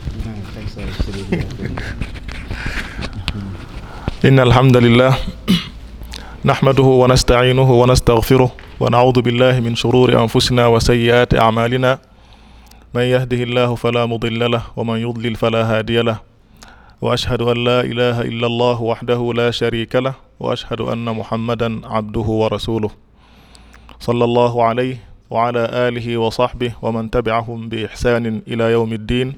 إن 4.25 4.41
الحمد 4.41 4.77
لله 4.77 5.13
نحمده 6.45 6.83
ونستعينه 7.03 7.69
ونستغفره 7.81 8.51
ونعوذ 8.81 9.19
بالله 9.23 9.61
من 9.61 9.75
شرور 9.77 10.17
أنفسنا 10.23 10.67
وسيئات 10.67 11.35
أعمالنا 11.37 11.99
من 12.95 13.03
يهده 13.03 13.41
الله 13.43 13.75
فلا 13.75 14.07
مضل 14.07 14.41
له 14.51 14.63
ومن 14.77 14.99
يضلل 15.05 15.35
فلا 15.37 15.63
هادي 15.77 16.01
له 16.03 16.34
وأشهد 17.05 17.43
أن 17.43 17.59
لا 17.65 17.81
إله 17.81 18.17
إلا 18.33 18.47
الله 18.47 18.83
وحده 18.83 19.21
لا 19.37 19.51
شريك 19.51 19.93
له 19.97 20.15
وأشهد 20.41 20.81
أن 20.81 21.05
محمدا 21.05 21.69
عبده 21.95 22.29
ورسوله 22.43 22.91
صلى 24.01 24.25
الله 24.25 24.65
عليه 24.65 24.97
وعلى 25.31 25.63
آله 25.89 26.07
وصحبه 26.19 26.73
ومن 26.83 27.11
تبعهم 27.11 27.69
بإحسان 27.69 28.25
إلى 28.49 28.65
يوم 28.73 28.93
الدين 28.93 29.29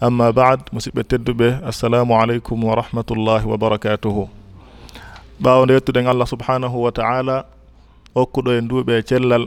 amma 0.00 0.32
bad 0.32 0.60
musidɓe 0.72 1.02
tedduɓe 1.10 1.48
assalamu 1.70 2.14
aleykum 2.20 2.56
wa 2.64 2.74
rahmatullahi 2.80 3.44
wa 3.44 3.56
barakatuhu. 3.62 4.22
Ɓaawo 5.42 5.64
nde 5.64 5.74
yettude 5.76 6.00
allah 6.08 6.26
subhanahu 6.26 6.76
wa 6.84 6.90
taala 6.92 7.44
okkuɗo 8.16 8.50
en 8.58 8.64
duuɓe 8.68 8.92
e 8.98 9.02
cellal 9.08 9.44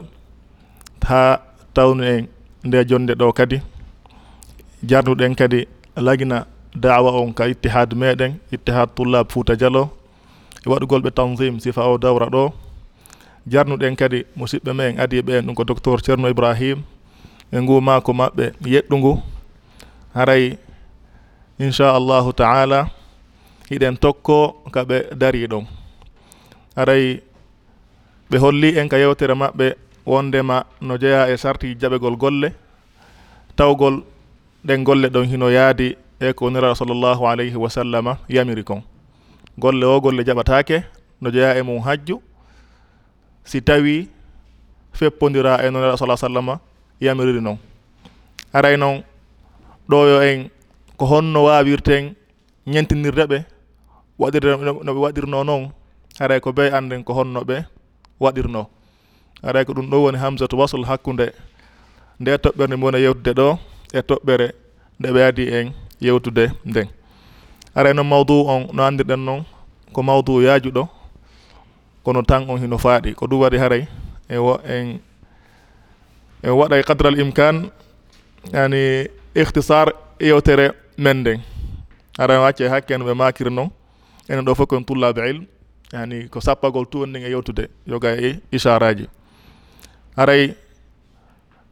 ha 1.09 1.41
tawnu 1.73 2.03
en 2.13 2.27
nde 2.67 2.85
jonde 2.89 3.13
ɗo 3.19 3.33
kadi 3.37 3.57
jarnuɗen 4.89 5.33
kadi 5.35 5.59
lagina 5.97 6.45
dawa 6.75 7.11
on 7.21 7.33
ka 7.33 7.45
ittihad 7.47 7.93
meɗen 7.93 8.41
ittihad 8.51 8.89
tullab 8.95 9.29
fouta 9.31 9.55
dialo 9.55 9.89
e 10.65 10.69
waɗugol 10.69 11.01
ɓe 11.05 11.11
tanzim 11.11 11.59
sifa 11.59 11.81
o 11.85 11.97
dawra 11.97 12.27
ɗo. 12.29 12.53
Jarnuɗen 13.47 13.95
kadi 13.95 14.23
musidɓe 14.35 14.71
men 14.73 14.99
adi 14.99 15.17
e 15.17 15.21
ɓen 15.21 15.45
ɗum 15.45 15.55
ko 15.55 15.63
docteur 15.63 15.99
ceerno 16.01 16.29
ibrahim. 16.29 16.83
E 17.51 17.57
ngu 17.59 17.81
mako 17.81 18.11
maɓɓe 18.13 18.45
yeɗɗungu. 18.65 19.21
Haray 20.15 20.57
inchallahu 21.59 22.33
taala 22.33 22.89
hiɗen 23.69 23.97
tokko 23.97 24.55
kaɓe 24.73 25.13
dari 25.15 25.47
ɗon. 25.47 25.65
Haray 26.75 27.21
ɓe 28.31 28.37
holli 28.39 28.77
en 28.79 28.87
ka 28.89 28.97
yewtere 28.97 29.33
maɓɓe 29.35 29.75
wondema 30.05 30.65
no 30.81 30.97
jeeya 30.97 31.29
e 31.29 31.37
sarti 31.37 31.75
jaɓegol 31.75 32.15
golle. 32.17 32.49
Tawgol 33.55 34.01
ɗen 34.65 34.83
golle 34.83 35.09
ɗon 35.09 35.27
hino 35.27 35.49
yaadi 35.51 35.95
e 36.23 36.33
ko 36.33 36.47
nira 36.49 36.71
sallllahu 36.75 37.27
alayhi 37.27 37.55
wa 37.59 37.67
sallama 37.69 38.17
yamiri 38.29 38.63
kon. 38.63 38.81
Golle 39.59 39.83
o 39.85 39.99
golle 39.99 40.23
jaɓatake 40.23 40.83
no 41.21 41.29
jeeya 41.31 41.57
e 41.59 41.61
mum 41.61 41.79
hajju. 41.83 42.21
Si 43.43 43.61
tawi 43.61 44.07
feppodira 44.93 45.59
e 45.65 45.69
no 45.69 45.79
nira 45.79 45.97
sa 45.97 46.15
sallama 46.17 46.59
yamiriri 47.01 47.41
noon. 47.41 47.57
Aray 48.53 48.77
noon 48.77 49.03
ɗoyo 49.89 50.21
en 50.23 50.49
ko 50.97 51.05
honno 51.05 51.43
wawirten 51.43 52.15
ñentinirde 52.67 53.23
ɓe 53.27 53.37
waɗir 54.19 54.43
no 54.85 54.91
waɗirno 55.03 55.43
noon 55.43 55.71
aray 56.19 56.39
ko 56.39 56.53
be 56.53 56.71
anden 56.71 57.03
ko 57.03 57.13
honno 57.13 57.41
ɓe 57.43 57.65
waɗirno. 58.19 58.61
Aray 59.43 59.65
ko 59.65 59.73
ɗum 59.73 59.89
ɗo 59.91 59.97
woni 60.03 60.17
hamsatu 60.17 60.55
wasl 60.57 60.83
hakkude 60.87 61.33
nde 62.19 62.31
toɓɓere 62.37 62.67
nde 62.67 62.75
mi 62.77 62.83
woni 62.85 62.99
yewtude 63.03 63.31
ɗo 63.39 63.57
e 63.93 63.99
toɓɓere 64.01 64.47
nde 64.99 65.07
ɓe 65.13 65.21
adi 65.27 65.45
en. 65.49 65.82
yewtude 66.07 66.51
nden. 66.65 66.87
Aray 67.75 67.93
noon 67.93 68.07
mawdu 68.07 68.33
on 68.47 68.67
no 68.73 68.83
anndirɗen 68.83 69.19
noon 69.25 69.45
ko 69.93 70.03
mawdou 70.03 70.41
yaajuɗo 70.41 70.87
kono 72.03 72.21
tan 72.21 72.45
on 72.49 72.57
hino 72.59 72.77
faaɗi. 72.77 73.13
Ko 73.15 73.25
ɗum 73.27 73.39
waɗi 73.41 73.57
haray 73.57 73.87
en 74.29 74.39
en 74.65 74.99
en 76.43 76.51
waɗa 76.51 76.75
e, 76.77 76.79
e, 76.79 76.83
e 76.83 77.07
al 77.07 77.19
imkan 77.19 77.69
yani 78.53 79.07
ihtisar 79.35 79.93
yewtere 80.19 80.71
men 80.97 81.17
nden. 81.21 81.41
Aray 82.17 82.37
o 82.37 82.45
acce 82.45 82.69
hakke 82.69 82.97
no 82.97 83.05
ɓe 83.05 83.13
makiri 83.13 83.49
noon 83.51 83.69
enen 84.29 84.45
ɗo 84.45 84.55
fof 84.55 84.67
kon 84.67 84.83
tullaɓe 84.83 85.29
ilm 85.29 85.45
yani 85.93 86.27
ko 86.29 86.39
sappagol 86.41 86.85
tu 86.89 86.99
wonɗin 86.99 87.25
e 87.25 87.29
yewtude 87.29 87.69
yoga 87.87 88.15
e 88.17 88.39
isaraji 88.51 89.07
aray 90.17 90.55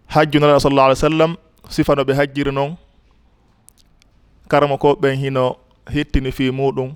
hajju 0.07 0.39
nalaɗo 0.39 0.59
sallallah 0.59 0.85
alih 0.85 0.99
w 0.99 1.05
sallam 1.09 1.31
sifa 1.69 1.93
ɓe 1.95 2.13
hajjiri 2.13 2.51
noon 2.51 2.75
karma 4.51 4.75
ko 4.77 4.89
ɓen 5.01 5.15
hino 5.23 5.45
hettini 5.93 6.31
fi 6.37 6.51
muɗum 6.51 6.89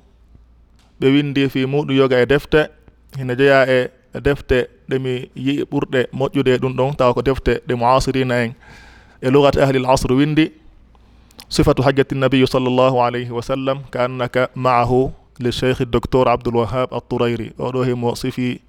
ɓe 1.00 1.08
windi 1.14 1.50
fi 1.54 1.62
muɗum 1.72 1.96
yoga 2.00 2.18
e 2.22 2.26
defte 2.26 2.62
hina 3.18 3.34
jeeya 3.40 3.60
e 3.78 3.80
defte 4.26 4.58
ɗemi 4.90 5.14
yii 5.46 5.64
ɓurɗe 5.72 6.00
moƴƴude 6.18 6.52
e 6.56 6.58
ɗum 6.62 6.74
ɗon 6.78 6.92
tawa 6.98 7.14
ko 7.14 7.22
defte 7.22 7.54
ɗe 7.68 7.74
moasirina 7.76 8.36
en. 8.44 8.52
E 9.22 9.30
lugate 9.34 9.58
ahli 9.64 9.80
l 9.80 9.86
asre 9.88 10.14
windi 10.16 10.52
sifatu 11.50 11.82
hajjati 11.84 12.16
nabiyu 12.16 12.48
sallllahu 12.48 12.98
alayhi 13.02 13.32
wa 13.32 13.42
sallam 13.42 13.78
ka 13.92 14.06
annaka 14.06 14.50
maahu 14.56 15.12
le 15.40 15.52
cheikh 15.52 15.82
docteur 15.90 16.28
abdoulwahab 16.28 16.92
altourayri 16.94 17.52
oɗo 17.60 17.84
himo 17.88 18.16
sifi 18.16 18.62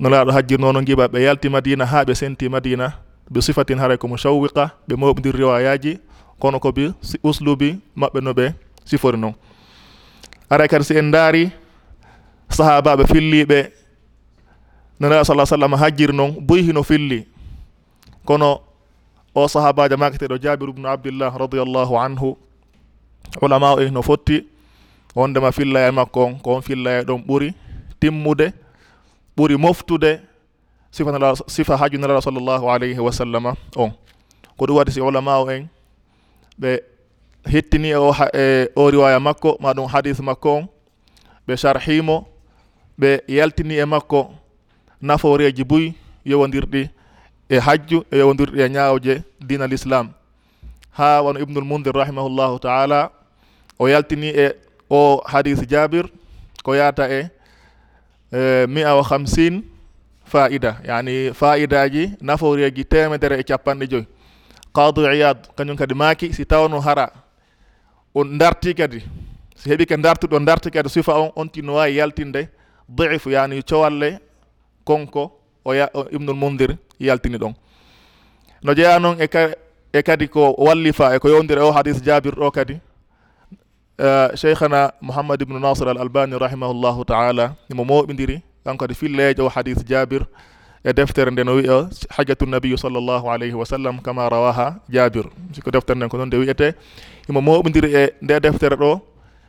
no 0.00 0.08
laaɗo 0.08 0.30
hajjirno 0.32 0.72
no 0.72 0.80
giɓa 0.80 1.08
ɓe 1.12 1.18
yalti 1.26 1.48
madina 1.48 1.84
ha 1.86 2.04
ɓe 2.04 2.14
senti 2.14 2.48
madina 2.48 2.92
ɓe 3.32 3.40
sifatin 3.40 3.78
haara 3.78 3.96
ko 3.96 4.08
musawwiqa 4.08 4.64
ɓe 4.88 4.94
mawɓidir 4.96 5.34
riwayaji 5.36 5.98
kono 6.38 6.58
ko 6.60 6.72
bi 6.72 6.92
uslubi 7.22 7.78
maɓɓe 7.96 8.20
no 8.22 8.32
ɓe 8.32 8.54
sifori 8.84 9.18
noon 9.18 9.34
aray 10.50 10.68
kadi 10.68 10.84
si 10.84 10.94
en 10.98 11.10
daari 11.12 11.50
sahabaɓe 12.50 13.04
filliɓe 13.06 13.78
nanaɗa 15.00 15.24
sa 15.24 15.46
sallam 15.46 15.74
hajjiri 15.78 16.12
noon 16.12 16.34
boyi 16.40 16.62
hino 16.62 16.82
filli. 16.82 17.26
Kono 18.24 18.60
o 19.34 19.48
sahabajo 19.48 19.96
maketeɗo 19.96 20.36
jabir 20.42 20.68
ubnu 20.68 20.88
abdillah 20.88 21.30
radiallahu 21.38 21.94
anhu 21.98 22.36
ulama 23.42 23.74
o 23.74 23.80
e 23.80 23.90
no 23.90 24.02
fotti. 24.02 24.42
Wondema 25.14 25.52
fillaya 25.52 25.92
makko 25.92 26.24
on 26.24 26.34
ko 26.38 26.54
on 26.56 26.62
fillaya 26.62 27.02
ɗon 27.02 27.22
ɓuri 27.26 27.54
timmude 28.00 28.52
ɓuri 29.36 29.56
moftude 29.56 30.20
sifa 30.90 31.34
sifa 31.46 31.76
haju 31.76 31.98
nalaɗo 31.98 32.20
sallllahu 32.20 32.66
alayhi 32.70 32.98
wa 33.00 33.12
sallama 33.12 33.54
on. 33.76 33.90
Ko 34.56 34.66
ɗum 34.66 34.76
waɗi 34.76 34.90
si 34.92 35.00
ulama 35.00 35.38
o 35.38 35.50
en 35.50 35.68
ɓe 36.60 36.70
hettini 37.52 37.88
e 37.90 37.96
o 37.96 38.10
e 38.34 38.68
o 38.76 38.90
riwaya 38.90 39.20
makko 39.20 39.56
ma 39.60 39.72
ɗum 39.76 39.86
hadis 39.92 40.18
makko 40.20 40.50
on 40.56 40.68
ɓe 41.46 41.56
sarhimo 41.56 42.26
ɓe 43.00 43.10
yaltini 43.28 43.74
e 43.78 43.84
makko 43.84 44.20
naforeji 45.00 45.64
buy 45.64 45.92
yowodirɗi 46.24 46.82
e 47.48 47.56
hajju 47.66 47.98
e 48.12 48.16
yowodirɗi 48.18 48.60
e 48.62 48.68
ñaawje 48.68 49.22
dina 49.40 49.66
l' 49.66 49.72
islam 49.74 50.06
ha 50.98 51.22
wano 51.22 51.38
ibnul 51.40 51.64
mundir 51.64 51.94
rahimahullahu 51.94 52.58
taala 52.58 53.10
o 53.78 53.88
yaltini 53.88 54.28
e 54.28 54.46
o 54.90 55.22
hadis 55.26 55.60
jabir 55.70 56.06
ko 56.64 56.74
yata 56.74 57.08
e, 57.08 57.30
e 58.32 58.66
mi'a 58.66 58.94
o 58.98 59.02
hamsin 59.02 59.62
faida 60.24 60.76
yani 60.84 61.32
faidaji 61.34 62.16
naforeji 62.20 62.84
temedere 62.84 63.38
e 63.40 63.42
capanɗe 63.44 63.86
joyyi 63.90 64.06
qadi 64.78 65.00
iyad 65.16 65.38
kañum 65.56 65.76
kadi 65.76 65.94
maaki 65.94 66.32
si 66.32 66.44
tawno 66.46 66.80
hara 66.80 67.10
o 68.14 68.24
darti 68.24 68.74
kadi 68.74 69.00
si 69.56 69.68
heeɓi 69.70 69.86
ke 69.86 69.96
dartuɗo 69.96 70.38
darti 70.44 70.70
kadi 70.70 70.88
sifa 70.88 71.12
on 71.18 71.30
on 71.36 71.48
tinno 71.48 71.74
wawi 71.74 71.96
yaltinde 71.96 72.48
daif 72.88 73.26
yani 73.26 73.62
cowalle 73.62 74.18
konko 74.84 75.32
o 75.64 75.72
ya 75.74 75.88
ibnul 76.10 76.34
mundir 76.36 76.76
yaltini 77.00 77.36
ɗon. 77.38 77.54
No 78.62 78.74
jeeya 78.74 78.98
noon 78.98 79.20
e 79.20 79.26
ka 79.28 79.50
e 79.92 80.02
kadi 80.02 80.28
ko 80.28 80.54
wallifa 80.58 81.14
e 81.14 81.18
ko 81.18 81.28
yowdiri 81.28 81.60
o 81.60 81.72
hadis 81.72 82.00
jabir 82.02 82.32
ɗo 82.34 82.50
kadi 82.50 82.80
eh, 83.98 84.28
cheikhana 84.36 84.92
mouhammad 85.00 85.42
ibnu 85.42 85.58
nasir 85.58 85.88
al 85.88 85.98
albani 85.98 86.38
rahimahullahu 86.38 87.04
taala 87.04 87.54
imo 87.70 87.84
moɓidiri 87.84 88.42
kanko 88.64 88.84
kadi 88.84 88.94
fillejo 88.94 89.46
o 89.46 89.48
hadis 89.48 89.84
jabir 89.84 90.26
e 90.84 90.92
deftere 90.92 91.30
nde 91.30 91.44
no 91.44 91.54
wiya 91.54 91.88
hajatu 92.16 92.46
nabiyu 92.46 92.78
sallllahu 92.78 93.30
alayhi 93.30 93.54
wa 93.54 93.66
sallam 93.66 93.98
kama 94.00 94.28
rawaha 94.28 94.80
jabir 94.88 95.24
siko 95.52 95.70
deftere 95.70 95.96
nden 95.96 96.08
ko 96.08 96.16
noon 96.16 96.28
nde 96.28 96.36
wiyete 96.36 96.74
imo 97.28 97.40
moɓodiri 97.40 97.88
e 97.96 98.12
nde 98.22 98.40
deftere 98.40 98.76
ɗo 98.76 99.00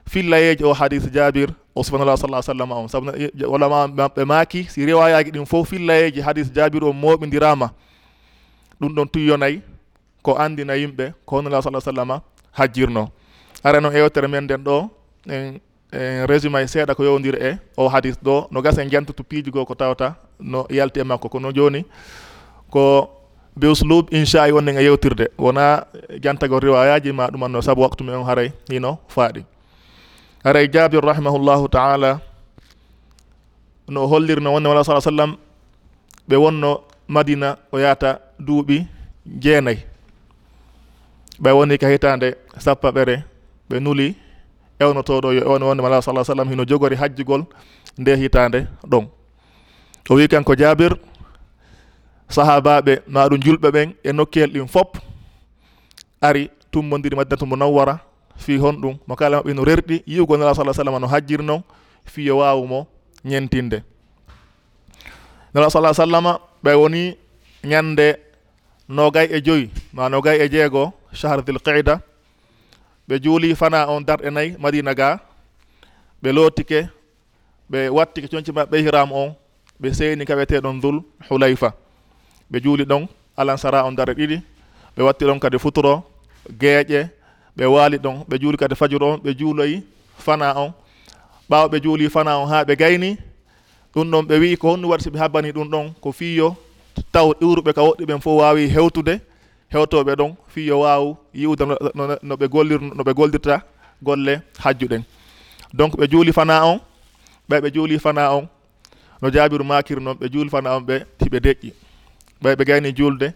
fillayeji 0.09 0.63
o 0.63 0.73
hadis 0.73 1.05
jabir 1.11 1.49
o 1.75 1.83
subhanallah 1.83 2.17
sa 2.17 2.41
sallam 2.41 2.71
on 2.71 2.87
saabu 2.87 3.11
walama 3.47 3.87
ɓe 3.87 4.25
maaki 4.25 4.63
si 4.69 4.85
riwayaji 4.85 5.31
ɗin 5.31 5.45
fof 5.45 5.69
fillayeji 5.69 6.21
hadis 6.21 6.51
jabir 6.51 6.83
o 6.83 6.91
moɓidirama. 6.93 7.69
Ɗum 8.81 8.91
ɗon 8.95 9.07
tuyyonayi 9.07 9.61
ko 10.21 10.35
andina 10.35 10.73
yimɓe 10.75 11.13
ko 11.25 11.35
honala 11.37 11.61
sa 11.61 11.69
sallama 11.81 12.21
hajjirno. 12.51 13.09
Ara 13.63 13.79
noon 13.81 13.95
ewtere 13.95 14.27
men 14.27 14.43
nden 14.43 14.63
ɗo 14.63 14.89
en 15.29 15.59
en 15.91 16.25
résumé 16.27 16.67
seeɗa 16.67 16.95
ko 16.95 17.03
yowdiri 17.03 17.37
e 17.41 17.57
o 17.77 17.87
hadis 17.87 18.15
ɗo. 18.23 18.47
No 18.51 18.61
gasa 18.61 18.81
en 18.81 18.89
jantutu 18.89 19.23
piiji 19.23 19.51
goo 19.51 19.65
ko 19.65 19.75
tawata 19.75 20.15
no 20.39 20.65
yalte 20.69 21.03
makko. 21.03 21.29
Kono 21.29 21.51
joni 21.51 21.85
ko 22.71 23.09
be 23.55 23.67
uslub 23.67 24.07
inchallah 24.13 24.53
wonde 24.55 24.71
nga 24.73 24.81
e 24.81 24.85
yewtirde. 24.85 25.29
Wona 25.37 25.85
jantago 26.21 26.59
riwayaji 26.59 27.11
ma 27.11 27.27
ɗumanno 27.27 27.61
saabu 27.61 27.81
waktu 27.81 28.03
men 28.03 28.23
haray 28.23 28.51
hino 28.69 28.97
faaɗi. 29.07 29.43
Haray 30.43 30.67
jabir 30.67 31.01
rahimahullahu 31.03 31.67
taala 31.69 32.21
no 33.89 34.07
hollirno 34.07 34.53
wonde 34.53 34.69
wala 34.69 34.83
saa 34.83 35.01
sallam 35.01 35.35
ɓe 36.29 36.35
wonno 36.37 36.81
madina 37.07 37.57
o 37.71 37.79
yaata 37.79 38.19
duuɓi 38.39 38.85
jeenayyi 39.25 39.81
ɓe 41.41 41.49
woni 41.57 41.77
ka 41.81 41.87
hitande 41.89 42.27
sappa 42.57 42.89
e 42.89 42.91
ɓere 42.91 43.15
ɓe 43.69 43.79
nuli 43.79 44.15
ewnotoɗo 44.79 45.29
yo 45.35 45.41
ewno 45.55 45.65
wonde 45.67 45.81
mala 45.83 46.01
sa 46.01 46.23
sallam 46.23 46.49
hino 46.49 46.63
jogori 46.65 46.95
hajjugol 46.95 47.43
nde 47.97 48.15
hitande 48.15 48.67
ɗon. 48.91 49.05
o 50.09 50.15
wi 50.15 50.27
kanko 50.27 50.55
jabir 50.55 50.97
sahabaɓe 52.29 52.93
maɗum 53.07 53.39
julɓe 53.45 53.69
ɓen 53.71 53.89
e 54.03 54.11
nokkihel 54.11 54.51
ɗin 54.53 54.67
fop 54.67 54.97
ari 56.21 56.49
tummodiri 56.71 57.15
madinatu 57.15 57.45
munawwara 57.45 57.99
fi 58.37 58.57
honɗum 58.57 58.97
mo 59.07 59.15
kala 59.15 59.37
maɓɓe 59.37 59.53
no 59.53 59.63
rerɗi 59.63 60.03
yiwgo 60.07 60.37
nala 60.37 60.53
sa 60.55 60.73
sallam 60.73 60.99
no 61.01 61.07
hajjir 61.07 61.41
noon 61.43 61.61
fi 62.05 62.25
yo 62.25 62.37
wawumo 62.37 62.87
ñentinde. 63.25 63.83
Nala 65.53 65.69
sa 65.69 65.93
sallama 65.93 66.39
ɓe 66.63 66.73
woni 66.73 67.17
ñande 67.63 68.17
nogay 68.87 69.27
e 69.31 69.41
joyi 69.41 69.69
ma 69.93 70.09
nogay 70.09 70.37
e 70.41 70.49
jeego 70.49 70.93
chahar 71.13 71.41
dil 71.43 71.59
qida 71.59 72.01
ɓe 73.07 73.19
juuli 73.23 73.55
fana 73.55 73.85
on 73.89 74.01
darɗe 74.05 74.29
nayyi 74.31 74.55
madina 74.59 74.93
ga 74.93 75.19
ɓe 76.23 76.29
lootike 76.33 76.89
ɓe 77.71 77.89
wattike 77.89 78.27
coñci 78.31 78.51
maɓɓe 78.51 78.75
e 78.77 78.81
ihram 78.81 79.11
on 79.11 79.35
ɓe 79.81 79.93
seeni 79.93 80.25
kaweteɗon 80.25 80.81
dul 80.81 81.01
hulayfa. 81.29 81.73
Ɓe 82.51 82.59
juuli 82.63 82.83
ɗon 82.85 83.07
alansara 83.37 83.85
on 83.85 83.93
dare 83.95 84.13
ɗiɗi. 84.13 84.41
Ɓe 84.97 85.01
watti 85.03 85.25
ɗon 85.25 85.39
kadi 85.39 85.57
futuro 85.59 86.03
geeƴe. 86.59 87.09
Ɓe 87.57 87.65
waali 87.65 87.97
ɗon 87.97 88.25
ɓe 88.29 88.37
juuli 88.41 88.57
kadi 88.57 88.75
fajuru 88.75 89.05
on 89.05 89.17
ɓe 89.23 89.33
juuloyi 89.39 89.83
fana 90.17 90.53
on. 90.59 90.73
Ɓaawa 91.49 91.67
ɓe 91.71 91.79
juuli 91.83 92.09
fana 92.09 92.37
on 92.39 92.47
haa 92.49 92.63
ɓe 92.65 92.75
gayni. 92.75 93.17
Ɗum 93.95 94.11
ɗon 94.11 94.25
ɓe 94.27 94.39
wii 94.39 94.57
ko 94.57 94.67
honɗum 94.75 94.89
waɗi 94.91 95.03
so 95.03 95.09
ɓe 95.11 95.17
habbani 95.19 95.51
ɗum 95.51 95.69
ɗon 95.69 95.93
ko 96.01 96.11
fiyo 96.11 96.55
taw 97.11 97.31
iwruɓe 97.41 97.73
ka 97.73 97.81
woɗɗi 97.81 98.05
ɓen 98.05 98.19
fof 98.21 98.37
waawi 98.41 98.67
hewtude. 98.67 99.19
Hewtoɓe 99.71 100.15
ɗon 100.15 100.35
fiyo 100.47 100.79
waaw 100.79 101.15
yiwde 101.33 101.63
no 102.23 102.35
ɓe 102.35 102.47
gollir 102.49 102.81
no 102.81 103.03
ɓe 103.03 103.13
gollirta 103.13 103.61
golle 104.03 104.41
hajjuɗen. 104.59 105.03
Donc 105.73 105.95
ɓe 105.97 106.07
juuli 106.11 106.33
fana 106.33 106.65
on 106.65 106.79
ɓay 107.49 107.61
ɓe 107.61 107.71
juuli 107.73 107.99
fana 107.99 108.33
on. 108.35 108.47
no 109.21 109.29
jaabiru 109.29 109.63
makir 109.63 109.99
noon 110.01 110.17
ɓe 110.19 110.25
julfana 110.33 110.75
on 110.77 110.81
ɓe 110.87 110.95
tiɓe 111.19 111.39
deƴƴi. 111.45 111.69
Ɓay 112.41 112.55
ɓe 112.55 112.63
gayni 112.67 112.89
julde 112.97 113.27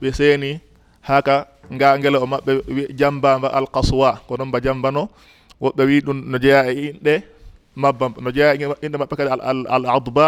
ɓe 0.00 0.08
seeni 0.12 0.60
haka 1.00 1.46
nga 1.74 1.98
ngela 1.98 2.18
o 2.20 2.26
maɓɓe 2.26 2.52
jambamba 2.98 3.48
alkaswa 3.58 4.20
ko 4.26 4.36
noon 4.36 4.48
mba 4.48 4.60
jambano. 4.64 5.08
Woɓɓe 5.62 5.82
wi 5.88 6.00
ɗum 6.06 6.18
no 6.30 6.38
jeeya 6.38 6.60
e 6.70 6.72
inɗe 6.90 7.14
mabba 7.76 8.06
no 8.20 8.30
jeeya 8.30 8.54
e 8.54 8.56
inɗe 8.86 8.96
maɓɓe 8.98 9.14
kadi 9.16 9.30
al 9.74 9.84
adba 9.96 10.26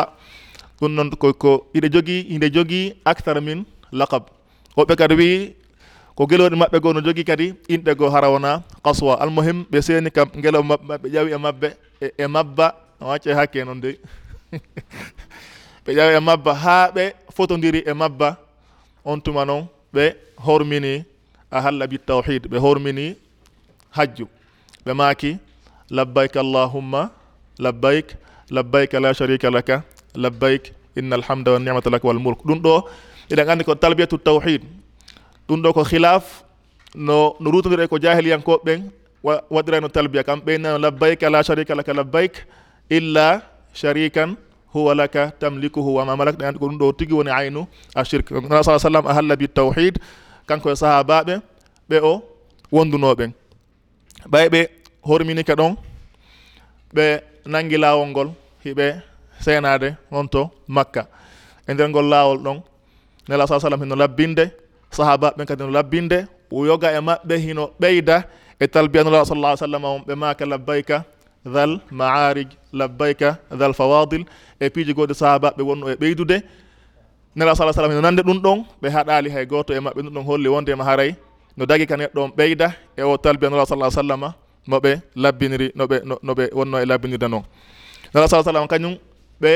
ɗum 0.80 0.92
noon 0.94 1.10
ko 1.20 1.50
iɗe 1.74 1.88
jogii 1.92 2.20
inde 2.34 2.46
jogii 2.54 2.94
actare 3.04 3.40
min 3.40 3.64
lakab 3.92 4.22
woɓɓe 4.76 4.94
kadi 4.96 5.14
wi 5.14 5.54
ko 6.16 6.26
geloɗe 6.26 6.56
maɓɓe 6.56 6.78
goo 6.82 6.92
no 6.92 7.00
jogii 7.00 7.24
kadi 7.24 7.54
inɗe 7.68 7.94
goo 7.98 8.10
hara 8.10 8.28
wona 8.30 8.62
kaswa 8.84 9.14
almuhim 9.22 9.64
ɓe 9.70 9.78
seeni 9.82 10.10
kam 10.10 10.28
ngela 10.38 10.58
maɓɓe 10.62 10.94
ɓe 11.02 11.08
ƴawi 11.14 11.30
e 11.34 11.38
maɓɓe 11.38 11.68
e, 12.00 12.06
e 12.18 12.26
mabba. 12.26 12.66
O 13.00 13.10
acce 13.12 13.34
hakke 13.34 13.56
e 13.60 13.64
noon 13.64 13.80
dey 13.80 13.96
ɓe 15.84 15.90
ƴawi 15.96 16.14
e 16.16 16.20
mabba 16.20 16.52
haa 16.64 16.90
ɓe 16.94 17.04
fotodiri 17.36 17.80
e 17.86 17.92
mabba 17.92 18.28
on 19.04 19.18
tuma 19.20 19.44
noon 19.44 19.66
ɓe 19.94 20.04
hormini 20.46 21.04
a 21.50 21.60
halla 21.64 21.86
bi 21.86 21.96
tawhid 21.98 22.42
ɓe 22.50 22.56
hormini 22.64 23.06
hajju. 23.96 24.26
Ɓe 24.84 24.92
maaki 25.00 25.30
labbayk 25.90 26.36
allahumma 26.36 27.10
labbayk 27.58 28.06
labbayk 28.50 28.92
la 29.04 29.12
sharika 29.14 29.50
laka 29.50 29.82
labbayk 30.14 30.62
inna 30.96 31.14
alhamda 31.16 31.52
wa 31.52 31.58
nicmata 31.58 31.90
laka 31.90 32.06
wal 32.08 32.18
mulk. 32.18 32.40
Ɗum 32.46 32.58
ɗo 32.64 32.74
eɗen 33.30 33.48
anndi 33.50 33.64
ko 33.64 33.74
talbiyatu 33.74 34.18
tawhid. 34.18 34.62
Ɗum 35.48 35.62
ɗo 35.62 35.72
ko 35.74 35.84
khilaf 35.84 36.42
no 36.94 37.36
no 37.40 37.50
rutodiri 37.50 37.84
e 37.84 37.88
ko 37.88 37.98
jahiliyankoɓe 37.98 38.60
ɓen 38.64 38.80
waɗirano 39.50 39.88
talbiya 39.88 40.22
kam. 40.24 40.40
Ɓeynano 40.40 40.78
labbayk 40.78 41.22
la 41.22 41.42
sharika 41.42 41.74
laka 41.74 41.92
labbayk 41.92 42.32
illa 42.90 43.53
sharikan 43.74 44.36
huwa 44.72 44.94
laka 44.94 45.30
tamlikuhu 45.40 45.94
wama 45.94 46.16
malak 46.16 46.18
malakta 46.38 46.48
andi 46.48 46.58
ko 46.58 46.66
ɗum 46.68 46.78
ɗo 46.80 46.86
tigi 46.98 47.14
woni 47.14 47.30
aynu 47.30 47.66
a 47.94 48.04
shirk. 48.04 48.30
Nana 48.30 48.62
sa 48.64 48.78
sallam 48.78 49.06
a 49.06 49.12
halla 49.14 49.36
bi 49.36 49.46
tawhid 49.48 49.94
kanko 50.48 50.70
e 50.72 50.76
sahabaɓe 50.82 51.34
ɓe 51.90 51.96
o 52.02 52.22
wondunoɓen 52.72 53.30
ɓay 54.32 54.46
ɓe 54.52 54.60
horminika 55.08 55.54
ɗon 55.60 55.72
ɓe 56.94 57.04
nangi 57.52 57.76
lawol 57.76 58.08
ngol 58.12 58.28
hiɓe 58.64 58.86
seenade 59.44 59.88
on 60.10 60.26
to 60.28 60.42
makka. 60.68 61.02
E 61.68 61.74
nder 61.74 61.88
ngol 61.88 62.06
lawol 62.12 62.38
ɗon 62.44 62.58
nela 63.28 63.46
sa 63.46 63.60
sallam 63.60 63.80
hino 63.82 63.96
labbinde 63.96 64.44
sahabaɓe 64.96 65.36
ɓen 65.36 65.46
kadi 65.48 65.62
no 65.64 65.70
labbinde 65.70 66.18
o 66.50 66.66
yoga 66.66 66.88
e 66.92 67.00
maɓɓe 67.08 67.34
hino 67.44 67.64
ɓeyda 67.80 68.16
e 68.60 68.66
talbiyanullah 68.66 69.24
sallah 69.24 69.56
sallam 69.56 69.84
on 69.84 70.02
ɓe 70.06 70.14
maka 70.14 70.44
labbayka 70.46 71.04
dhal 71.44 71.80
maarij 71.90 72.48
labbayka 72.78 73.38
dal 73.60 73.72
fawadil 73.78 74.24
e 74.60 74.70
piiji 74.70 74.92
goɗi 74.98 75.14
sahabaɓe 75.14 75.62
wonno 75.68 75.86
e 75.88 75.94
ɓeydude. 76.00 76.36
Nela 77.36 77.54
sa 77.54 77.72
sallam 77.72 77.92
no 77.92 78.00
nande 78.00 78.22
ɗum 78.22 78.38
ɗon 78.44 78.58
ɓe 78.82 78.88
haɗali 78.94 79.28
hay 79.30 79.46
goto 79.46 79.74
e 79.74 79.80
maɓɓe 79.80 80.00
ɗum 80.02 80.14
ɗon 80.14 80.24
holli 80.28 80.48
wondema 80.48 80.84
e 80.84 80.86
haray 80.86 81.10
no 81.56 81.66
dagi 81.66 81.86
ka 81.86 81.96
neɗɗo 81.96 82.20
on 82.24 82.30
ɓeyda 82.36 82.68
e 82.96 83.02
o 83.02 83.16
talbiya 83.16 83.50
nela 83.50 83.66
sa 83.66 83.90
sallam 83.90 84.22
noɓe 84.68 84.90
labbiniri 85.16 85.72
noɓe 85.78 85.96
noɓe 86.22 86.44
wonno 86.54 86.78
e 86.78 86.86
labbinirde 86.86 87.28
noon 87.28 87.42
nela 88.14 88.28
sa 88.28 88.42
sallam 88.42 88.66
kañum 88.68 88.94
ɓe 89.42 89.52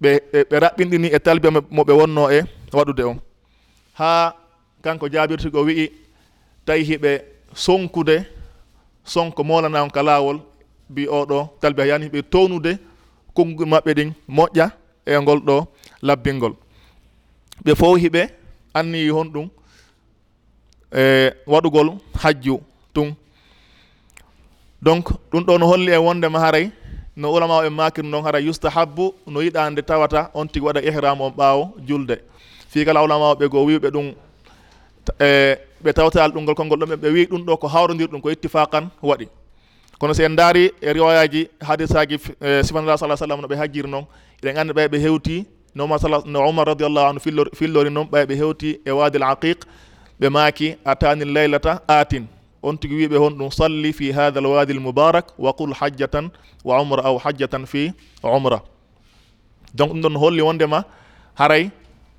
ɓe 0.00 0.10
ɓe 0.50 0.56
raɓɓinɗini 0.64 1.08
e 1.12 1.18
talbiya 1.18 1.50
moɓe 1.70 1.92
wonno 1.92 2.30
e 2.30 2.40
waɗude 2.72 3.02
on. 3.04 3.18
Ha 3.98 4.34
kanko 4.82 5.08
jaabirtigo 5.12 5.60
wi'i 5.66 5.92
tawi 6.64 6.82
hiɓe 6.84 7.12
sonkude 7.54 8.16
sonko 9.04 9.44
molana 9.44 9.82
on 9.82 9.90
ka 9.90 10.02
laawol 10.02 10.40
mbi 10.90 11.06
oɗo 11.08 11.48
talbi 11.60 11.88
yani 11.88 12.08
ɓe 12.08 12.22
townude 12.22 12.78
konnguɗi 13.34 13.70
maɓɓe 13.70 13.90
ɗin 13.98 14.10
moƴƴa 14.28 14.66
e 15.06 15.18
ngol 15.22 15.40
ɗo 15.46 15.56
labbingol. 16.02 16.54
Ɓe 17.64 17.72
fowhiɓe 17.80 18.22
anniyi 18.74 19.10
hon 19.10 19.28
ɗum 19.34 19.48
e 20.92 21.30
waɗugol 21.46 21.88
hajju 22.22 22.60
tun. 22.94 23.14
Donc 24.82 25.04
ɗum 25.30 25.44
ɗo 25.44 25.58
no 25.58 25.66
holli 25.66 25.92
e 25.92 25.96
wondema 25.96 26.38
haray 26.40 26.70
no 27.16 27.32
ulama 27.34 27.58
o 27.58 27.62
en 27.64 27.70
makir 27.70 28.04
noon 28.04 28.24
haray 28.24 28.44
yustahabu 28.46 29.14
no 29.26 29.40
yiɗande 29.40 29.82
tawata 29.82 30.30
on 30.34 30.46
tigi 30.48 30.64
waɗa 30.66 30.80
ihram 30.82 31.20
on 31.20 31.30
ɓaawo 31.30 31.72
julde. 31.86 32.16
Fii 32.68 32.84
kala 32.84 33.02
ulama 33.02 33.30
o 33.30 33.34
ɓe 33.34 33.48
goo 33.48 33.64
wiɓe 33.66 33.90
ɗum 33.90 34.14
e 35.20 35.56
ɓe 35.82 35.92
tawtal 35.92 36.32
ɗum 36.32 36.42
ngol 36.42 36.54
konngol 36.54 36.78
ɗum 36.78 36.96
ɓe 36.96 37.08
wi 37.12 37.26
ɗum 37.26 37.44
ɗo 37.44 37.56
ko 37.56 37.68
hawrodir 37.68 38.08
ɗum 38.08 38.20
ko 38.20 38.30
ittifaqan 38.30 38.88
waɗi. 39.02 39.28
kono 39.98 40.14
si 40.14 40.22
en 40.22 40.36
daari 40.36 40.70
e 40.80 40.92
riwayaji 40.92 41.48
hadisaji 41.60 42.18
e, 42.40 42.62
sifanala 42.62 42.98
sa 42.98 43.16
sallam 43.16 43.40
no 43.42 43.48
ɓe 43.48 43.56
hajjir 43.56 43.86
noon 43.86 44.04
eɗen 44.42 44.58
anndi 44.58 44.72
ɓay 44.72 44.88
ɓe 44.88 44.98
hewti 45.04 45.44
no 45.74 45.84
omar 45.84 45.98
sala 46.00 46.22
no 46.26 46.48
umar 46.48 46.66
radiallahu 46.66 47.06
anu 47.10 47.20
fillori 47.20 47.50
fillori 47.58 47.90
noon 47.90 48.06
ɓay 48.12 48.24
ɓe 48.28 48.34
hewti 48.40 48.80
e 48.86 48.90
wadi 48.90 49.18
l 49.18 49.22
aqiq 49.24 49.58
ɓe 50.20 50.28
maaki 50.30 50.76
atani 50.84 51.24
laylata 51.24 51.72
atin 51.88 52.24
on 52.62 52.76
tigi 52.78 52.94
wiɓe 52.94 53.16
hon 53.18 53.30
ɗum 53.38 53.50
salli 53.50 53.92
fi 53.92 54.12
hada 54.12 54.40
l 54.40 54.46
wadi 54.46 54.72
l 54.72 54.80
moubarak 54.80 55.26
wa 55.38 55.52
qul 55.52 55.72
hajjatan 55.74 56.30
wa 56.64 56.80
umra 56.82 57.02
aw 57.04 57.18
hajjatan 57.18 57.66
fi 57.66 57.92
umra. 58.22 58.62
Donc 59.74 59.90
ɗum 59.92 60.00
ɗon 60.02 60.12
no 60.12 60.18
holli 60.20 60.42
wondema 60.42 60.84
haray 61.34 61.70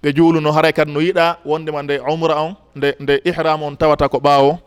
ɓe 0.03 0.13
juuluno 0.15 0.51
haray 0.51 0.73
kadi 0.73 0.91
no 0.91 0.99
yiɗa 0.99 1.37
wondema 1.45 1.81
nde 1.83 1.99
umra 2.13 2.35
on 2.43 2.55
nde 2.75 2.95
nde 2.99 3.21
ihram 3.25 3.63
on 3.63 3.75
tawata 3.77 4.09
ko 4.09 4.17
ɓaawo. 4.19 4.59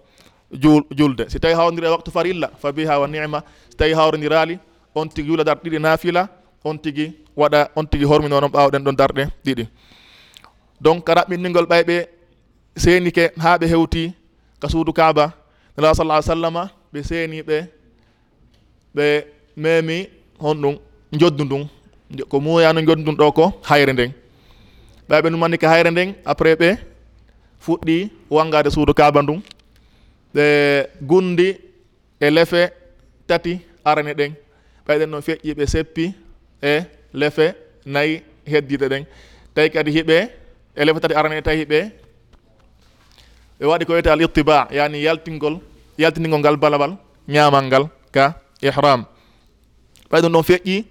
julde. 0.53 1.25
Si 1.29 1.39
tawi 1.41 1.55
hawrodiri 1.55 1.87
e 1.87 1.91
waktu 1.91 2.11
farilla 2.11 2.49
fa 2.61 2.73
biha 2.73 2.99
wa 3.01 3.07
nima. 3.09 3.43
So 3.71 3.77
tawi 3.77 3.93
hawrodirali 3.95 4.59
on 4.95 5.09
tigi 5.09 5.29
yula 5.31 5.45
darɗe 5.45 5.63
ɗiɗi 5.71 5.79
naafila 5.81 6.29
on 6.65 6.77
tigi 6.79 7.13
waɗa 7.37 7.69
on 7.77 7.85
tigi 7.87 8.05
hormino 8.05 8.41
noon 8.41 8.51
ɓawɗen 8.53 8.83
ɗon 8.85 8.97
darɗe 8.97 9.25
ɗiɗi. 9.45 9.65
Donc 10.81 11.09
raɓɓinningol 11.09 11.67
ɓayɓe 11.71 11.97
seenike 12.77 13.25
haa 13.43 13.59
ɓe 13.59 13.67
hewti 13.73 14.13
ka 14.61 14.69
suudu 14.69 14.93
kaaba 14.93 15.33
nela 15.77 15.95
sallah 15.95 16.17
ah 16.19 16.23
sallama 16.23 16.63
ɓe 16.93 16.99
seeniɓe 17.09 17.57
ɓe 18.97 19.07
memi 19.57 20.07
hon 20.43 20.55
ɗum 20.63 20.75
joddu 21.21 21.45
ndun 21.45 21.65
ko 22.31 22.41
muyano 22.41 22.81
joddu 22.87 23.03
ndun 23.03 23.17
ɗo 23.17 23.33
ko 23.33 23.45
hayre 23.69 23.93
nden. 23.93 24.13
Ɓayɓe 25.09 25.29
ɗum 25.33 25.43
anndi 25.45 25.59
ko 25.59 25.67
hayre 25.67 25.91
nden 25.91 26.15
après 26.25 26.55
ɓe 26.61 26.69
fuɗɗi 27.65 27.97
wangade 28.31 28.71
suudu 28.71 28.93
kaaba 28.95 29.23
ndun 29.23 29.41
ɓe 30.35 30.45
gundi 31.01 31.49
e 32.21 32.31
lefe 32.31 32.63
tati 33.27 33.61
arane 33.85 34.13
ɗen. 34.15 34.33
Ɓayɗen 34.87 35.11
noon 35.11 35.23
feƴƴi 35.23 35.55
ɓe 35.59 35.65
seppi 35.67 36.05
e 36.63 36.75
lefe 37.13 37.47
nayyi 37.87 38.23
heddiɗe 38.51 38.87
ɗen. 38.93 39.05
Tawi 39.55 39.71
kadi 39.71 39.91
hiɓe 39.97 40.17
e 40.77 40.85
lefe 40.85 41.01
tati 41.01 41.15
arane 41.15 41.43
tawi 41.43 41.57
hiɓe 41.63 41.79
ɓe 43.61 43.65
waɗi 43.67 43.85
ko 43.87 43.93
wiyete 43.93 44.11
al 44.11 44.21
ittiba 44.23 44.69
yani 44.73 44.99
yaltingol 45.03 45.61
yaltinigol 45.99 46.41
ngal 46.41 46.57
balabal 46.57 46.97
ñamal 47.29 47.65
ngal 47.67 47.85
ka 48.15 48.35
ihram. 48.63 49.05
Ɓay 50.11 50.21
ɗum 50.23 50.33
ɗon 50.33 50.43
feƴƴi 50.43 50.85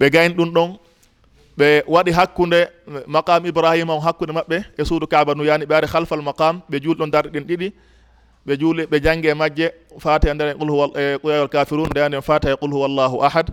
ɓe 0.00 0.10
gayni 0.10 0.34
ɗum 0.34 0.50
ɗon 0.52 0.78
ɓe 1.58 1.82
waɗi 1.86 2.10
hakkude 2.12 2.60
maqam 3.06 3.46
ibrahima 3.46 3.94
o 3.94 4.00
hakkude 4.00 4.32
maɓɓe 4.32 4.64
e 4.78 4.84
suudu 4.84 5.06
kaba 5.06 5.34
nu 5.34 5.44
yani 5.44 5.64
ɓe 5.66 5.74
ari 5.74 5.86
halfal 5.86 6.20
maqam 6.22 6.60
ɓe 6.70 6.80
juuli 6.82 6.98
ɗon 6.98 7.10
darɗe 7.10 7.30
ɗin 7.32 7.44
ɗiɗi. 7.48 7.72
ɓe 8.46 8.52
juuli 8.60 8.82
ɓe 8.90 8.96
jangi 9.04 9.28
e 9.28 9.34
majje 9.34 9.66
fata 9.98 10.30
e 10.30 10.34
nder 10.34 10.48
e 10.48 10.54
qul 10.58 10.70
huwa 10.70 10.86
e 11.02 11.18
quyayol 11.22 11.48
kafirun 11.48 11.88
nde 11.90 12.00
ande 12.02 12.20
fata 12.22 12.52
e 12.52 12.56
qul 12.60 12.70
huwa 12.74 12.88
llahu 12.88 13.22
ahad. 13.26 13.46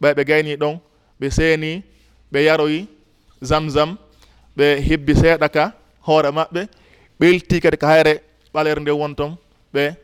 Ɓay 0.00 0.12
ɓe 0.16 0.24
gayni 0.28 0.56
ɗon 0.56 0.78
ɓe 1.20 1.30
seeni 1.30 1.82
ɓe 2.32 2.38
yaroyi 2.46 2.86
zamzam 3.42 3.96
ɓe 4.56 4.66
hebbi 4.88 5.12
seeɗa 5.20 5.48
ka 5.48 5.72
hoore 6.06 6.30
maɓɓe 6.30 6.62
ɓelti 7.20 7.60
kadi 7.60 7.76
ko 7.76 7.86
hayre 7.86 8.20
ɓalere 8.54 8.80
nde 8.80 8.90
won 8.90 9.14
ton 9.14 9.36
ɓe 9.74 9.94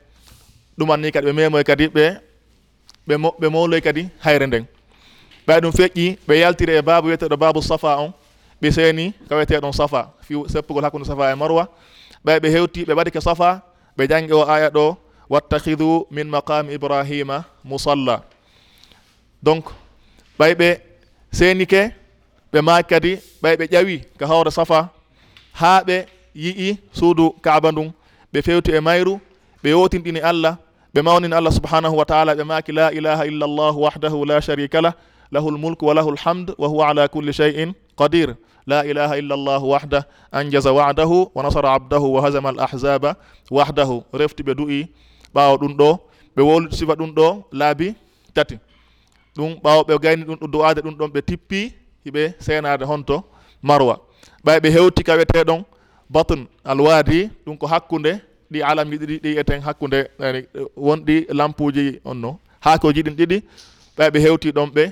ɗumanni 0.78 1.12
kadi 1.12 1.26
ɓe 1.26 1.32
memoy 1.32 1.64
kadi 1.64 1.86
ɓe 1.88 2.04
ɓe 3.08 3.14
ɓe 3.40 3.46
mawloy 3.54 3.80
kadi 3.80 4.08
hayre 4.24 4.46
nden 4.46 4.64
ɓay 5.46 5.60
ɗum 5.60 5.72
feƴƴi 5.72 6.16
ɓe 6.28 6.34
yaltiri 6.40 6.72
e 6.78 6.82
babu 6.82 7.06
wiyeteɗo 7.08 7.36
babu 7.36 7.62
safa 7.62 7.96
on 7.98 8.12
ɓe 8.62 8.70
seeni 8.70 9.12
ko 9.28 9.34
wiyeteɗon 9.34 9.72
safa 9.72 10.12
fi 10.22 10.34
seppugol 10.48 10.84
hakkude 10.84 11.04
safa 11.04 11.32
e 11.32 11.34
marwa. 11.34 11.68
Ɓay 12.24 12.38
ɓe 12.40 12.48
hewti 12.50 12.84
ɓe 12.84 12.92
waɗi 12.94 13.10
ke 13.10 13.20
safa 13.20 13.62
ɓe 14.00 14.06
jangi 14.10 14.32
o 14.32 14.42
aya 14.54 14.68
ɗo 14.76 14.96
wattahidu 15.32 16.06
min 16.10 16.24
maqami 16.34 16.72
ibrahima 16.74 17.36
musalla. 17.64 18.16
Donc 19.42 19.64
ɓay 20.38 20.52
ɓe 20.60 20.68
seenike 21.38 21.82
ɓe 22.52 22.58
maaki 22.66 22.88
kadi 22.90 23.12
ɓay 23.42 23.54
ɓe 23.58 23.64
ƴawi 23.72 23.96
ko 24.18 24.24
hawre 24.30 24.50
safa 24.50 24.88
haa 25.60 25.80
ɓe 25.86 25.96
yi'i 26.42 26.68
suudu 26.98 27.26
kaaba 27.44 27.68
ndun 27.72 27.92
ɓe 28.32 28.38
fewti 28.46 28.70
e 28.72 28.80
mayru 28.80 29.20
ɓe 29.62 29.68
yotinɗini 29.70 30.20
allah 30.30 30.56
ɓe 30.94 31.00
mawnini 31.02 31.34
allah 31.34 31.52
subhanahu 31.52 31.96
wa 32.00 32.04
taala 32.04 32.34
ɓe 32.34 32.44
maaki 32.44 32.72
la 32.72 32.90
ilaha 32.92 33.26
illa 33.26 33.46
llah 33.46 33.74
wahdahu 33.84 34.24
la 34.24 34.40
sharika 34.40 34.80
lah 34.80 34.94
lahu 35.32 35.50
lmulku 35.50 35.84
wa 35.86 35.94
lahu 35.94 36.10
lhamd 36.16 36.54
wa 36.58 36.68
huwa 36.68 36.88
ala 36.90 37.08
kulli 37.08 37.32
cheyin 37.32 37.74
qadir. 37.98 38.34
لا 38.70 38.80
إله 38.90 39.10
إلا 39.20 39.34
الله 39.38 39.62
وحده 39.74 40.02
أنجز 40.34 40.66
وعده 40.78 41.12
ونصر 41.34 41.64
عبده 41.74 41.98
وهزم 42.14 42.46
الأحزاب 42.54 43.04
وحده 43.50 43.90
رفت 44.14 44.38
بدوئي 44.48 44.82
ɓawo 45.34 45.54
ɗum 45.60 45.72
ɗo 45.80 45.90
ɓe 46.36 46.42
wol 46.48 46.64
sifa 46.78 46.94
ɗum 47.00 47.10
ɗo 47.18 47.26
laabi 47.58 47.88
tati. 48.34 48.56
Ɗum 49.36 49.50
ɓawo 49.64 49.80
ɓe 49.88 49.94
gayni 50.02 50.22
ɗum 50.28 50.36
ɗo 50.42 50.46
do'ade 50.54 50.80
ɗum 50.84 50.94
ɗon 50.98 51.10
ɓe 51.14 51.20
tippi 51.28 51.60
hiɓe 52.04 52.22
seenade 52.44 52.84
honto 52.90 53.16
marwa. 53.62 53.94
Ɓay 54.44 54.58
ɓe 54.62 54.68
hewti 54.74 55.02
kaweteɗon 55.08 55.60
batun 56.14 56.40
alwaadi 56.70 57.18
ɗum 57.46 57.56
ko 57.60 57.66
hakkude 57.72 58.12
ɗi 58.52 58.58
alam 58.70 58.90
ji 58.90 58.96
ɗiɗi 58.98 59.16
ɗi 59.24 59.30
eten 59.40 59.60
hakkude 59.66 59.98
wonɗi 60.86 61.16
lampuji 61.38 62.00
on 62.04 62.14
no 62.22 62.30
haakoji 62.64 63.00
ɗin 63.06 63.14
ɗiɗi 63.18 63.38
ɓay 63.96 64.08
ɓe 64.12 64.18
hewti 64.24 64.48
ɗon 64.56 64.68
ɓe 64.76 64.84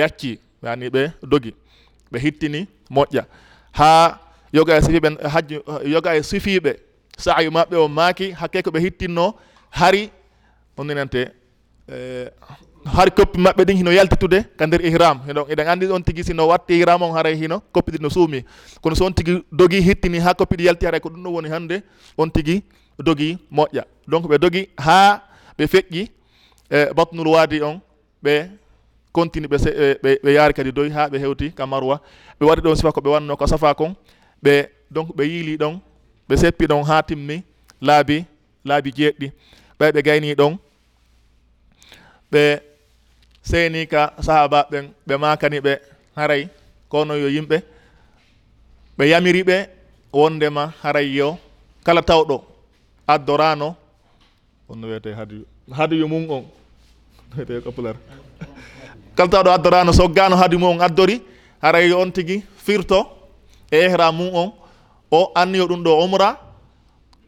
yacci 0.00 0.30
yani 0.62 0.86
ɓe 0.94 1.02
dogi. 1.30 1.52
Ɓe 2.12 2.18
hittini 2.24 2.60
moƴƴa. 2.90 3.24
Ha 3.72 4.18
yoga 4.52 4.76
e 4.76 4.80
sifiɓe 4.82 5.08
hajju 5.28 5.62
yoga 5.84 6.14
e 6.16 6.22
sifiɓe 6.22 6.72
saayu 7.18 7.50
maɓɓe 7.50 7.76
o 7.76 7.88
maaki 7.88 8.30
hakke 8.32 8.62
ko 8.62 8.70
ɓe 8.70 8.80
hittinno 8.80 9.34
hari 9.70 10.10
onninante 10.76 11.20
e, 11.88 12.28
har 12.86 13.10
koppi 13.10 13.38
maɓɓe 13.40 13.64
ɗin 13.64 13.76
hino 13.76 13.92
yaltitude 13.92 14.38
ka 14.58 14.66
nder 14.66 14.80
ihram 14.86 15.18
hino 15.26 15.42
eɗen 15.50 15.68
anndi 15.68 15.86
on 15.92 16.02
tigi 16.02 16.24
sino 16.24 16.46
watti 16.48 16.78
ihram 16.78 17.02
on 17.02 17.12
haray 17.16 17.34
hino 17.36 17.60
koppi 17.72 17.92
ɗi 17.92 18.00
no 18.02 18.08
suumi. 18.10 18.44
Kono 18.80 18.94
so 18.94 19.04
on 19.06 19.12
tigi 19.12 19.42
dogi 19.52 19.80
hittini 19.80 20.18
haa 20.18 20.34
koppi 20.34 20.56
ɗi 20.56 20.64
yalti 20.66 20.86
haray 20.86 21.00
ko 21.00 21.08
ɗum 21.08 21.22
ɗo 21.24 21.30
woni 21.32 21.48
hannde 21.48 21.82
on 22.16 22.30
tigi 22.30 22.62
dogi 22.98 23.38
moƴƴa. 23.52 23.82
Donc 24.06 24.24
ɓe 24.26 24.38
dogi 24.38 24.68
haa 24.78 25.20
ɓe 25.58 25.66
feƴƴi 25.66 26.08
e 26.70 26.92
batnul 26.96 27.28
waadi 27.28 27.62
on 27.62 27.80
ɓe 28.24 28.48
continue 29.12 29.48
ɓe 29.52 29.58
ɓe 30.02 30.10
ɓe 30.24 30.30
yaari 30.36 30.54
kadi 30.54 30.72
doy 30.72 30.90
ha 30.90 31.02
ɓe 31.12 31.18
hewti 31.22 31.46
ka 31.58 31.64
marwa. 31.66 31.96
Ɓe 32.40 32.44
waɗi 32.48 32.60
ɗon 32.64 32.76
sifa 32.76 32.92
ko 32.92 33.00
ɓe 33.00 33.10
wanno 33.14 33.36
ko 33.36 33.46
safa 33.46 33.74
kon. 33.74 33.94
Ɓe 34.44 34.54
donc 34.90 35.08
ɓe 35.16 35.22
yiili 35.30 35.54
ɗon 35.62 35.74
ɓe 36.28 36.34
seppi 36.36 36.64
ɗon 36.70 36.82
ha 36.88 37.02
timmi 37.02 37.42
laabi 37.80 38.24
laabi 38.68 38.90
jeeɗɗi. 38.96 39.28
Ɓay 39.78 39.90
ɓe 39.94 40.00
gayni 40.06 40.34
ɗon 40.34 40.52
ɓe 42.32 42.42
seyni 43.42 43.86
ka 43.86 44.02
sahaba 44.26 44.60
ɓen 44.70 44.84
ɓe 45.06 45.14
makani 45.22 45.58
ɓe 45.60 45.72
haray 46.16 46.48
kono 46.88 47.14
yo 47.22 47.28
yimɓe. 47.28 47.56
Ɓe 48.98 49.04
yamiri 49.10 49.42
ɓe 49.48 49.56
wondema 50.12 50.72
haray 50.82 51.08
yo. 51.18 51.38
Kala 51.84 52.02
tawɗo 52.02 52.36
addorano 53.08 53.68
onno 54.68 54.86
wiyete 54.88 55.12
hadiyu 55.14 55.44
hadiyu 55.72 56.08
mum 56.08 56.30
on 56.30 56.44
wiyete 57.36 57.60
ko 57.64 57.72
pular 57.72 57.96
tawɗo 59.26 59.50
addorano 59.50 59.92
soggano 59.92 60.36
haadi 60.36 60.56
mum 60.56 60.78
on 60.78 60.80
addori. 60.86 61.22
Haray 61.62 61.92
on 61.92 62.12
tigui 62.12 62.42
firto 62.56 63.02
e 63.70 63.86
ihra 63.86 64.12
mum 64.12 64.30
on. 64.34 64.52
O 65.10 65.32
anniyo 65.34 65.66
ɗum 65.66 65.82
ɗo 65.82 66.04
umra 66.04 66.36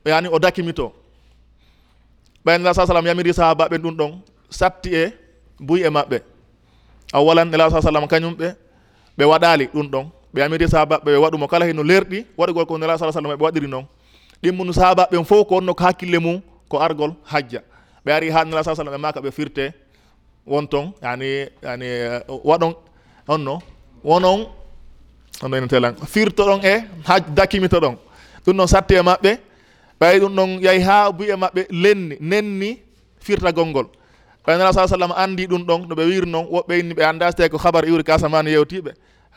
yani 0.07 0.29
o 0.31 0.39
dakimito. 0.39 0.93
Ɓaynela 2.47 2.75
sa 2.75 2.87
sallam 2.87 3.07
yamiri 3.07 3.35
sahabaɓe 3.35 3.77
ɗum 3.79 3.95
ɗon 3.97 4.13
satti 4.51 4.95
e 4.95 5.13
buy 5.59 5.83
e 5.83 5.89
maɓɓe. 5.91 6.19
Awalan 7.13 7.53
ela 7.55 7.71
sa 7.71 7.81
sallam 7.83 8.07
kañum 8.07 8.35
ɓe 8.39 8.55
ɓe 9.19 9.25
waɗali 9.25 9.67
ɗum 9.75 9.87
ɗon. 9.91 10.07
Ɓe 10.33 10.41
yamiri 10.41 10.69
sahabaɓe 10.69 11.05
ɓe 11.11 11.17
waɗumo 11.19 11.49
kala 11.49 11.67
heno 11.67 11.83
lerɗi 11.83 12.25
waɗugol 12.39 12.67
ko 12.67 12.79
nela 12.79 12.99
sa 12.99 13.11
sallam 13.13 13.33
ɓe 13.35 13.43
waɗiri 13.45 13.67
noon 13.69 13.85
ɗimmunu 14.43 14.73
sahabaɓe 14.73 15.25
fof 15.25 15.47
ko 15.49 15.55
wonno 15.57 15.75
ko 15.75 15.85
hakkille 15.85 16.19
mum 16.19 16.41
ko 16.69 16.79
argol 16.79 17.15
hajja. 17.25 17.61
Ɓe 18.07 18.13
ari 18.13 18.31
ha 18.31 18.45
nela 18.45 18.63
sa 18.63 18.75
sallam 18.75 18.95
ɓe 18.95 18.99
maka 19.01 19.21
ɓe 19.21 19.31
firte 19.33 19.73
won 20.47 20.67
ton 20.67 20.93
yani 21.03 21.49
yani 21.63 21.87
waɗon 22.45 22.75
onno 23.29 23.59
wonon 24.05 24.47
ono 25.43 25.57
ene 25.57 25.69
telan 25.69 25.95
firto 26.07 26.45
ɗon 26.45 26.61
e 26.65 26.75
ha 27.07 27.21
dakimito 27.21 27.79
ɗon 27.81 27.97
ɗum 28.45 28.57
noon 28.57 28.69
satte 28.69 28.93
e 28.95 29.03
maɓɓe 29.03 29.39
ɓay 30.01 30.21
ɗum 30.21 30.35
ɗon 30.37 30.51
yahi 30.63 30.81
ha 30.83 31.13
buye 31.13 31.37
maɓɓe 31.37 31.67
lenni 31.71 32.17
nenni 32.21 32.79
firtagol 33.21 33.67
ngol 33.67 33.87
ɓaynala 34.47 34.73
sa 34.73 34.87
sallam 34.89 35.13
andi 35.17 35.47
ɗum 35.47 35.63
ɗon 35.67 35.87
no 35.89 35.95
ɓe 35.95 36.05
wir 36.09 36.27
noon 36.27 36.47
woɓɓe 36.51 36.79
inni 36.81 36.95
ɓe 36.95 37.05
anda 37.05 37.31
so 37.31 37.37
tawi 37.37 37.49
ko 37.51 37.59
habar 37.59 37.85
iwri 37.89 38.05
kasamani 38.05 38.51
yewtiɓe 38.51 38.91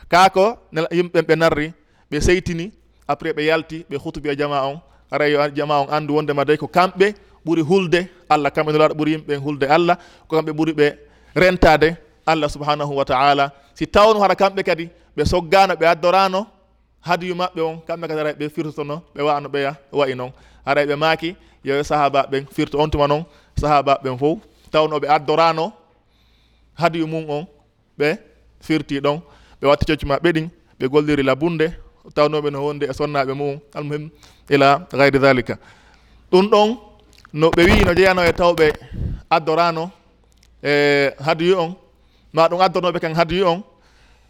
kako 0.08 0.56
yimɓe 0.90 1.20
ɓe 1.22 1.34
narri 1.36 1.72
ɓe 2.10 2.20
seytini 2.20 2.72
après 3.08 3.32
ɓe 3.32 3.44
yalti 3.44 3.84
ɓe 3.90 3.96
hutubi 3.96 4.28
e 4.30 4.36
jama 4.36 4.62
on 4.66 4.80
ara 5.10 5.28
yo 5.28 5.38
jama 5.54 5.80
on 5.80 5.88
andu 5.90 6.14
wondema 6.14 6.44
day 6.44 6.56
ko 6.56 6.66
kamɓe 6.66 7.14
ɓuri 7.46 7.62
hulde 7.62 8.00
allah 8.28 8.50
kamɓe 8.54 8.72
nelaɗo 8.72 8.94
ɓuri 8.98 9.10
yimɓe 9.14 9.34
hulde 9.44 9.64
allah 9.76 9.96
ko 10.28 10.36
kamɓe 10.36 10.52
ɓuri 10.58 10.72
ɓe 10.78 10.86
rentade 11.34 11.96
allah 12.26 12.48
subhanahu 12.48 12.92
wa 12.96 13.04
taala. 13.04 13.52
Si 13.74 13.86
tawno 13.86 14.20
hara 14.20 14.34
kamɓe 14.34 14.62
kadi 14.64 14.88
ɓe 15.16 15.24
soggano 15.24 15.74
ɓe 15.74 15.86
addorano 15.86 16.46
hadiyu 17.00 17.34
maɓɓe 17.34 17.60
on 17.60 17.76
kamɓe 17.86 18.08
kadi 18.08 18.20
aray 18.20 18.32
ɓe 18.34 18.48
firtotono 18.54 19.02
ɓe 19.14 19.22
wano 19.22 19.48
ɓeya 19.48 19.72
wayi 19.92 20.14
noon 20.14 20.32
aray 20.66 20.86
ɓe 20.86 20.96
maaki 20.96 21.36
yo 21.64 21.82
sahaba 21.82 22.26
ɓen 22.30 22.46
firto 22.54 22.78
on 22.78 22.88
tuma 22.90 23.06
noon 23.08 23.24
sahaba 23.60 23.98
ɓen 24.02 24.18
fof 24.18 24.38
tawno 24.70 24.98
ɓe 25.00 25.08
addorano 25.08 25.72
hadiyu 26.74 27.06
mum 27.06 27.24
on 27.30 27.46
ɓe 27.98 28.18
firti 28.60 29.00
ɗon. 29.00 29.20
Ɓe 29.60 29.68
watti 29.68 29.84
cocci 29.86 30.06
maɓɓe 30.06 30.32
ɗin 30.32 30.48
ɓe 30.78 30.84
golliri 30.88 31.22
labunde. 31.22 31.66
Tawnoɓe 32.14 32.50
no 32.52 32.58
wonde 32.66 32.84
e 32.84 32.92
sonnaɓe 32.92 33.32
mum 33.34 33.58
almuhim 33.74 34.10
ila 34.50 34.86
gayri 34.92 35.18
dalika 35.18 35.54
ɗum 36.30 36.46
ɗon 36.52 36.68
no 37.34 37.50
ɓe 37.50 37.62
wi 37.64 37.84
no 37.84 37.92
jeyano 37.94 38.22
e 38.22 38.32
tawɓe 38.32 38.66
addorano 39.30 39.90
e 40.62 41.10
haduyu 41.26 41.58
on 41.58 41.74
ma 42.32 42.48
ɗum 42.48 42.60
addornoɓe 42.62 43.00
kan 43.00 43.14
haduyu 43.14 43.46
on 43.46 43.62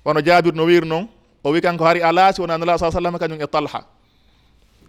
wono 0.04 0.20
jabir 0.24 0.54
no 0.54 0.64
wiri 0.64 0.88
noon 0.88 1.06
o 1.44 1.50
wi 1.52 1.60
kanko 1.60 1.84
hari 1.84 2.00
alaasi 2.00 2.40
wona 2.40 2.56
nala 2.58 2.78
sa 2.78 2.90
sallam 2.90 3.18
kañum 3.18 3.42
e 3.42 3.46
talha. 3.46 3.84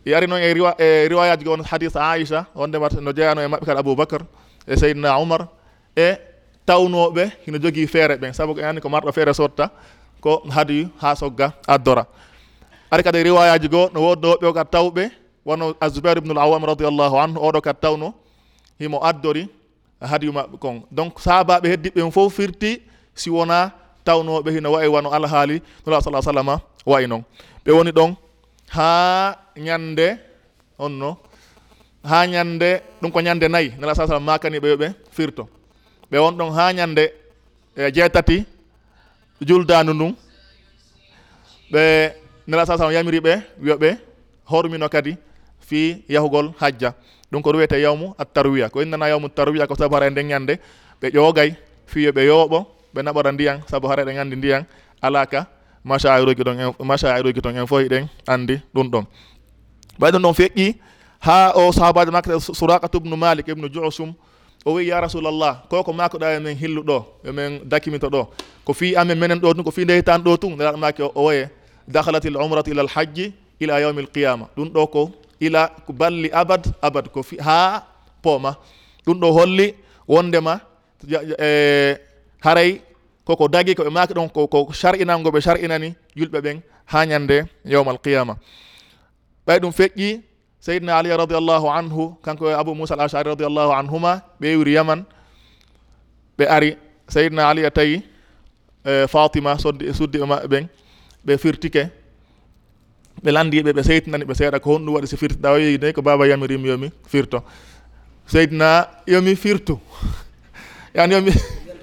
Yari 0.05 0.27
noon 0.27 0.39
e 0.41 0.47
e 0.79 1.07
riwayaji 1.09 1.43
gon 1.43 1.63
hadis 1.63 1.95
aicha 1.95 2.45
wondema 2.55 2.87
no 3.01 3.11
jeyano 3.11 3.41
e 3.41 3.47
maɓɓe 3.47 3.65
kadi 3.65 3.79
aboubacre 3.79 4.25
e 4.67 4.77
seydna 4.77 5.17
oumar 5.19 5.47
e 5.95 6.15
tawnoɓe 6.65 7.31
hino 7.45 7.57
jogui 7.59 7.87
feere 7.87 8.15
ɓen. 8.15 8.33
Saabu 8.33 8.55
ani 8.63 8.79
ko 8.79 8.87
marɗo 8.89 9.11
feere 9.11 9.33
sotta 9.33 9.69
ko 10.21 10.41
haadiyu 10.49 10.87
ha 11.01 11.15
sogga 11.15 11.51
addora. 11.67 12.05
Ari 12.91 13.03
kadi 13.03 13.23
riwayaji 13.23 13.67
goo 13.67 13.89
no 13.93 13.99
wodnoɓe 13.99 14.45
o 14.45 14.53
kadi 14.53 14.69
tawɓe 14.71 15.11
wono 15.45 15.75
azoubair 15.79 16.17
ibnul 16.17 16.37
awam 16.37 16.63
radiallahu 16.65 17.15
anhu 17.23 17.37
oɗo 17.47 17.59
kad 17.61 17.77
tawno 17.81 18.13
himo 18.79 18.97
addori 19.09 19.43
hadiyu 20.01 20.31
maɓɓe 20.33 20.57
kon. 20.63 20.83
Donc 20.91 21.19
sahabaɓe 21.19 21.65
heddiɓe 21.71 22.11
fof 22.11 22.33
firti 22.35 22.81
si 23.15 23.29
wona 23.29 23.71
tawnoɓe 24.05 24.49
hino 24.55 24.71
wayi 24.71 24.87
wano 24.95 25.09
alhaali 25.17 25.61
nula 25.85 26.01
sa 26.01 26.21
sallama 26.21 26.55
wayi 26.85 27.07
noon 27.07 27.23
ɓe 27.65 27.71
woni 27.77 27.91
ɗon 27.91 28.11
ha 28.75 28.87
ñande 29.57 30.07
onno 30.77 31.17
ha 32.03 32.25
ñande 32.27 32.69
ɗum 33.01 33.11
ko 33.11 33.19
ñande 33.21 33.47
nayyi 33.47 33.69
nala 33.79 33.95
sa 33.95 34.07
sallam 34.07 34.23
makaniɓe 34.25 34.67
yoɓe 34.73 34.87
firto. 35.11 35.43
Ɓe 36.11 36.17
won 36.23 36.33
ɗon 36.37 36.51
ha 36.57 36.73
ñande 36.73 37.03
e 37.77 37.91
jeetati 37.95 38.45
juldandu 39.47 39.93
ndun 39.93 40.13
ɓe 41.71 41.83
nala 42.47 42.65
sa 42.65 42.77
sallam 42.77 42.93
yamiri 42.93 43.19
ɓe 43.19 43.33
wiyoɓe 43.63 43.89
hormino 44.45 44.87
kadi 44.89 45.17
fi 45.67 46.03
yahugol 46.09 46.53
hajja. 46.59 46.93
Ɗum 47.31 47.41
ko 47.41 47.49
ɗum 47.51 47.57
wiyete 47.57 47.81
yawmu 47.81 48.13
a 48.17 48.25
tarwiya 48.25 48.69
ko 48.69 48.81
innana 48.81 49.09
yawmu 49.09 49.29
tarwiya 49.29 49.67
ko 49.67 49.75
saabu 49.75 49.95
hara 49.95 50.09
nden 50.09 50.27
ñande 50.27 50.59
ɓe 51.01 51.07
ƴoogay 51.11 51.55
fiyo 51.85 52.11
ɓe 52.11 52.21
yooɓo 52.29 52.59
ɓe 52.93 52.99
naɓora 53.03 53.31
ndiyan 53.31 53.61
saabu 53.69 53.87
hara 53.87 54.03
ɗe 54.05 54.17
anndi 54.19 54.35
ndiyan 54.35 54.63
alaka 55.01 55.47
machairuji 55.83 56.43
ɗon 56.43 56.73
machairuji 56.85 57.41
ton 57.41 57.55
en 57.57 57.67
fof 57.67 57.81
ɗen 57.89 58.07
anndi 58.27 58.61
ɗum 58.73 58.87
ɗon. 58.91 59.05
Ɓay 59.99 60.11
ɗum 60.11 60.21
ɗon 60.21 60.33
feƴƴi 60.33 60.75
ha 61.19 61.51
o 61.55 61.71
sahabajo 61.71 62.11
makko 62.11 62.39
surakatu 62.39 62.97
ubnu 62.97 63.15
malik 63.17 63.47
ibnu 63.47 63.67
jusum 63.69 64.13
o 64.65 64.73
wi 64.73 64.87
ya 64.87 65.01
rasulallah 65.01 65.65
ko 65.69 65.93
makoɗa 65.93 66.37
emin 66.37 66.55
hilluɗo 66.57 67.05
emin 67.25 67.59
dakimito 67.65 68.07
ɗo. 68.09 68.27
Ko 68.65 68.73
fi 68.73 68.95
amen 68.95 69.17
menen 69.19 69.39
ɗo 69.39 69.53
tun 69.53 69.63
ko 69.63 69.71
fi 69.71 69.83
nde 69.83 70.01
ɗo 70.01 70.37
tun? 70.37 70.55
Nelaɗo 70.57 70.77
make 70.77 70.99
o 71.01 71.11
woye 71.25 71.49
dahalat 71.87 72.25
l 72.25 72.37
umratu 72.37 72.71
ila 72.71 72.81
l 72.83 72.87
hajji 72.89 73.33
ila 73.59 73.79
yawmi 73.81 74.01
l 74.01 74.07
qiyama 74.07 74.45
ɗum 74.57 74.69
ɗo 74.73 74.87
ko 74.91 75.11
ila 75.39 75.69
ko 75.85 75.93
balli 75.93 76.29
abad 76.31 76.63
abad 76.81 77.09
ko 77.11 77.23
fi 77.23 77.37
ha 77.41 77.83
pooma. 78.21 78.55
Ɗum 79.05 79.19
ɗo 79.19 79.31
holli 79.31 79.73
wondema 80.07 80.59
e 81.39 81.97
haray 82.41 82.81
koko 83.25 83.47
dagi 83.47 83.73
koɓe 83.75 83.89
maki 83.89 84.13
ɗon 84.13 84.29
ko 84.29 84.73
sar'inango 84.73 85.29
ɓe 85.31 85.41
sar'inani 85.41 85.95
julɓe 86.15 86.39
ɓen 86.41 86.61
ha 86.85 87.05
ñande 87.05 87.45
yawmal 87.65 87.97
qiyama. 88.03 88.35
Ɓay 89.47 89.59
ɗum 89.59 89.71
feƴƴi 89.71 90.21
seydna 90.59 90.97
ali 90.97 91.09
radiallahu 91.09 91.67
anhu 91.69 92.15
kanko 92.23 92.49
e 92.49 92.53
abou 92.53 92.73
moussa 92.75 92.93
al 92.93 93.01
ashari 93.01 93.29
radiallahu 93.29 93.71
anhuma 93.73 94.21
ɓeewri 94.41 94.73
yaman 94.73 95.05
ɓe 96.37 96.45
ari. 96.49 96.77
Seydna 97.07 97.49
ali 97.49 97.65
a 97.65 97.69
tawi 97.71 98.01
e, 98.83 99.07
fatima 99.07 99.57
soddi 99.59 99.93
suddi 99.93 100.17
ɓe 100.17 100.25
maɓɓe 100.25 100.47
ɓen 100.47 100.67
ɓe 101.25 101.37
firtike. 101.37 101.83
ɓe 103.23 103.31
landiɓe 103.31 103.71
ɓe 103.73 103.83
seytinani 103.83 104.25
ɓe 104.25 104.33
seeɗa 104.35 104.59
ko 104.59 104.69
honɗum 104.75 104.93
waɗi 104.95 105.07
so 105.07 105.17
firtiɗa 105.17 105.51
o 105.51 105.57
yeyi 105.57 105.77
de 105.77 105.93
ko 105.93 106.01
baba 106.01 106.27
yamirimi 106.27 106.67
yomi 106.69 106.91
firto. 107.07 107.43
Seydina 108.27 108.87
yomi 109.07 109.35
firtu. 109.35 109.79
Yani 110.95 111.13
yomi 111.13 111.31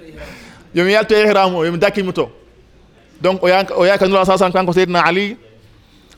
yomi 0.75 0.91
yalto 0.91 1.13
ihram 1.15 1.55
o 1.55 1.63
yomi 1.65 1.77
dakkimi 1.77 2.13
to. 2.13 2.29
Donc 3.21 3.43
o 3.43 3.47
yanka 3.47 3.73
o 3.77 3.85
yaka 3.85 4.07
nura 4.07 4.25
sa 4.25 4.37
sallam 4.37 4.51
kanko 4.53 4.73
seydina 4.73 5.05
ali 5.05 5.37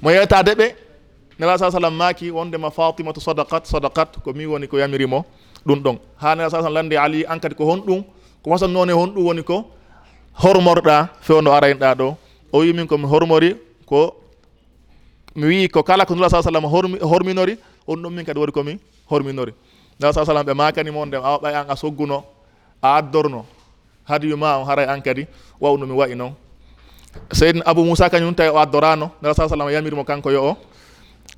mo 0.02 0.10
yeytade 0.12 0.56
ɓe 0.56 0.76
nela 1.40 1.58
sa 1.58 1.72
sallam 1.72 1.94
maaki 1.96 2.32
wondema 2.32 2.72
fatimatu 2.72 3.20
sadakat 3.22 3.66
sadakat 3.68 4.18
ko 4.24 4.34
mi 4.34 4.46
woni 4.46 4.68
ko 4.68 4.78
yamirimo 4.78 5.26
ɗum 5.68 5.80
ɗon. 5.84 5.98
Ha 6.22 6.36
nela 6.36 6.50
sa 6.50 6.62
sallam 6.62 6.74
landi 6.74 6.96
ali 6.98 7.26
an 7.26 7.40
kadi 7.40 7.56
ko 7.56 7.66
honɗum 7.66 8.04
ko 8.44 8.50
wasannone 8.50 8.92
honɗum 8.94 9.26
woni 9.26 9.44
ko 9.44 9.66
hormorɗa 10.42 11.10
fewno 11.22 11.52
araynoɗa 11.52 11.96
ɗo. 11.96 12.16
O 12.54 12.60
wi 12.60 12.74
min 12.74 12.88
komi 12.88 13.06
hormori 13.06 13.56
ko 13.86 14.16
mi 15.36 15.46
wi 15.48 15.68
ko 15.70 15.84
kala 15.84 16.06
ko 16.06 16.16
nula 16.16 16.30
sa 16.30 16.42
sallam 16.42 16.64
horminori 17.02 17.58
on 17.88 17.98
ɗum 18.02 18.14
min 18.14 18.26
kadi 18.26 18.40
woni 18.40 18.52
komi 18.52 18.80
horminori. 19.10 19.54
Nula 20.00 20.14
sa 20.14 20.26
sallam 20.26 20.46
ɓe 20.46 20.54
makanimo 20.54 21.02
on 21.02 21.06
ndem 21.08 21.22
a 21.24 21.38
waɓay 21.38 21.54
an 21.56 21.66
a 21.70 21.76
sogguno 21.76 22.24
a 22.82 22.98
addorno. 22.98 23.46
Hadiyu 24.08 24.38
ma 24.38 24.58
on 24.60 24.66
haray 24.66 24.86
an 24.88 25.02
kadi 25.02 25.28
wawno 25.60 25.86
mi 25.86 25.94
wayi 25.94 26.16
noon 26.16 26.34
seydne 27.34 27.62
abou 27.66 27.84
moussa 27.86 28.10
kañum 28.10 28.36
tawi 28.36 28.50
o 28.50 28.58
addorano 28.60 29.12
nula 29.22 29.34
sa 29.34 29.48
sallam 29.50 29.70
yamirimo 29.70 30.04
kanko 30.04 30.32
yo 30.32 30.42
o 30.44 30.58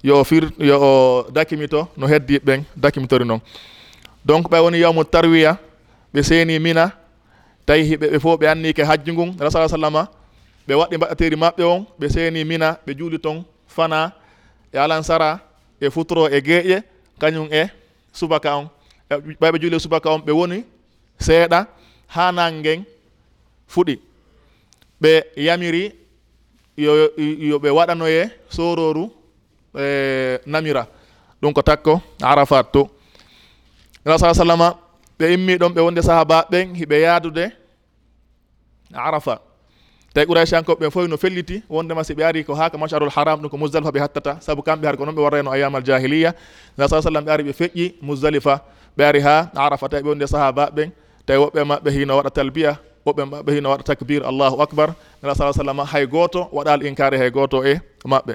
yo 0.03 0.23
fir 0.23 0.49
yo 0.59 0.75
o 0.81 0.91
dakimito 1.31 1.87
no 1.97 2.07
heddi 2.07 2.39
ɓen 2.39 2.63
dakimitori 2.75 3.25
noon 3.25 3.39
donc 4.25 4.49
ɓay 4.49 4.61
woni 4.61 4.79
yawmu 4.79 5.03
tarwiya 5.05 5.57
ɓe 6.13 6.23
seeni 6.23 6.59
mina 6.59 6.91
tawi 7.65 7.83
hiɓe 7.83 8.07
ɓe 8.11 8.19
fof 8.19 8.39
ɓe 8.39 8.47
anni 8.49 8.73
ke 8.73 8.83
hajju 8.83 9.13
ngun 9.13 9.35
rasul 9.39 9.69
sallama 9.69 10.07
ɓe 10.67 10.73
waɗi 10.75 10.97
mbaɗateri 10.97 11.35
maɓɓe 11.35 11.63
on 11.63 11.85
ɓe 11.99 12.09
seeni 12.09 12.43
mina 12.45 12.77
ɓe 12.85 12.93
juuli 12.97 13.19
toon 13.19 13.43
fana 13.77 13.99
e 14.73 14.77
alansara 14.83 15.29
e 15.81 15.89
futuro 15.95 16.23
e 16.35 16.39
gueƴe 16.47 16.77
kañum 17.21 17.47
e 17.51 17.63
subaka 18.19 18.49
on. 18.59 18.65
E 19.09 19.15
Ɓayɓe 19.41 19.57
juhli 19.61 19.79
subaka 19.79 20.09
on 20.13 20.21
ɓe 20.25 20.31
woni 20.39 20.59
seeɗa 21.25 21.59
ha 22.13 22.23
nangen 22.37 22.79
fuɗi. 23.73 23.95
Ɓe 25.01 25.11
yamiri 25.45 25.83
yo 26.77 26.91
yo 27.49 27.55
ɓe 27.63 27.69
waɗanoye 27.77 28.21
sororu 28.55 29.03
e 29.83 30.39
namira. 30.45 30.83
Ɗum 31.41 31.53
ko 31.53 31.61
takko 31.61 32.01
arafat 32.21 32.65
to. 32.73 32.89
Ela 34.05 34.17
sa 34.17 34.33
sallama 34.33 34.67
ɓe 35.19 35.25
immi 35.33 35.53
ɗon 35.61 35.73
ɓe 35.75 35.81
wonde 35.85 36.01
sahabaɓe 36.01 36.47
ɓen 36.51 36.75
hiɓe 36.79 36.95
yaadude 37.05 37.45
arafa 38.93 39.46
tawi 40.17 40.25
qouraycankoɓe 40.27 40.79
ɓen 40.81 40.91
fof 40.91 41.07
no 41.07 41.17
felliti 41.17 41.61
wondema 41.69 42.03
si 42.03 42.13
ɓe 42.13 42.23
ari 42.25 42.43
ko 42.43 42.53
ha 42.55 42.69
ko 42.69 42.77
macharul 42.77 43.09
haram 43.09 43.39
ɗum 43.41 43.49
ko 43.49 43.57
musdalifa 43.57 43.91
ɓe 43.91 43.99
hattata. 43.99 44.37
Saabu 44.41 44.61
kamɓe 44.65 44.85
har 44.87 44.97
ko 44.97 45.05
noon 45.05 45.15
ɓe 45.15 45.21
warrayno 45.21 45.51
ayamal 45.51 45.83
jahiliya 45.85 46.33
na 46.77 46.87
sa 46.87 47.01
sallam 47.01 47.23
ɓe 47.25 47.29
ari 47.31 47.43
ɓe 47.43 47.53
feƴƴi 47.53 47.93
musdalifa 48.01 48.61
ɓe 48.97 49.03
ari 49.05 49.19
ha 49.21 49.51
arafa. 49.55 49.89
Tawi 49.89 50.01
ɓe 50.03 50.07
wonde 50.09 50.27
sahaba 50.27 50.69
ɓen 50.75 50.89
tawi 51.25 51.37
woɓɓe 51.37 51.61
maɓɓe 51.69 51.89
hino 51.93 52.17
waɗa 52.17 52.29
talbiya 52.33 52.79
woɓɓe 53.05 53.23
maɓɓe 53.31 53.51
hino 53.53 53.69
waɗa 53.69 53.83
takbir 53.83 54.23
allahu 54.25 54.61
acbar 54.61 54.89
nala 55.21 55.35
sa 55.35 55.53
sallam 55.53 55.79
hay 55.85 56.05
goto 56.07 56.49
waɗal 56.51 56.81
inkari 56.87 57.17
hay 57.17 57.29
goto 57.29 57.61
e 57.63 57.77
maɓɓe. 58.05 58.33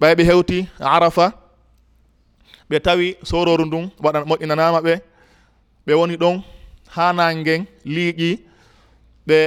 Ɓay 0.00 0.14
ɓe 0.14 0.24
hewti 0.28 0.68
arafa 0.80 1.32
ɓe 2.70 2.80
tawi 2.80 3.16
sororu 3.24 3.64
ndun 3.64 3.88
waɗa 4.02 4.24
moƴƴinanama 4.28 4.80
ɓe 4.84 5.00
ɓe 5.86 5.92
woni 5.94 6.16
ɗon 6.16 6.42
ha 6.94 7.12
nangen 7.12 7.64
liiƴi 7.86 8.38
ɓe 9.26 9.38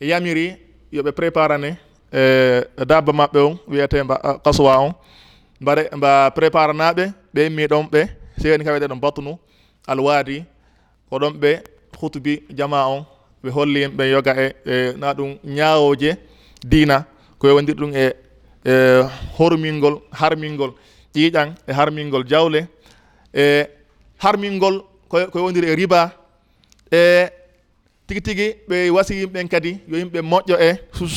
yamiri 0.00 0.67
yooɓe 0.92 1.12
préparane 1.12 1.70
e 2.12 2.84
dabba 2.90 3.12
maɓɓe 3.12 3.38
on 3.48 3.54
wiyete 3.70 4.02
mba 4.04 4.16
kaswa 4.44 4.72
on. 4.84 4.92
Mbare 5.60 5.82
mba 5.96 6.30
préparanaɓe 6.36 7.04
ɓe 7.34 7.42
miɗon 7.56 7.84
ɓe 7.92 8.00
seni 8.40 8.64
kaweɗe 8.64 8.86
ɗon 8.90 9.00
batunu 9.02 9.32
alwaadi. 9.90 10.44
Ko 11.10 11.18
ɗon 11.18 11.32
ɓe 11.42 11.50
hutubi 12.00 12.32
jama 12.58 12.86
on 12.88 13.04
ɓe 13.44 13.48
holli 13.56 13.80
yimɓe 13.82 14.04
yoga 14.12 14.32
e 14.44 14.46
e 14.72 14.92
na 15.00 15.08
ɗum 15.16 15.30
ñawoje 15.44 16.10
dina 16.70 17.04
ko 17.38 17.48
yowandiri 17.48 17.78
ɗum 17.80 17.92
e 17.94 18.06
e 18.64 19.02
hormingol 19.38 19.96
harmingol 20.20 20.72
ƴiiƴan 21.14 21.48
e 21.68 21.72
harmingol 21.72 22.24
jawle. 22.30 22.60
E 23.34 23.66
harmingol 24.22 24.84
ko 25.08 25.18
yowandiri 25.34 25.68
e 25.68 25.74
riba. 25.76 26.12
E 26.92 27.28
tigi 28.08 28.20
tigi 28.22 28.46
ɓe 28.68 28.76
wasi 28.96 29.14
yimɓen 29.20 29.48
kadi 29.48 29.70
yo 29.90 29.96
yimɓe 30.00 30.20
moƴƴo 30.30 30.56
e 30.66 30.70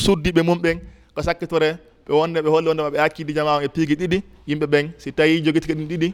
suddiɓe 0.04 0.42
mum 0.44 0.58
ɓen 0.62 0.76
ko 1.14 1.22
sakkitore 1.22 1.70
ɓe 2.06 2.12
wonde 2.18 2.38
ɓe 2.44 2.48
holli 2.50 2.68
wondema 2.68 2.90
ɓe 2.90 2.98
hakkidi 2.98 3.32
jama 3.34 3.56
on 3.56 3.62
e 3.64 3.68
piigi 3.68 3.94
ɗiɗi 4.00 4.18
yimɓe 4.48 4.66
ɓen. 4.72 4.90
Si 4.98 5.12
tawi 5.12 5.40
jogitiki 5.44 5.72
ɗin 5.74 5.88
ɗiɗi 5.88 6.12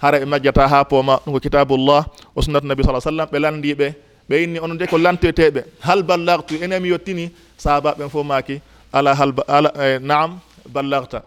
hara 0.00 0.18
ɓe 0.20 0.24
majjata 0.26 0.68
ha 0.68 0.84
pooma. 0.84 1.20
Ɗum 1.24 1.32
ko 1.34 1.40
kitabullah 1.40 2.06
o 2.34 2.40
sunnatu 2.42 2.66
nabi 2.66 2.82
saa 2.84 3.00
sallam 3.00 3.28
ɓe 3.32 3.38
landiɓe 3.38 3.94
ɓe 4.28 4.42
inni 4.44 4.58
onon 4.58 4.76
de 4.78 4.86
ko 4.86 4.96
lanteteɓe 4.98 5.60
hal 5.80 6.02
ballagtu 6.02 6.54
enen 6.64 6.80
mi 6.82 6.88
yettini 6.88 7.30
sahabaɓe 7.58 7.98
ɓen 7.98 8.08
fof 8.10 8.24
maki 8.26 8.60
ala 8.92 9.14
hal 9.14 9.32
ala 9.48 9.70
e, 9.84 9.98
naam 9.98 10.38
ballagta. 10.72 11.22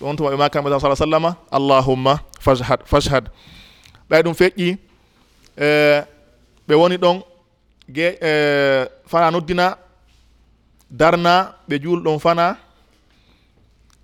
On 0.00 0.16
tuma 0.16 0.30
ɓe 0.30 0.36
makamaɓe 0.36 0.80
sa 0.80 0.94
sallama 0.96 1.36
allahumma 1.52 2.18
fashhad 2.40 2.80
fashhad. 2.84 3.24
Ɓay 4.10 4.22
ɗum 4.22 4.34
feƴƴi 4.34 4.76
e, 5.56 6.02
ɓe 6.68 6.74
woni 6.74 6.96
ɗon 6.98 7.22
ge 7.88 8.18
e, 8.20 8.30
fana 9.06 9.30
noddina 9.30 9.76
darna 10.90 11.54
ɓe 11.68 11.78
juulɗon 11.82 12.18
fana 12.18 12.56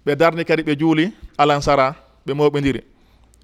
ɓe 0.06 0.16
darni 0.16 0.44
kadi 0.44 0.62
ɓe 0.62 0.74
juuli 0.80 1.12
alansara 1.38 1.94
ɓe 2.26 2.32
moɓidiri 2.34 2.80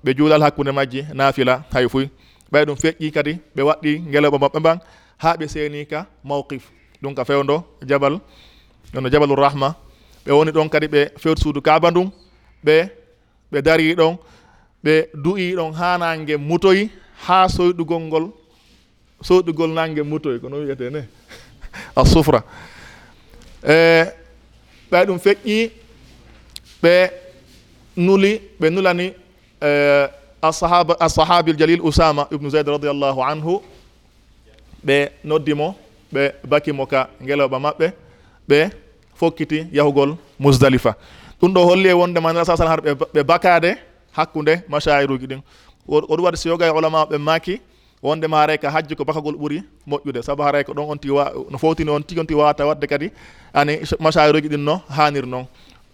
ɓe 0.04 0.14
juulal 0.16 0.42
hakkude 0.42 0.72
majji 0.72 1.04
naafila 1.14 1.62
hay 1.72 1.88
fuy. 1.88 2.08
Ɓay 2.52 2.64
ɗum 2.66 2.76
feƴƴi 2.76 3.10
kadi 3.12 3.32
ɓe 3.56 3.62
waɗɗi 3.62 3.92
ngeloɓa 4.08 4.38
maɓɓe 4.38 4.58
mban 4.60 4.78
ha 5.18 5.36
ɓe 5.38 5.46
seeni 5.48 5.86
ka 5.86 6.06
mawqif. 6.24 6.70
Ɗum 7.02 7.14
ka 7.14 7.24
fewdo 7.24 7.64
jabal 7.88 8.20
ɗon 8.92 9.02
no 9.02 9.08
jabalu 9.08 9.34
rahma. 9.36 9.74
Ɓe 10.26 10.32
woni 10.32 10.50
ɗon 10.52 10.68
kadi 10.68 10.86
ɓe 10.86 11.00
fewti 11.18 11.42
suudu 11.42 11.60
kaba 11.62 11.90
ndum 11.90 12.10
ɓe 12.64 12.88
ɓe 13.52 13.62
dari 13.62 13.94
ɗon 13.94 14.16
ɓe 14.84 15.08
du'i 15.14 15.54
ɗon 15.56 15.72
haa 15.72 15.98
nange 15.98 16.36
mutoyi 16.36 16.90
ha 17.26 17.48
soyɗugol 17.48 18.00
ngol 18.02 18.32
soɗugol 19.22 19.70
nangue 19.74 20.02
motoy 20.02 20.38
kono 20.40 20.56
wiyete 20.56 20.90
ne? 20.90 21.02
A 21.96 22.04
sufra 22.04 22.42
e 23.62 24.04
ɓay 24.90 25.04
ɗum 25.06 25.18
feƴƴi 25.24 25.70
ɓe 26.82 27.10
nuli 27.96 28.40
ɓe 28.60 28.66
nulani 28.70 29.12
e, 29.62 29.70
asahaba 30.42 30.96
asahabil 31.00 31.56
jalil 31.58 31.80
usama 31.82 32.26
ibnu 32.30 32.50
zayd 32.50 32.68
radiallahu 32.68 33.20
anhu 33.22 33.62
ɓe 34.86 34.96
noddimo 35.24 35.74
ɓe 36.12 36.22
bakimo 36.50 36.86
ka 36.86 37.08
guelawɓa 37.26 37.58
maɓɓe 37.64 37.86
ɓe 38.48 38.70
fokkiti 39.14 39.66
yahugol 39.72 40.16
musdalifa 40.38 40.94
ɗum 41.40 41.52
ɗo 41.54 41.60
holli 41.68 41.88
e 41.88 41.92
wondema 41.92 42.32
nela 42.32 42.44
sa 42.44 42.56
sallam 42.56 42.72
har 42.72 42.80
ɓe 43.14 43.22
bakade 43.24 43.76
hakkude 44.12 44.62
machairuji 44.68 45.26
ɗin. 45.26 45.40
Oɗum 45.88 46.24
waɗi 46.24 46.36
so 46.36 46.48
yoga 46.48 46.66
e 46.66 46.70
olama 46.70 47.04
ɓe 47.10 47.18
maki 47.18 47.60
wonde 48.02 48.26
ma 48.28 48.36
haray 48.40 48.58
ka 48.58 48.70
hajji 48.70 48.96
ko 48.96 49.04
bakagol 49.04 49.34
ɓuuri 49.36 49.62
moƴƴude. 49.86 50.22
Saabu 50.22 50.42
haray 50.42 50.64
ko 50.64 50.72
ɗon 50.72 50.90
on 50.90 50.96
tigi 50.98 51.12
no 51.50 51.58
fowtini 51.58 51.90
on 51.90 52.02
tigi 52.02 52.20
on 52.20 52.26
ti 52.26 52.34
wawata 52.34 52.66
wadde 52.66 52.86
kadi 52.86 53.10
ani 53.54 53.80
masaruji 54.00 54.48
ɗin 54.48 54.60
no 54.64 54.80
hanir 54.88 55.26
noon 55.26 55.46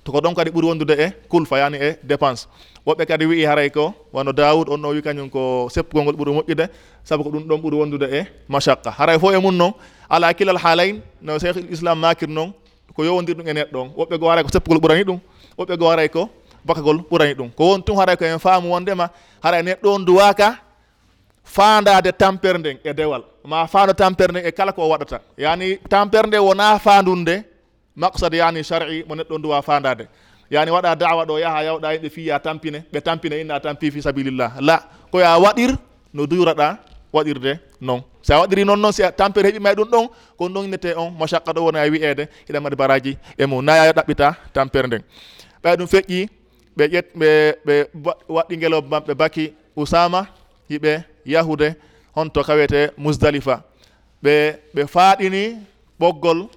to 0.05 0.13
ko 0.13 0.19
ɗon 0.21 0.35
kadi 0.35 0.51
ɓuuri 0.51 0.67
wondude 0.67 0.95
e 0.99 1.11
kulfa 1.29 1.59
yani 1.59 1.77
e 1.79 1.97
dépense. 2.07 2.47
Woɓɓe 2.87 3.07
kadi 3.07 3.27
wii 3.27 3.45
haray 3.45 3.71
ko 3.71 3.93
wano 4.13 4.33
daoud 4.33 4.69
on 4.69 4.79
no 4.81 4.89
wi 4.91 5.03
kañum 5.03 5.29
ko 5.31 5.69
seppugol 5.69 6.05
ngol 6.05 6.15
ɓuuri 6.15 6.33
moƴƴude 6.39 6.69
saabu 7.05 7.25
ko 7.25 7.31
ɗum 7.31 7.43
ɗon 7.49 7.61
ɓuuri 7.61 7.77
wondude 7.77 8.07
e 8.13 8.27
machaqqa. 8.49 8.91
Haray 8.91 9.19
fo 9.19 9.33
e 9.33 9.39
mum 9.41 9.57
noon 9.57 9.73
ala 10.09 10.33
kilal 10.35 10.57
haalayn 10.59 11.01
no 11.21 11.39
cheikh 11.39 11.57
l'islam 11.57 11.99
makir 11.99 12.29
noon 12.29 12.53
ko 12.95 13.03
yowodir 13.05 13.35
ɗum 13.35 13.49
e 13.49 13.53
neɗɗo 13.53 13.77
on. 13.83 13.89
Woɓɓe 13.99 14.19
go 14.19 14.29
haray 14.31 14.45
ko 14.45 14.51
seppugol 14.53 14.79
ɓurani 14.79 15.03
ɗum 15.05 15.19
woɓɓe 15.59 15.77
go 15.79 15.91
haray 15.91 16.09
ko 16.09 16.29
bakagol 16.65 17.03
ɓurani 17.11 17.35
ɗum. 17.35 17.51
Ko 17.51 17.71
won 17.73 17.83
tun 17.83 17.97
haray 17.99 18.17
ko 18.17 18.25
en 18.25 18.39
faamu 18.39 18.71
wondema 18.71 19.11
haray 19.43 19.63
neɗɗo 19.63 19.89
on 19.91 20.05
duwaka 20.05 20.59
fandade 21.47 22.13
tampere 22.13 22.59
nden 22.59 22.79
e 22.85 22.93
dewal. 22.93 23.23
Ma 23.45 23.67
fando 23.67 23.93
tampere 23.95 24.31
nden 24.33 24.47
e 24.47 24.53
kala 24.53 24.73
ko 24.73 24.83
waɗata. 24.91 25.21
Yani 25.39 25.79
tampere 25.89 26.27
nde 26.27 26.39
wona 26.39 26.79
fandude 26.79 27.45
maqsad 27.97 28.35
yani 28.35 28.63
shar'i 28.65 29.05
mo 29.09 29.15
neɗɗo 29.15 29.39
duwa 29.43 29.63
fandade 29.63 30.05
yani 30.51 30.71
waɗa 30.71 30.97
dawa 30.97 31.25
ɗo 31.27 31.39
yaaha 31.41 31.63
yawɗa 31.65 31.89
e 31.93 31.95
yimɓe 31.97 32.11
fi 32.11 32.27
ya 32.27 32.39
tampine 32.39 32.85
ɓe 32.93 33.01
tampine 33.01 33.41
inna 33.41 33.61
tampi 33.61 33.91
fi 33.91 34.03
sabilillah. 34.03 34.53
La 34.61 34.77
koya 35.11 35.39
waɗir 35.39 35.71
no 36.15 36.27
duraɗa 36.27 36.79
waɗirde 37.13 37.59
noon 37.81 38.03
si 38.23 38.33
a 38.33 38.39
waɗiri 38.41 38.65
noon 38.65 38.81
noon 38.81 38.93
si 38.93 39.03
tampere 39.17 39.49
heɓima 39.51 39.75
ɗum 39.75 39.89
ɗon 39.91 40.09
kon 40.39 40.49
ɗon 40.53 40.65
innete 40.65 40.95
on 40.97 41.11
machaqqa 41.19 41.53
ɗo 41.53 41.61
wona 41.65 41.87
e 41.87 41.91
wiyeede 41.91 42.29
hiɗa 42.49 42.61
mbaɗi 42.61 42.77
baraji 42.77 43.19
e 43.39 43.47
mum. 43.47 43.65
Naya 43.65 43.93
ɗaɓɓita 43.93 44.35
tampere 44.53 44.87
nden. 44.87 45.03
Ɓay 45.63 45.77
ɗum 45.77 45.87
feƴƴi 45.87 46.29
ɓe 46.77 46.85
ƴet 46.93 47.07
ɓe 47.15 47.29
ɓe 47.67 47.75
waɗɗi 48.29 48.57
ngelo 48.57 48.83
mabɓe 48.83 49.15
baki 49.15 49.53
usama 49.77 50.27
hiɓe 50.71 51.05
yahude 51.25 51.75
honto 52.15 52.43
kawete 52.45 52.91
musdalifa 52.97 53.63
ɓe 54.23 54.35
ɓe 54.75 54.87
faaɗini 54.87 55.43
ɓoggol 56.01 56.49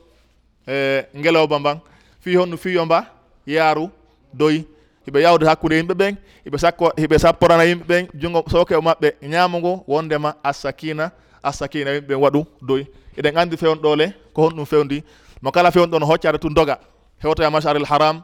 e 0.68 1.06
ngelowba 1.18 1.60
mban. 1.60 1.80
Fi 2.20 2.36
honno 2.36 2.58
fiyo 2.58 2.86
mba 2.86 3.06
yaaru 3.48 3.90
doyi. 4.34 4.66
Hiɓe 5.08 5.22
yawde 5.22 5.46
hakkude 5.46 5.76
yimɓe 5.76 5.94
ɓen 5.94 6.16
hiɓe 6.46 6.58
sakko 6.58 6.92
hiɓe 6.98 7.18
sapporana 7.20 7.64
yimɓe 7.66 7.86
ɓen 7.88 8.08
jungo 8.22 8.44
soke 8.52 8.76
o 8.76 8.82
maɓɓe 8.82 9.14
ñaamugo 9.32 9.84
wondema 9.88 10.36
assakina 10.44 11.12
assakina 11.44 11.92
yimɓe 11.92 12.08
ɓen 12.08 12.20
waɗu 12.24 12.46
doyi. 12.62 12.86
Eɗen 13.18 13.38
anndi 13.38 13.58
fewnɗole 13.58 14.14
ko 14.34 14.42
honɗum 14.42 14.66
fewndi. 14.66 15.04
Mo 15.42 15.52
kala 15.52 15.72
fewn 15.72 15.90
ɗon 15.90 16.04
hoccade 16.04 16.38
tu 16.40 16.50
doga. 16.50 16.80
Hewtoya 17.24 17.48
e 17.48 17.52
macharil 17.52 17.86
haram 17.86 18.22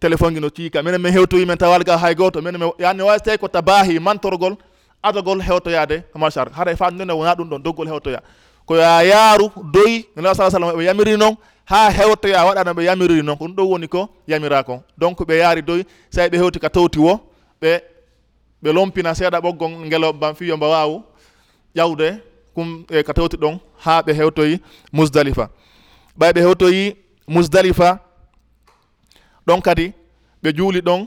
téléphone 0.00 0.34
gi 0.34 0.40
no 0.40 0.48
ciika. 0.50 0.82
Minen 0.82 1.00
min 1.02 1.12
hewtoyimen 1.12 1.56
tawalga 1.56 1.96
hay 1.96 2.14
gooto. 2.14 2.42
Minen 2.42 2.60
mi 2.60 2.70
yani 2.78 3.02
wawi 3.02 3.20
tawi 3.20 3.38
ko 3.38 3.48
tabahi 3.48 3.98
mantorgol 4.00 4.56
adagol 5.02 5.40
hewtoyade 5.42 6.02
machar 6.14 6.48
haɗa 6.52 6.72
e 6.72 6.76
fa 6.76 6.86
annene 6.88 7.12
wona 7.12 7.34
ɗum 7.34 7.48
ɗon 7.50 7.62
doggol 7.62 7.86
hewtoya. 7.88 8.20
Ko 8.66 8.76
ya 8.76 9.02
yaaru 9.02 9.50
doyi 9.72 10.06
nelaɗo 10.16 10.34
sa 10.36 10.50
sallam 10.50 10.76
ɓe 10.76 10.84
yamiri 10.84 11.16
noon 11.16 11.36
ha 11.64 11.90
hewtoya 11.90 12.44
waɗano 12.44 12.72
ɓe 12.74 12.84
yamiriri 12.84 13.22
noon. 13.22 13.36
Ko 13.38 13.44
ɗum 13.44 13.54
ɗo 13.56 13.62
woni 13.68 13.88
ko 13.88 14.08
yamira 14.26 14.62
ko 14.64 14.82
donc 14.98 15.18
ɓe 15.26 15.38
yaari 15.38 15.62
doyi 15.62 15.84
so 16.10 16.20
ɓe 16.20 16.36
hewti 16.38 16.58
ka 16.60 16.68
towti 16.70 16.98
wo 16.98 17.20
ɓe 17.62 17.80
ɓe 18.62 18.72
lompina 18.72 19.14
seeɗa 19.14 19.40
ɓoggol 19.40 19.70
ngelo 19.86 20.12
ban 20.12 20.34
fiyo 20.34 20.56
mba 20.56 20.68
wawu 20.68 21.02
ƴawde 21.76 22.20
kum 22.54 22.84
e 22.90 23.02
ka 23.02 23.12
tewti 23.14 23.36
ɗon 23.36 23.58
ha 23.84 24.02
ɓe 24.02 24.12
hewtoyi 24.18 24.60
musdalifa 24.92 25.48
ɓay 26.18 26.32
ɓe 26.34 26.40
hewtoyi 26.46 26.96
musdalifa 27.28 27.98
ɗon 29.46 29.60
kadi 29.62 29.92
ɓe 30.42 30.52
juuli 30.56 30.80
ɗon 30.80 31.06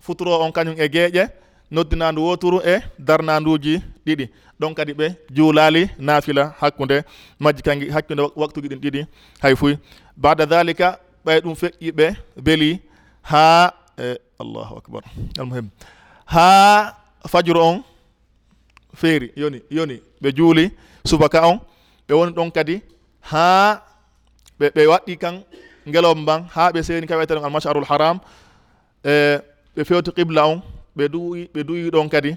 futuro 0.00 0.40
on 0.40 0.50
kañum 0.52 0.74
e 0.78 0.88
geeƴe 0.88 1.28
noddinandu 1.70 2.20
woturu 2.26 2.58
e 2.64 2.74
darnanduji 2.98 3.82
ɗiɗi. 4.06 4.26
Ɗon 4.60 4.74
kadi 4.74 4.92
ɓe 4.92 5.06
juulali 5.30 5.90
nafila 5.98 6.54
hakkude 6.60 7.04
majji 7.40 7.62
kangi 7.62 7.90
hakkude 7.90 8.22
waktuji 8.36 8.68
ɗin 8.68 8.80
ɗiɗi. 8.84 9.06
Hay 9.42 9.54
fuy 9.56 9.74
bada 10.16 10.46
dalika 10.46 10.98
ɓay 11.24 11.40
ɗum 11.40 11.54
feƴƴi 11.54 11.90
ɓe 11.98 12.06
beeli 12.44 12.80
ha 13.22 13.72
e 13.98 14.16
allahu 14.40 14.76
akbar 14.80 15.02
almuhim. 15.38 15.68
Ha 16.26 16.96
fajuru 17.28 17.60
on 17.60 17.82
feeri 18.94 19.32
yoni 19.36 19.60
yoni 19.70 20.00
ɓe 20.22 20.32
juuli 20.36 20.70
subaka 21.04 21.46
on. 21.46 21.60
Ɓe 22.08 22.14
woni 22.14 22.32
ɗon 22.32 22.50
kadi 22.50 22.80
ha 23.20 23.82
ɓe 24.58 24.66
ɓe 24.74 24.86
waɗɗi 24.86 25.18
kan 25.18 25.42
ngelom 25.88 26.24
ban 26.24 26.40
ha 26.54 26.70
ɓe 26.72 26.82
seeni 26.82 27.06
kaweten 27.06 27.38
almasharul 27.44 27.84
haram. 27.84 28.18
E 29.04 29.38
ɓe 29.76 29.84
fewti 29.84 30.10
qibla 30.12 30.46
on 30.48 30.62
ɓe 30.98 31.08
duwi 31.08 31.40
ɓe 31.54 31.60
duwi 31.64 31.90
ɗon 31.90 32.08
kadi 32.08 32.32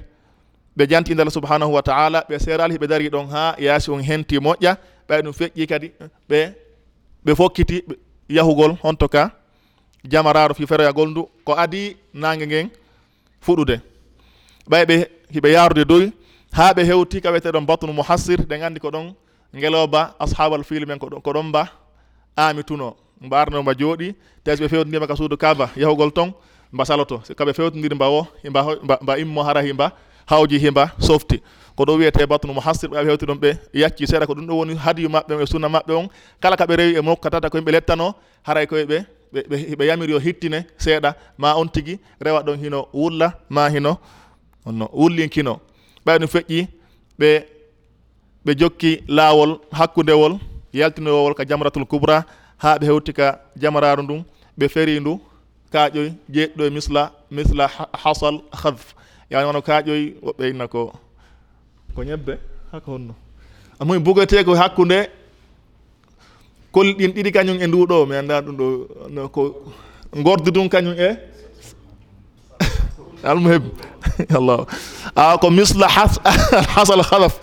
ɓe 0.78 0.84
jantinde 0.90 1.22
allah 1.22 1.34
subhanahu 1.34 1.74
wa 1.74 1.82
taala 1.82 2.20
ɓe 2.30 2.40
serali 2.40 2.78
ɓe 2.78 2.88
dari 2.88 3.10
ɗon 3.10 3.28
ha 3.34 3.56
yaasi 3.60 3.92
on 3.92 4.02
henti 4.10 4.38
moƴƴa 4.40 4.74
ɓay 5.08 5.22
ɗum 5.24 5.34
feƴƴi 5.40 5.68
kadi 5.68 5.88
ɓe 6.30 6.40
ɓe 7.26 7.32
fokkiti 7.36 7.84
yahugol 8.30 8.78
on 8.84 8.96
to 8.96 9.08
ka 9.08 9.32
jamaraɗo 10.12 10.54
fi 10.54 10.66
feroyagol 10.66 11.10
ndu 11.10 11.22
ko 11.46 11.54
adi 11.58 11.96
nangue 12.14 12.46
ngen 12.48 12.70
fuɗude. 13.42 13.76
Ɓay 14.70 14.86
ɓe 14.86 14.96
hiɓe 15.34 15.50
yarude 15.52 15.86
doyi 15.86 16.12
ha 16.52 16.74
ɓe 16.74 16.82
hewti 16.86 17.22
ka 17.22 17.30
wiyeteɗon 17.32 17.66
batnu 17.66 17.94
mouhassir 17.94 18.40
ɗe 18.50 18.60
gandi 18.60 18.80
ko 18.80 18.90
ɗon 18.90 19.14
gueloba 19.54 20.16
ashabal 20.20 20.64
fil 20.64 20.86
men 20.88 21.00
ko 21.00 21.08
ɗon 21.08 21.44
mba 21.50 21.68
ami 22.36 22.64
tuno 22.64 22.96
mbarnoma 23.22 23.74
jooɗi 23.74 24.16
tawi 24.44 24.58
ɓe 24.58 24.68
fewdidima 24.70 25.08
ka 25.08 25.16
suudu 25.16 25.38
kaba 25.38 25.70
yahugol 25.76 26.12
ton 26.12 26.34
mba 26.74 26.86
saloto. 26.86 27.18
Kaɓe 27.38 27.54
fewtodiri 27.54 27.96
mba 27.96 28.08
o 28.10 28.28
mba 28.50 28.62
mba 29.02 29.18
immo 29.18 29.44
hara 29.44 29.62
himba 29.62 29.92
hawji 30.26 30.58
himba 30.60 30.92
softi. 31.00 31.42
Ko 31.76 31.84
ɗo 31.86 31.94
wiyete 31.98 32.26
batnu 32.28 32.54
mo 32.54 32.62
hasir 32.62 32.90
ɓe 32.90 33.06
hewti 33.06 33.26
ɗum 33.26 33.38
ɓe 33.40 33.50
yacci 33.74 34.08
seeɗa 34.08 34.26
ko 34.28 34.34
ɗum 34.34 34.46
ɗo 34.48 34.54
woni 34.58 34.76
hadiyu 34.76 35.10
maɓɓe 35.10 35.44
e 35.44 35.46
sunna 35.46 35.68
maɓɓe 35.70 35.94
on. 35.94 36.08
Kala 36.42 36.56
kaɓe 36.58 36.76
rewi 36.76 36.96
e 36.98 37.02
mokkatata 37.02 37.50
ko 37.50 37.58
yimɓe 37.58 37.72
lettano 37.72 38.14
haray 38.44 38.68
koye 38.68 38.86
ɓe 38.86 38.98
ɓe 39.78 39.86
yamiri 39.88 40.14
o 40.14 40.20
hittine 40.20 40.66
seeɗa 40.78 41.16
ma 41.38 41.56
on 41.56 41.68
tigui 41.68 42.00
rewa 42.20 42.44
ɗon 42.44 42.58
hino 42.64 42.88
wulla 42.94 43.34
ma 43.50 43.70
hino 43.70 43.98
onno 44.66 44.88
wullinkino. 44.94 45.60
Ɓay 46.06 46.18
ɗum 46.20 46.28
feƴƴi 46.28 46.68
ɓe 47.20 47.30
ɓe 48.46 48.52
jokki 48.60 49.04
laawol 49.08 49.60
hakkudewol 49.72 50.38
yaltinowol 50.74 51.34
ka 51.36 51.44
jamratul 51.46 51.86
coubra 51.86 52.26
ha 52.58 52.78
ɓe 52.78 52.86
hewti 52.86 53.14
ka 53.14 53.40
jamararu 53.56 54.04
ndun 54.04 54.24
ɓe 54.58 54.68
feri 54.70 55.00
ndu 55.00 55.20
kaaƴoy 55.74 56.10
jeeɗɗo 56.34 56.64
e 56.66 56.70
misla 56.70 57.12
misla 57.32 57.66
hasal 58.04 58.36
hadf 58.62 58.94
yani 59.32 59.46
wono 59.48 59.62
kaaƴoy 59.62 60.04
woɓɓe 60.26 60.50
inna 60.50 60.68
ko 60.68 60.92
ko 61.96 62.04
ñebbe 62.04 62.34
hako 62.72 62.92
honno. 62.92 63.14
Amumi 63.80 64.00
bugete 64.00 64.44
ko 64.46 64.54
hakkunde 64.56 65.10
kolɗin 66.72 67.12
ɗiɗi 67.16 67.32
kañum 67.36 67.58
e 67.62 67.68
nduɗo 67.68 68.06
mi 68.10 68.16
anda 68.16 68.42
ɗum 68.42 68.56
ɗo 69.16 69.30
ko 69.30 69.42
gordi 70.26 70.52
ɗum 70.52 70.70
kañum 70.70 70.96
e 70.98 71.10
almuhim 73.30 73.64
allah 74.38 74.66
a 75.16 75.38
ko 75.38 75.50
misla 75.50 75.88
hasal 76.76 77.02
hadaf 77.10 77.34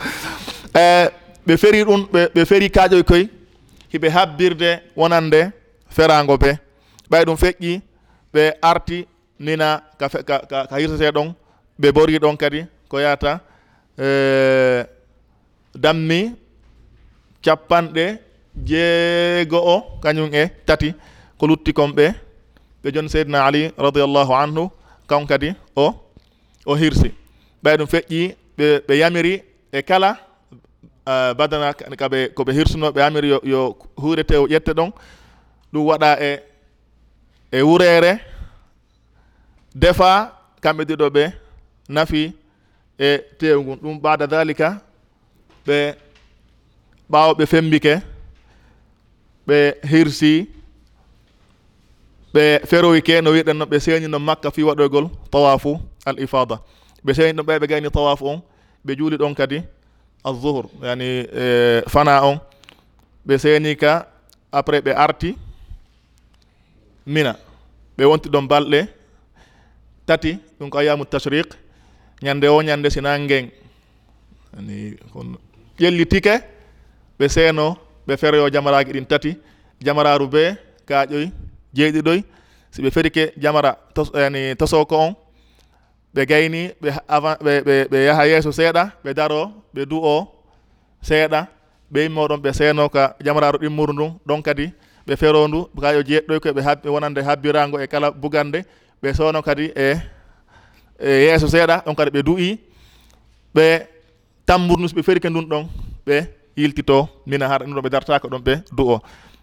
e 0.74 1.08
ɓe 1.46 1.56
feri 1.56 1.84
ɗum 1.84 2.00
ɓe 2.34 2.44
feri 2.44 2.68
kaaƴoy 2.70 3.02
koye 3.04 3.28
hiɓe 3.92 4.08
habbirde 4.10 4.70
wonande 4.96 5.50
ferago 5.90 6.34
ɓe 6.36 6.58
ɓay 7.10 7.24
ɗum 7.24 7.36
feƴƴi 7.36 7.80
ɓe 8.34 8.42
arti 8.70 8.98
nina 9.38 9.68
ka 9.98 10.06
ka 10.08 10.36
ka, 10.50 10.58
ka 10.70 10.76
hirtete 10.80 11.10
ɗon 11.16 11.28
ɓe 11.80 11.88
bori 11.94 12.18
ɗon 12.22 12.36
kadi 12.36 12.60
ko 12.90 12.96
yata 13.00 13.40
e, 13.98 14.04
eh, 14.06 14.80
dammi 15.82 16.20
capanɗe 17.44 18.04
jeego 18.68 19.58
o 19.74 19.76
kañum 20.02 20.30
e 20.34 20.42
tati 20.66 20.88
ko 21.38 21.46
lutti 21.46 21.72
kon 21.72 21.90
ɓe 21.96 22.06
ɓe 22.82 22.88
joni 22.94 23.08
seydna 23.08 23.38
ali 23.46 23.70
radiallahu 23.84 24.32
anhu 24.42 24.70
kan 25.08 25.26
kadi 25.26 25.48
o 25.76 25.86
o 26.66 26.74
hirsi. 26.74 27.10
Ɓay 27.62 27.76
ɗum 27.78 27.86
feƴƴi 27.92 28.34
ɓe 28.58 28.66
ɓe 28.88 28.94
yamiri 29.00 29.42
e 29.72 29.82
kala 29.88 30.10
uh, 31.06 31.32
badana 31.38 31.72
kaɓe 32.00 32.18
koɓe 32.36 32.52
hirsuno 32.52 32.86
ɓe 32.94 33.00
yamiri 33.00 33.28
yo, 33.28 33.38
yo 33.44 33.60
huurete 33.96 34.36
o 34.36 34.46
ƴette 34.46 34.72
ɗon 34.78 34.90
ɗum 35.72 35.84
waɗa 35.88 36.10
e 36.20 36.30
e 37.52 37.62
wureere 37.68 38.12
defa 39.82 40.10
kamɓe 40.62 40.82
ɗiɗo 40.88 41.06
ɓe 41.16 41.24
nafi 41.94 42.22
e 42.98 43.18
tewu 43.38 43.60
ngun 43.62 43.78
ɗum 43.82 43.96
bada 44.04 44.26
dalika 44.32 44.68
ɓe 45.66 45.78
ɓaawo 47.10 47.32
ɓe 47.38 47.44
fembike 47.52 47.94
ɓe 49.46 49.58
hirsi 49.90 50.32
ɓe 52.34 52.44
feroyke 52.68 53.14
no 53.22 53.30
wiɗen 53.34 53.56
no 53.58 53.64
ɓe 53.70 53.76
seeñino 53.84 54.18
makka 54.18 54.50
fi 54.54 54.62
waɗoygol 54.68 55.06
tawafu 55.32 55.72
al 56.08 56.16
ifada 56.24 56.56
ɓe 57.04 57.10
seeñi 57.16 57.32
ɗon 57.36 57.46
ɓe 57.46 57.54
ɓe 57.60 57.66
gayni 57.70 57.90
tawafu 57.90 58.24
on 58.32 58.38
ɓe 58.84 58.92
juuli 58.98 59.16
ɗon 59.16 59.34
kadi 59.34 59.58
alzohur 60.24 60.66
yani 60.82 61.04
e, 61.32 61.82
fana 61.88 62.22
on. 62.24 62.38
Ɓe 63.26 63.38
seeni 63.38 63.76
ka 63.76 64.06
après 64.52 64.80
ɓe 64.80 64.92
arti 64.96 65.36
mina. 67.08 67.32
Ɓe 67.96 68.04
wonti 68.10 68.28
ɗon 68.32 68.46
balɗe 68.50 68.80
tati 70.06 70.30
ɗum 70.60 70.68
ko 70.70 70.78
ayamu 70.78 71.04
tashriq. 71.04 71.48
Ñande 72.22 72.46
o 72.48 72.62
ñande 72.62 72.88
sina 72.90 73.18
ngeng 73.18 73.48
ani 74.58 74.76
kon 75.12 75.28
ƴellitike 75.80 76.34
ɓe 77.18 77.26
seeno 77.34 77.66
ɓe 78.06 78.12
feroyo 78.20 78.48
jamaraji 78.54 78.92
ɗin 78.92 79.06
tati. 79.10 79.30
Jamararu 79.84 80.26
be 80.32 80.42
kaƴoy 80.88 81.26
jeeɗiɗoy. 81.76 82.20
Si 82.72 82.82
ɓe 82.82 82.90
ferike 82.90 83.32
jamara 83.42 83.70
tos, 83.94 84.08
ani 84.14 84.54
tosoko 84.60 84.96
on 85.06 85.14
ɓe 86.14 86.22
gayni 86.30 86.62
ɓe 86.82 86.88
avant 87.08 87.38
ɓe 87.44 87.52
ɓe 87.66 87.74
ɓe 87.90 87.98
yaha 88.06 88.24
yeeso 88.26 88.52
seeɗa 88.52 88.82
ɓe 89.04 89.10
daro 89.14 89.40
ɓe 89.74 89.82
du 89.90 89.96
o 90.02 90.16
seeɗa. 91.02 91.40
Ɓe 91.92 92.00
yimmoɗon 92.04 92.40
ɓe 92.44 92.50
seeno 92.52 92.88
ka 92.88 93.16
jamararu 93.24 93.58
ɗimmuru 93.58 93.92
ndun 93.92 94.12
ɗon 94.26 94.42
kadi 94.42 94.66
ɓe 95.08 95.16
ferondu 95.16 95.68
ka 95.80 95.92
yo 95.96 96.02
jeeɗɗoy 96.02 96.38
koɓe 96.40 96.60
habɓe 96.62 96.88
wonande 96.94 97.20
habbirago 97.28 97.80
e 97.80 97.86
kala 97.86 98.10
bugande 98.10 98.58
ɓe 99.02 99.08
sowno 99.16 99.42
kadi 99.42 99.72
e 99.74 99.88
e 101.00 101.10
yeeso 101.24 101.48
seeɗa 101.48 101.82
ɗon 101.86 101.94
kadi 101.96 102.10
ɓe 102.10 102.22
du'i 102.22 102.58
ɓe 103.54 103.86
tambour 104.46 104.78
nus 104.80 104.92
ɓe 104.94 105.02
ferike 105.02 105.28
ndun 105.30 105.46
ɗon 105.48 105.64
ɓe 106.06 106.16
yiltito 106.56 107.08
mina 107.26 107.48
hara 107.48 107.64
ɗum 107.64 107.74
ɗo 107.74 107.80
ɓe 107.80 107.90
dartaka 107.90 108.28
ɗon 108.28 108.42
ɓe 108.46 108.54
du 108.76 108.82
o 108.94 109.00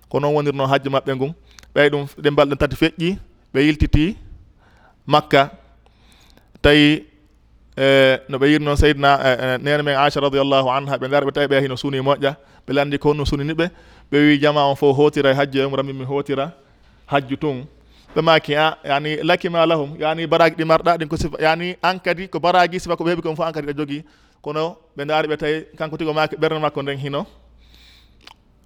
ko 0.10 0.20
noon 0.20 0.34
wonirno 0.36 0.68
hajju 0.68 0.90
maɓɓe 0.90 1.12
ngun 1.16 1.34
ɓey 1.74 1.90
ɗum 1.90 2.06
ɗe 2.24 2.30
balɗen 2.38 2.58
tati 2.58 2.76
feƴƴi 2.76 3.18
ɓe 3.54 3.60
yiltiti 3.66 4.16
makka. 5.08 5.52
Tawi 6.62 7.06
e 7.78 8.18
no 8.30 8.38
ɓe 8.38 8.46
yirno 8.52 8.76
seydna 8.76 9.10
e, 9.24 9.30
e, 9.46 9.58
nene 9.64 9.82
men 9.84 9.98
acha 9.98 10.20
radiallahu 10.22 10.70
anha 10.70 10.98
ɓe 10.98 11.08
ndaara 11.08 11.26
ɓe 11.26 11.32
tawi 11.32 11.48
ɓe 11.48 11.62
hino 11.62 11.76
suuni 11.76 12.00
moƴƴa 12.00 12.36
ɓe 12.68 12.74
landi 12.74 12.98
ko 12.98 13.10
honno 13.10 13.26
suunini 13.26 13.54
ɓe 13.54 13.70
ɓe 14.12 14.18
wi 14.18 14.40
jama 14.40 14.66
on 14.70 14.76
fof 14.76 14.96
hotira 14.98 15.32
e 15.32 15.34
hajju 15.34 15.60
e 15.62 15.66
umra 15.66 15.84
min 15.84 15.96
mi 15.98 16.06
hotira 16.06 16.52
hajju 17.08 17.38
tun. 17.38 17.66
Ɓe 18.16 18.22
maki 18.22 18.56
a 18.56 18.68
ah, 18.68 18.78
yani 18.84 19.18
lakima 19.24 19.66
lahum 19.66 19.96
yani 20.00 20.28
baraji 20.28 20.56
ɗi 20.56 20.66
marɗa 20.66 20.98
ɗin 20.98 21.08
ko 21.08 21.18
sifa 21.18 21.38
yani 21.42 21.76
an 21.82 22.00
kadi 22.00 22.28
ko 22.28 22.40
baraji 22.40 22.80
sifa 22.80 22.96
ko 22.96 23.04
ɓe 23.04 23.10
heeɓi 23.12 23.22
kon 23.22 23.36
fof 23.36 23.46
an 23.48 23.54
kadi 23.54 23.68
ɗo 23.68 23.78
jogui 23.78 24.04
kono 24.42 24.78
ɓe 24.98 25.06
daari 25.06 25.28
ɓe 25.28 25.38
tawi 25.38 25.66
kanko 25.78 25.98
tigo 25.98 26.14
maki 26.14 26.36
ɓerde 26.36 26.60
makko 26.62 26.82
nden 26.82 26.98
hino. 26.98 27.26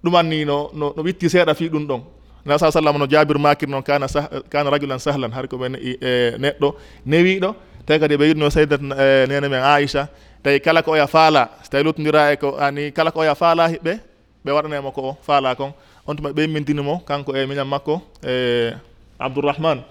Ɗumanni 0.04 0.44
no 0.46 0.70
no 0.72 0.92
no 0.96 1.02
witti 1.02 1.26
seeɗa 1.28 1.54
fi 1.54 1.68
ɗum 1.68 1.86
ɗon. 1.86 2.02
Na 2.44 2.58
sa 2.58 2.70
sallam 2.70 2.98
no 2.98 3.06
jabir 3.06 3.38
makir 3.38 3.68
noon 3.68 3.82
kana 3.82 4.08
sah, 4.08 4.28
kana 4.48 4.70
rajulan 4.70 4.98
sahlan 4.98 5.32
har 5.32 5.46
ko 5.48 5.56
ɓe 5.56 5.66
e, 6.00 6.36
neɗɗo 6.38 6.74
newiɗo 7.06 7.54
tawi 7.86 7.98
kadi 8.00 8.16
ɓe 8.16 8.24
yiɗno 8.30 8.50
saydat 8.50 8.80
e, 8.80 9.26
nene 9.28 9.48
men 9.48 9.62
aicha 9.62 10.08
tawi 10.42 10.60
kala 10.60 10.82
ko 10.82 10.92
oya 10.92 11.06
faala 11.06 11.50
so 11.62 11.68
tawi 11.70 11.84
lutodira 11.84 12.32
e 12.32 12.36
ko 12.36 12.56
ani 12.56 12.92
kala 12.92 13.10
ko 13.10 13.20
oya 13.20 13.34
faala 13.34 13.68
hiɓɓe 13.68 14.09
ɓe 14.44 14.50
waɗanemo 14.52 14.90
ko 14.92 15.16
faala 15.22 15.54
kon. 15.54 15.72
On 16.06 16.14
tuma 16.16 16.30
ɓe 16.32 16.46
mendinimo 16.46 16.98
kanko 17.06 17.34
e 17.36 17.46
miñam 17.46 17.68
makko 17.68 18.02
e 18.24 18.70
abdourahman. 19.18 19.82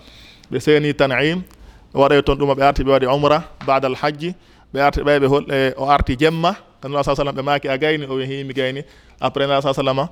Ɓe 0.51 0.59
seeni 0.59 0.93
tanim 0.93 1.41
waɗay 1.93 2.21
toon 2.23 2.35
ɗuma 2.37 2.53
ɓe 2.55 2.63
arti 2.63 2.83
ɓe 2.83 2.91
waɗi 2.91 3.05
umra 3.07 3.43
bada 3.65 3.87
al 3.87 3.95
hajji 3.95 4.33
ɓe 4.73 4.79
arti 4.81 5.01
ɓay 5.01 5.19
ɓe 5.19 5.27
hol 5.27 5.45
e, 5.51 5.73
o 5.77 5.85
arti 5.89 6.15
jemma. 6.17 6.55
Kanula 6.81 7.03
sa 7.03 7.15
sallam 7.15 7.35
ɓe 7.35 7.41
maaki 7.43 7.67
a 7.67 7.77
gayni 7.77 8.05
o 8.05 8.15
wi 8.15 8.25
himi 8.25 8.53
gayni. 8.53 8.81
Après 9.21 9.47
nala 9.47 9.61
sa 9.61 9.73
sallama 9.73 10.09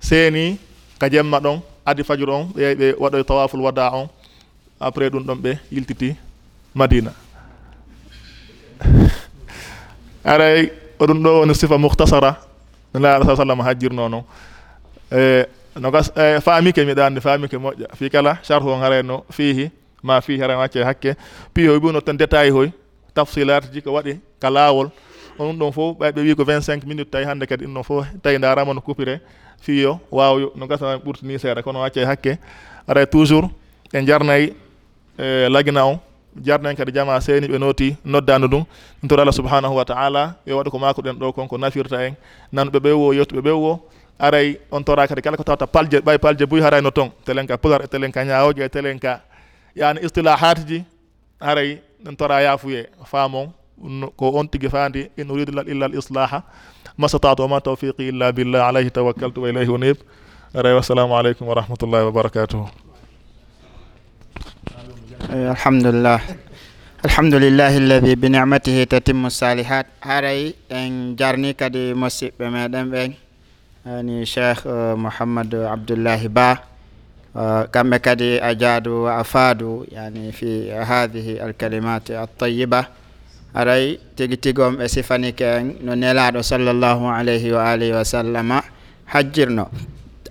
seeni 0.00 0.58
ka 0.98 1.08
jemma 1.08 1.40
ɗon 1.40 1.60
adi 1.86 2.02
fajure 2.04 2.30
on 2.32 2.44
ɓe 2.54 2.74
ɓe 2.74 2.94
waɗoy 2.98 3.24
tawaful 3.24 3.60
wada 3.60 3.90
on. 3.94 4.08
Après 4.80 5.08
ɗum 5.10 5.24
ɗon 5.24 5.36
ɓe 5.42 5.58
yiltiti 5.72 6.14
madina. 6.74 7.12
Aray 10.24 10.70
oɗum 11.00 11.22
ɗo 11.22 11.40
woni 11.40 11.54
sifa 11.54 11.78
muhtasara 11.78 12.47
E, 12.94 12.98
no 12.98 13.00
nelaɗo 13.00 13.24
sa 13.24 13.36
sallam 13.36 13.60
hajjirno 13.60 14.08
noon 14.08 14.24
e 15.12 15.46
nogas 15.76 16.12
e 16.16 16.40
faamike 16.40 16.84
mbiɗa 16.84 17.06
anndi 17.06 17.20
faamike 17.20 17.56
moƴƴa. 17.56 17.94
Fi 17.94 18.10
kala 18.10 18.38
charhu 18.42 18.70
on 18.70 18.80
harayno 18.80 19.24
fiihi 19.30 19.70
ma 20.02 20.20
fiihi 20.20 20.40
hara 20.40 20.58
wacce 20.58 20.84
hakke. 20.84 21.16
Piyoy 21.54 21.78
ɓuno 21.78 22.00
tan 22.00 22.14
détail 22.16 22.52
hoy 22.52 22.72
tafsilat 23.14 23.72
ji 23.72 23.82
ko 23.82 23.92
waɗi 23.92 24.20
ka 24.40 24.50
laawol. 24.50 24.90
On 25.38 25.52
ɗum 25.52 25.72
fof 25.72 25.96
ɓay 25.98 26.12
ɓe 26.12 26.20
wi 26.22 26.34
ko 26.34 26.44
25 26.44 26.86
minutes 26.86 27.10
tawi 27.10 27.24
hannde 27.24 27.46
kadi 27.46 27.64
ɗum 27.64 27.74
ɗon 27.74 27.84
fof 27.84 28.06
tawi 28.22 28.38
darama 28.38 28.74
no 28.74 28.80
coupire 28.80 29.20
fiyo 29.60 30.00
wawyo 30.10 30.52
no 30.56 30.66
gasana 30.66 30.98
ɓurtini 30.98 31.38
seeɗa 31.38 31.62
kono 31.62 31.80
wacce 31.80 32.04
hakke. 32.04 32.38
Aɗa 32.88 33.06
toujours 33.06 33.50
e 33.92 34.04
jarnayi 34.06 34.52
e 35.18 35.48
lagina 35.48 35.86
on 35.86 36.00
jarnen 36.42 36.76
kadi 36.76 36.92
jama 36.92 37.20
seni 37.20 37.46
ɓe 37.48 37.58
nooti 37.58 37.96
noddano 38.04 38.46
ɗum 38.46 38.64
ɗum 39.00 39.08
toɗo 39.08 39.20
allah 39.20 39.32
subhanahu 39.34 39.74
wa 39.76 39.84
taala 39.84 40.34
yo 40.46 40.56
waɗa 40.58 40.70
ko 40.70 40.78
makoɗen 40.78 41.16
ɗo 41.18 41.32
konko 41.32 41.58
nafirta 41.58 42.02
en. 42.06 42.14
Nanɓe 42.52 42.78
ɓe 42.80 42.90
wo 42.92 43.12
yettuɓe 43.12 43.40
ɓe 43.40 43.50
wo 43.50 43.80
aray 44.18 44.58
on 44.70 44.82
tora 44.84 45.06
kadi 45.06 45.22
kala 45.22 45.36
ko 45.36 45.44
tawata 45.44 45.66
palje 45.66 45.98
ɓay 46.00 46.18
palje 46.18 46.46
buy 46.46 46.60
harayno 46.60 46.90
toon 46.90 47.10
telen 47.24 47.46
ka 47.46 47.56
pular 47.58 47.82
e 47.82 47.86
telen 47.86 48.12
ka 48.12 48.24
ñawoje 48.24 48.64
e 48.64 48.68
telen 48.68 48.98
ka 48.98 49.20
yani 49.76 50.00
istilahat 50.02 50.58
ji 50.66 50.84
aray 51.40 51.78
ɗen 52.04 52.16
tora 52.16 52.42
yafuye 52.42 52.86
faamon 53.04 53.52
ko 54.16 54.30
on 54.34 54.48
tigui 54.48 54.68
fandi 54.68 55.08
in 55.16 55.30
uridu 55.30 55.52
illa 55.66 55.86
al 55.86 55.94
islaha 55.94 56.42
masatatu 56.98 57.42
wama 57.42 57.60
tawfiqi 57.60 58.08
illa 58.10 58.32
billah 58.32 58.68
alayhi 58.68 58.90
tawakkaltu 58.90 59.42
wa 59.42 59.48
ilayhi 59.48 59.70
unib. 59.70 59.96
Aray 60.54 60.74
wassalamu 60.74 61.14
aleykum 61.14 61.46
wa 61.46 61.54
rahmatullahi 61.54 62.04
wa 62.04 62.12
barakatuhu. 62.12 62.87
alhamdulillah. 65.26 66.20
Alhamdulillahi 66.98 67.76
alladi 67.78 68.12
bi 68.18 68.26
nicmatihi 68.26 68.82
tatimmu 68.90 69.30
salihat 69.30 69.86
haray 70.02 70.50
en 70.66 71.14
jarni 71.14 71.54
kadi 71.54 71.94
musidɓe 71.94 72.42
meɗen 72.50 72.86
ɓen. 72.90 73.10
Ani 73.86 74.26
cheikh 74.26 74.66
uh, 74.66 74.98
mouhamadou 74.98 75.62
abdoullahi 75.70 76.26
ba. 76.28 76.58
Uh, 77.34 77.70
kamɓe 77.70 77.98
kadi 78.02 78.38
a 78.42 78.50
jaadu 78.54 79.06
wa 79.06 79.22
a 79.22 79.24
faadu 79.24 79.86
yani 79.94 80.32
fi 80.34 80.70
hadihi 80.74 81.38
alkalimati 81.38 82.14
altayiba 82.18 82.90
aray 83.54 83.94
tigi 84.18 84.34
tigom 84.36 84.74
ɓe 84.82 84.88
sifanike 84.90 85.44
en 85.46 85.78
no 85.86 85.94
nelaɗo 85.94 86.42
sallllahu 86.42 87.06
alayhi 87.14 87.52
wa 87.54 87.62
alihi 87.70 87.92
wa 87.94 88.02
sallama 88.04 88.58
hajjirno. 89.06 89.70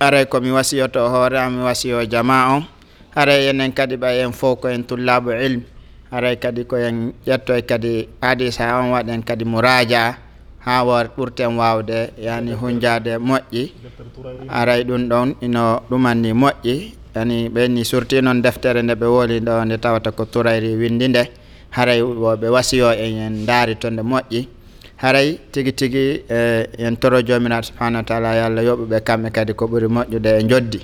Aray 0.04 0.26
komi 0.28 0.52
wasiyoto 0.52 1.00
hoore 1.10 1.40
ami 1.40 1.64
wasiyo 1.64 2.04
jama 2.06 2.60
on. 2.60 2.77
aray 3.18 3.50
enen 3.50 3.74
kadi 3.74 3.98
ɓay 3.98 4.22
en 4.22 4.32
fof 4.34 4.62
ko 4.62 4.68
en 4.70 4.84
tullabu 4.86 5.32
ilm. 5.34 5.62
Aray 6.12 6.36
kadi 6.40 6.64
koyen 6.70 7.14
ƴettoy 7.26 7.60
e 7.60 7.62
kadi 7.66 7.94
hadis 8.22 8.58
ha 8.62 8.80
on 8.80 8.92
waɗen 8.94 9.26
kadi 9.26 9.44
mouraja 9.46 10.16
ha 10.66 10.84
wor 10.86 11.10
ɓurten 11.18 11.58
wawde 11.58 12.14
yani 12.18 12.54
hunjade 12.54 13.18
moƴƴi. 13.18 13.64
Aray 14.50 14.84
ɗum 14.88 15.10
ɗon 15.10 15.28
ino 15.42 15.82
ɗumanni 15.90 16.32
moƴƴi. 16.34 16.76
Yani 17.16 17.50
ɓenni 17.50 17.82
surti 17.84 18.22
noon 18.22 18.42
deftere 18.42 18.82
nde 18.86 18.94
ɓe 18.96 19.06
woli 19.10 19.40
ɗo 19.42 19.66
nde 19.66 19.78
tawata 19.82 20.12
ko 20.12 20.26
turayri 20.26 20.76
windi 20.78 21.08
nde. 21.10 21.24
Haray 21.76 22.02
woɓe 22.02 22.48
wasiyo 22.54 22.92
e 22.94 23.04
en 23.10 23.18
en 23.18 23.46
daari 23.46 23.76
to 23.76 23.90
nde 23.90 24.02
moƴƴi. 24.06 24.48
Haray 25.02 25.40
tigi 25.52 25.72
tigi 25.74 26.22
e 26.30 26.70
en 26.78 26.96
toro 26.98 27.20
jomiraɗo 27.22 27.64
subahanahu 27.68 28.02
wa 28.02 28.08
taala 28.08 28.36
yo 28.38 28.44
allah 28.46 28.64
yoɓuɓe 28.64 28.98
kamɓe 29.04 29.30
kadi 29.34 29.54
ko 29.54 29.66
ɓuuri 29.68 29.88
moƴƴude 29.90 30.30
e 30.40 30.44
joddi 30.50 30.82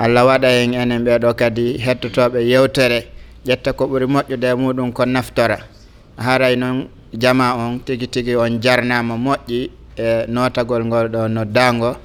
allah 0.00 0.24
waɗa 0.24 0.48
en 0.64 0.72
enen 0.74 1.04
ɓeɗo 1.04 1.30
kadi 1.36 1.76
hettotoɓe 1.84 2.40
yewtere 2.50 2.98
ƴetta 3.46 3.72
ko 3.76 3.84
ɓuuri 3.86 4.06
moƴƴude 4.08 4.48
e 4.48 4.54
muɗum 4.56 4.92
ko 4.92 5.04
naftora. 5.04 5.58
Haray 6.16 6.56
noon 6.56 6.88
jama 7.12 7.54
on 7.56 7.80
tigi 7.84 8.06
tigi 8.08 8.34
on 8.36 8.60
jarnama 8.60 9.14
moƴƴi 9.16 9.70
e 9.96 10.24
notagol 10.28 10.84
ngol 10.88 11.08
ɗo 11.08 11.28
noddago 11.28 11.96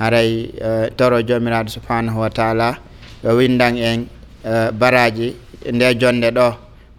haray 0.00 0.48
e, 0.56 0.90
toro 0.96 1.20
jomiraɗo 1.20 1.68
subhanahu 1.68 2.20
wa 2.20 2.30
taala 2.30 2.76
yo 3.24 3.36
windan 3.36 3.76
en 3.76 4.06
e, 4.44 4.70
baraji 4.72 5.36
nde 5.72 5.94
jonde 6.00 6.30
ɗo. 6.32 6.48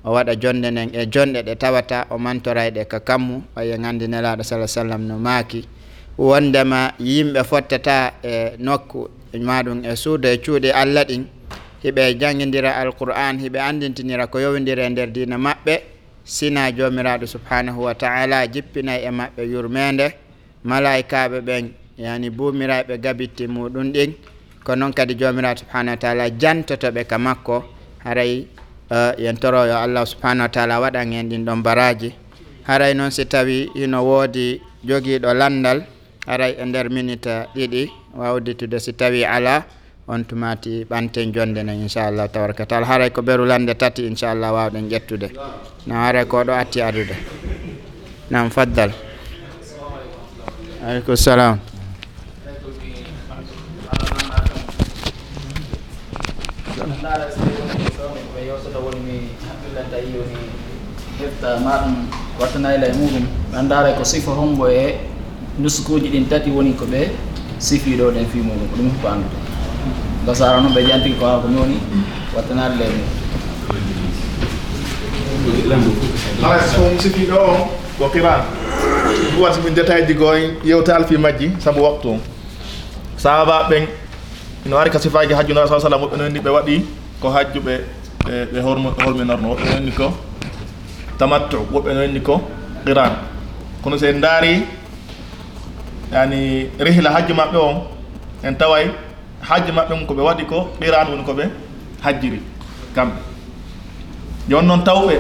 O 0.06 0.12
waɗa 0.14 0.36
jonde 0.36 0.70
nden 0.72 0.90
e 0.94 1.06
jonɗe 1.14 1.42
ɗe 1.48 1.56
tawata 1.58 2.06
o 2.10 2.18
mantora 2.18 2.70
ɗe 2.70 2.86
ka 2.86 3.00
kammu 3.00 3.42
waye 3.56 3.78
gandi 3.78 4.06
nelaɗo 4.08 4.44
salah 4.44 4.68
sallam 4.68 5.02
no 5.08 5.18
maaki. 5.18 5.66
wondema 6.18 6.94
yimɓe 7.00 7.44
fottata 7.44 8.14
e 8.24 8.58
nokku 8.60 9.10
maɗum 9.48 9.80
e 9.86 9.96
suuda 9.96 10.30
e 10.30 10.38
cuuɗi 10.38 10.70
allah 10.72 11.04
ɗin. 11.10 11.24
Hiɓe 11.84 12.04
jangidira 12.20 12.72
alqur'an 12.82 13.40
hiɓe 13.40 13.60
andintinira 13.60 14.28
ko 14.32 14.38
yowidiri 14.40 14.82
e 14.86 14.90
nder 14.90 15.10
dina 15.12 15.38
maɓɓe. 15.38 15.76
Sina 16.24 16.72
jomiraɗo 16.72 17.26
subhanahu 17.28 17.84
wa 17.84 17.94
taala 17.96 18.48
jippinay 18.48 19.00
e 19.04 19.10
maɓɓe 19.12 19.42
yurmede 19.52 20.08
malaikaɓe 20.64 21.38
ɓen 21.48 21.66
yani 21.98 22.30
bumiraɓe 22.30 22.98
gabitti 23.04 23.48
muɗum 23.48 23.92
ɗin 23.94 24.12
ko 24.64 24.76
noon 24.76 24.94
kadi 24.94 25.14
jomiraɗo 25.16 25.60
subhanahu 25.60 25.96
wa 25.96 25.98
taala 26.00 26.30
jantotoɓe 26.30 27.04
ka 27.08 27.18
makko. 27.18 27.64
Haray 28.04 28.48
uh, 28.92 29.12
yen 29.18 29.26
yentoroyo 29.36 29.76
allah 29.78 30.06
subhanahu 30.06 30.46
wa 30.48 30.50
taala 30.50 30.80
waɗan 30.80 31.12
hen 31.12 31.30
ɗin 31.30 31.46
ɗon 31.46 31.64
baraji 31.64 32.14
haray 32.64 32.94
noon 32.94 33.12
si 33.12 33.26
tawi 33.26 33.70
ino 33.76 34.04
woodi 34.06 34.62
jogiiɗo 34.86 35.34
landal 35.34 35.84
aray 36.28 36.56
e 36.60 36.66
nder 36.66 36.90
minute 36.90 37.48
ɗiɗi 37.56 37.84
wawditude 38.16 38.80
si 38.80 38.94
tawi 38.94 39.26
ala 39.26 39.66
on 40.08 40.24
tumati 40.26 40.84
ɓanten 40.90 41.32
jonde 41.34 41.64
ne 41.64 41.74
inchallah 41.76 42.28
tabaraka 42.32 42.66
taala 42.66 42.86
haray 42.86 43.10
ko 43.12 43.22
berulande 43.22 43.74
tati 43.76 44.08
inchallah 44.08 44.52
wawɗen 44.52 44.90
ƴettude 44.90 45.28
na 45.88 45.96
haray 46.08 46.26
ko 46.26 46.44
ɗo 46.44 46.54
atti 46.56 46.82
adude 46.82 47.16
nam 48.30 48.50
faddal. 48.50 48.92
Aleykum 50.84 51.16
salam 51.16 51.60
hefta 61.20 61.60
maɗum 61.64 61.96
wattanayla 62.40 62.88
e 62.88 62.94
muɗum. 63.00 63.26
Ɓe 63.52 63.56
anndara 63.60 63.94
ko 63.98 64.04
sifa 64.04 64.32
hombo 64.32 64.68
e 64.68 65.13
nuskuji 65.60 66.10
ɗin 66.10 66.26
tati 66.30 66.50
woni 66.52 66.74
ko 66.74 66.86
ɓe 66.86 67.10
sifiɗo 67.60 68.12
ɗen 68.12 68.26
fi 68.32 68.38
muɗum 68.40 68.68
ko 68.70 68.76
ɗum 68.78 68.90
ko 69.02 69.08
anndude 69.08 69.38
gasara 70.26 70.62
noon 70.62 70.74
ɓe 70.74 70.82
jantigi 70.88 71.16
ko 71.20 71.26
haako 71.26 71.48
noni 71.48 71.78
wattanade 72.36 72.76
ley 72.80 72.90
mum 75.78 75.96
ala 76.44 76.60
somo 76.68 77.00
sifiɗo 77.00 77.38
on 77.38 77.60
ko 77.98 78.10
qiran 78.10 78.42
ɗum 79.34 79.42
wata 79.44 79.60
min 79.64 79.74
détail 79.74 80.08
ji 80.08 80.16
ko 80.16 80.34
en 80.34 80.56
yewtal 80.64 81.06
fi 81.06 81.18
majji 81.18 81.52
saabu 81.60 81.82
waktu 81.84 82.08
on. 82.10 82.20
Sahaba 83.18 83.68
ɓen 83.70 83.88
ino 84.66 84.78
ari 84.78 84.90
ka 84.90 85.00
sifaji 85.00 85.34
hajju 85.34 85.54
nabi 85.54 85.68
sa 85.70 85.80
sallam 85.80 86.02
woɓɓe 86.02 86.18
noonni 86.18 86.40
ɓe 86.40 86.50
waɗi 86.50 86.86
ko 87.22 87.30
hajjuɓe 87.30 87.74
ɓe 88.54 88.60
horminorno. 89.06 89.48
Woɓɓe 89.54 89.66
noonni 89.72 89.92
ko 89.92 90.14
tamattu 91.18 91.58
woɓɓe 91.74 91.94
noonni 91.94 92.20
ko 92.22 92.42
qiran 92.86 93.12
kono 93.84 93.98
sen 93.98 94.20
daari 94.22 94.64
yani 96.12 96.70
rihla 96.80 97.10
hajji 97.12 97.34
maɓɓe 97.34 97.58
on 97.58 97.76
en 98.44 98.54
taway 98.56 98.88
hajji 99.42 99.72
maɓɓe 99.72 99.96
mum 99.96 100.06
ko 100.06 100.14
ɓe 100.14 100.22
waɗi 100.22 100.46
ko 100.46 100.70
qiran 100.80 101.08
woni 101.10 101.24
ko 101.24 101.34
ɓe 101.34 101.44
hajjiri 102.02 102.40
kamɓe. 102.96 103.18
Joni 104.50 104.68
noon 104.68 104.84
tawɓe 104.84 105.16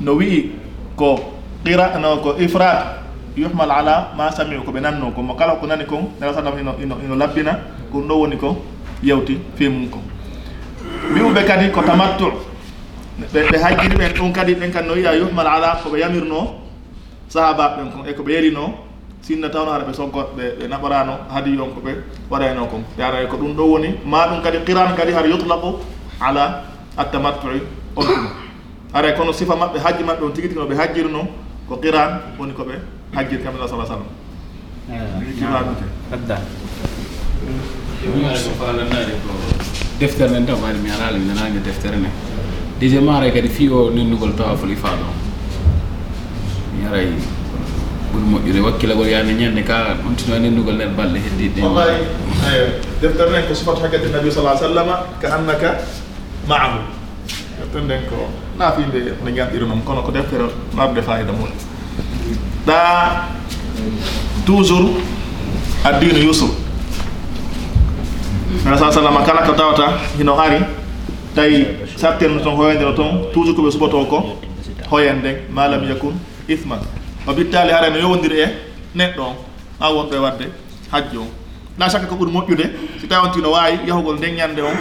no 0.00 0.12
wi'i 0.14 0.50
ko 0.96 1.18
qira 1.64 1.98
no 1.98 2.16
ko 2.18 2.34
ifrat 2.38 2.98
yuhmal 3.36 3.70
ala 3.70 4.12
ma 4.16 4.30
samiu 4.30 4.62
ko 4.62 4.72
ɓe 4.72 4.80
nanno 4.80 5.10
ko 5.14 5.22
mo 5.22 5.34
kala 5.34 5.56
ko 5.56 5.66
nani 5.66 5.84
kon 5.86 6.10
nela 6.20 6.34
sallam 6.34 6.58
ino 6.58 6.74
ino 6.82 6.96
ino 7.04 7.14
labbina 7.14 7.52
ko 7.92 7.98
ɗum 7.98 8.08
ɗo 8.08 8.14
woni 8.20 8.36
ko 8.36 8.56
yewti 9.02 9.38
fi 9.56 9.68
mum 9.68 9.88
kon. 9.88 10.02
Wi'uɓe 11.14 11.44
kadi 11.46 11.70
ko 11.70 11.82
tamattu 11.82 12.26
ɓe 13.32 13.40
ɓe 13.50 13.58
hajjiri 13.58 13.96
ɓen 13.96 14.12
ɗum 14.14 14.32
kadi 14.32 14.54
ɓen 14.54 14.70
kadi 14.72 14.88
no 14.88 14.94
wiya 14.94 15.14
yuhmal 15.14 15.46
ala 15.46 15.78
koɓe 15.82 16.00
yamirno 16.00 16.54
sahaba 17.28 17.76
ɓen 17.76 17.90
kon 17.92 18.06
e 18.06 18.12
koɓe 18.12 18.30
yerino 18.32 18.74
sinno 19.22 19.48
tawno 19.48 19.70
ara 19.72 19.84
ɓe 19.84 19.92
soggoɓe 19.92 20.36
ɓe 20.36 20.44
ɓe 20.58 20.68
naɓorano 20.68 21.12
haadi 21.30 21.56
yonko 21.56 21.80
ɓe 21.80 21.92
waɗayno 22.30 22.66
kon. 22.66 22.82
Ɓe 22.96 23.26
ko 23.30 23.36
ɗum 23.36 23.54
ɗo 23.56 23.64
woni 23.72 23.88
ma 24.04 24.26
ɗum 24.28 24.42
kadi 24.42 24.58
qiran 24.66 24.94
kadi 24.96 25.12
har 25.12 25.26
yutlaqu 25.26 25.78
ala 26.20 26.64
attamattu'i 26.96 27.60
on 27.96 28.02
tuma 28.04 28.30
aray 28.94 29.14
kono 29.14 29.32
sifa 29.32 29.54
maɓɓe 29.54 29.78
hajji 29.78 30.02
maɓɓe 30.04 30.22
on 30.24 30.32
tigi 30.32 30.48
tigi 30.48 30.58
no 30.60 30.66
ɓe 30.66 30.74
hajjirno 30.76 31.20
ko 31.68 31.76
qiran 31.76 32.20
woni 32.38 32.52
ko 32.54 32.62
ɓe 32.64 32.74
hajjir 33.14 33.42
kamila 33.42 33.68
sa 33.68 33.76
sallam 33.86 34.06
ko 37.98 38.50
faalannaade 38.58 39.12
ko 39.22 39.30
deftere 40.00 40.30
nen 40.30 40.46
taw 40.46 40.56
waɗi 40.56 40.78
mi 40.82 40.90
araala 40.90 41.18
mi 41.18 41.26
nanaani 41.26 41.60
deftere 41.60 41.96
ne 41.96 42.08
deuxiément 42.80 43.16
aray 43.16 43.32
kadi 43.32 43.48
fi 43.48 43.68
o 43.68 43.90
nenndugol 43.90 44.34
tawaful 44.34 44.70
ifaade 44.70 45.02
o. 45.02 45.12
Mi 46.76 46.86
aray 46.86 47.12
ɓuri 48.12 48.24
moƴƴude. 48.32 48.60
Wakkilagol 48.64 49.06
yaani 49.08 49.32
ñande 49.34 49.62
ka 49.64 49.96
continue 50.02 50.38
nenndugol 50.40 50.74
nder 50.74 50.88
balɗe 50.96 51.18
heddiɗe 51.18 51.60
wallay 51.62 51.94
eyo 52.52 52.66
deftere 53.00 53.30
nden 53.30 53.46
ko 53.48 53.54
sifat 53.54 53.78
hakkati 53.82 54.08
nabi 54.12 54.30
sa 54.30 54.56
sallama 54.56 54.94
ka 55.20 55.28
annaka 55.36 55.78
maahu. 56.48 56.78
Deftere 57.58 57.84
nden 57.84 58.02
ko 58.10 58.16
naafinde 58.58 58.98
no 59.24 59.30
ñanɗiri 59.30 59.66
noon 59.66 59.82
kono 59.84 60.02
ko 60.02 60.10
deftere 60.12 60.44
marde 60.74 61.02
fayida 61.02 61.32
mum 61.32 61.48
ɗa 62.66 62.78
toujours 64.46 64.90
addino 65.84 66.18
yusuf 66.18 66.50
nabi 68.64 68.78
sa 68.78 68.92
sallama 68.92 69.22
kala 69.24 69.42
ko 69.46 69.52
tawata 69.52 69.98
hino 70.18 70.38
ari 70.38 70.60
tawi 71.34 71.66
sartirno 71.96 72.40
toon 72.40 72.56
hoyandino 72.56 72.92
toon 72.92 73.30
toujours 73.32 73.54
ko 73.56 73.62
ɓe 73.62 73.70
suɓoto 73.70 74.06
ko 74.08 74.18
hoyen 74.90 75.18
nden 75.20 75.36
ma 75.52 75.66
yakun 75.68 76.14
ithman. 76.48 76.80
o 77.28 77.34
bittali 77.34 77.72
ara 77.72 77.90
no 77.90 77.98
yowndiri 77.98 78.40
e 78.40 78.46
neɗɗo 78.96 79.20
on. 79.22 79.36
Ha 79.80 79.92
wonɓe 79.92 80.16
wadde 80.18 80.44
waɗde 80.44 80.46
hajju 80.92 81.20
on. 81.20 81.28
La 81.78 81.88
chaque 81.88 82.06
ko 82.08 82.14
ɓuuri 82.16 82.32
moƴƴude 82.32 82.64
si 83.00 83.06
tawi 83.06 83.28
on 83.28 83.32
tino 83.32 83.50
wawi 83.50 83.78
yahugol 83.86 84.16
ndeññande 84.16 84.60
on 84.62 84.74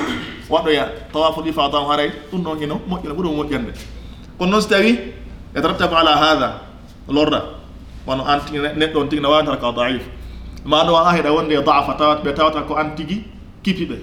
waɗoya 0.50 0.88
tawaful 1.12 1.48
ifada 1.48 1.78
on 1.78 1.92
haray 1.92 2.12
ɗum 2.32 2.42
ɗon 2.44 2.60
hino 2.60 2.82
moƴƴude 2.88 3.14
ɓuuri 3.14 3.30
mo 3.30 3.44
moƴƴande. 3.44 3.72
Kono 4.40 4.52
noon 4.52 4.62
so 4.62 4.70
tawi 4.70 4.92
e 5.56 5.62
tarattabu 5.62 5.96
ala 5.96 6.16
hada 6.16 6.62
lorda 7.10 7.44
wono 8.08 8.24
an 8.24 8.40
tigi 8.40 8.60
neɗɗo 8.60 8.98
on 9.00 9.08
tigi 9.10 9.22
no 9.22 9.30
wawitata 9.30 9.58
ka 9.58 9.72
daif 9.72 10.02
ma 10.66 10.84
ɗo 10.86 10.96
a 10.96 11.14
heɗa 11.14 11.32
wonde 11.34 11.52
e 11.54 11.62
dafa 11.62 11.94
tawat 11.98 12.24
ɓe 12.24 12.34
tawata 12.34 12.62
ko 12.62 12.76
an 12.76 12.96
tigi 12.96 13.24
kipiɓe. 13.64 13.98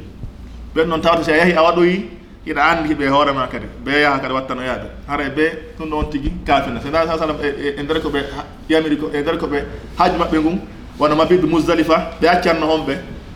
Ɓen 0.75 0.89
noon 0.89 1.01
tawata 1.01 1.25
si 1.25 1.31
a 1.33 1.37
yahi 1.37 1.53
a 1.53 1.63
waɗoyi 1.63 2.05
iɗa 2.47 2.63
anndi 2.63 2.95
ɓe 2.95 3.09
hoore 3.09 3.33
ma 3.33 3.47
kadi. 3.47 3.67
Ɓe 3.85 4.01
yaha 4.01 4.19
kadi 4.19 4.35
wattano 4.35 4.63
yaade. 4.63 4.87
Hara 5.09 5.25
ɓe 5.29 5.45
ɗum 5.79 5.91
ɗo 5.91 5.97
on 5.97 6.11
tigi 6.11 6.31
kaafina 6.47 6.81
so 6.81 6.89
ndaa 6.89 7.07
sa 7.07 7.19
sallam 7.19 7.37
e, 7.43 7.47
e, 7.49 7.75
e 7.79 7.83
ndeer 7.83 8.01
ko 8.03 8.09
ɓe 8.09 8.21
yamiri 8.69 8.97
ko 8.97 9.11
e 9.13 9.21
ndeer 9.21 9.39
ko 9.39 9.47
ɓe 9.47 9.65
haaji 9.99 10.17
maɓɓe 10.19 10.39
ngun 10.41 10.61
wono 10.99 11.17
mabbidu 11.17 11.47
musdalifa 11.47 12.13
ɓe 12.21 12.29
accanno 12.29 12.67
on 12.67 12.85
ɓe. 12.87 12.95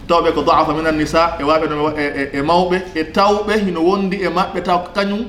Tawɓe 0.09 0.33
ko 0.35 0.43
daafa 0.43 0.73
min 0.75 0.87
annisa 0.87 1.37
e 1.41 1.43
waaɓe 1.45 1.69
no 1.69 1.93
e, 1.97 2.31
e 2.33 2.43
mawɓe 2.43 2.83
e 2.95 3.05
tawɓe 3.05 3.59
hino 3.65 3.81
wondi 3.81 4.17
e 4.17 4.29
maɓɓe 4.29 4.63
taw 4.63 4.79
kañum 4.95 5.25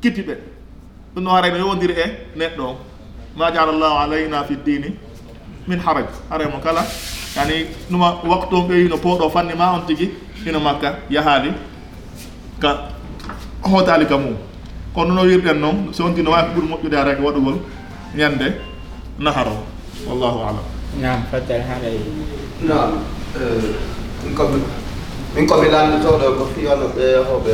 kiti 0.00 0.22
ɓe. 0.22 0.34
Ɗum 1.14 1.24
ɗon 1.24 1.34
haray 1.34 1.50
no 1.52 1.58
yowndiri 1.58 1.94
e 1.94 2.38
neɗɗo 2.38 2.62
o 2.62 2.76
ma 3.36 3.50
jaala 3.52 3.72
llahu 3.72 3.96
alayna 4.02 4.44
fi 4.44 4.56
dini 4.56 4.96
min 5.66 5.78
haraj. 5.78 6.06
Haray 6.30 6.48
mo 6.48 6.58
kala 6.58 6.82
yani 7.36 7.66
ɗuma 7.90 8.20
waktu 8.24 8.56
on 8.56 8.68
ɓe 8.68 8.74
wino 8.82 8.96
pooɗo 8.96 9.30
fanni 9.30 9.54
ma 9.54 9.72
on 9.74 9.86
tigi 9.86 10.10
hino 10.44 10.60
makka 10.60 10.98
yahaali 11.10 11.52
ka 12.60 12.91
hootaalika 13.64 14.18
mum. 14.18 14.34
Kono 14.94 15.14
no 15.14 15.22
wirɗen 15.24 15.58
noon 15.60 15.88
so 15.92 16.04
wonti 16.04 16.22
no 16.22 16.30
wawi 16.30 16.48
ko 16.54 16.60
ɓuuri 16.60 16.68
moƴƴude 16.68 16.96
arake 16.96 17.22
waɗugol 17.22 17.56
ñande 18.16 18.52
naharo. 19.18 19.56
Wallahu 20.06 20.38
alam. 20.42 20.64
Nam 21.00 21.22
faddal 21.30 21.62
haɗay 21.62 21.96
e- 21.96 22.66
nam 22.68 22.90
eh, 23.36 24.32
komi 24.36 24.60
min 25.34 25.46
komi 25.46 25.68
laamdotoɗo 25.70 26.36
ko 26.38 26.44
fiyano 26.54 26.86
ɓe 26.96 27.04
hoɓe 27.24 27.52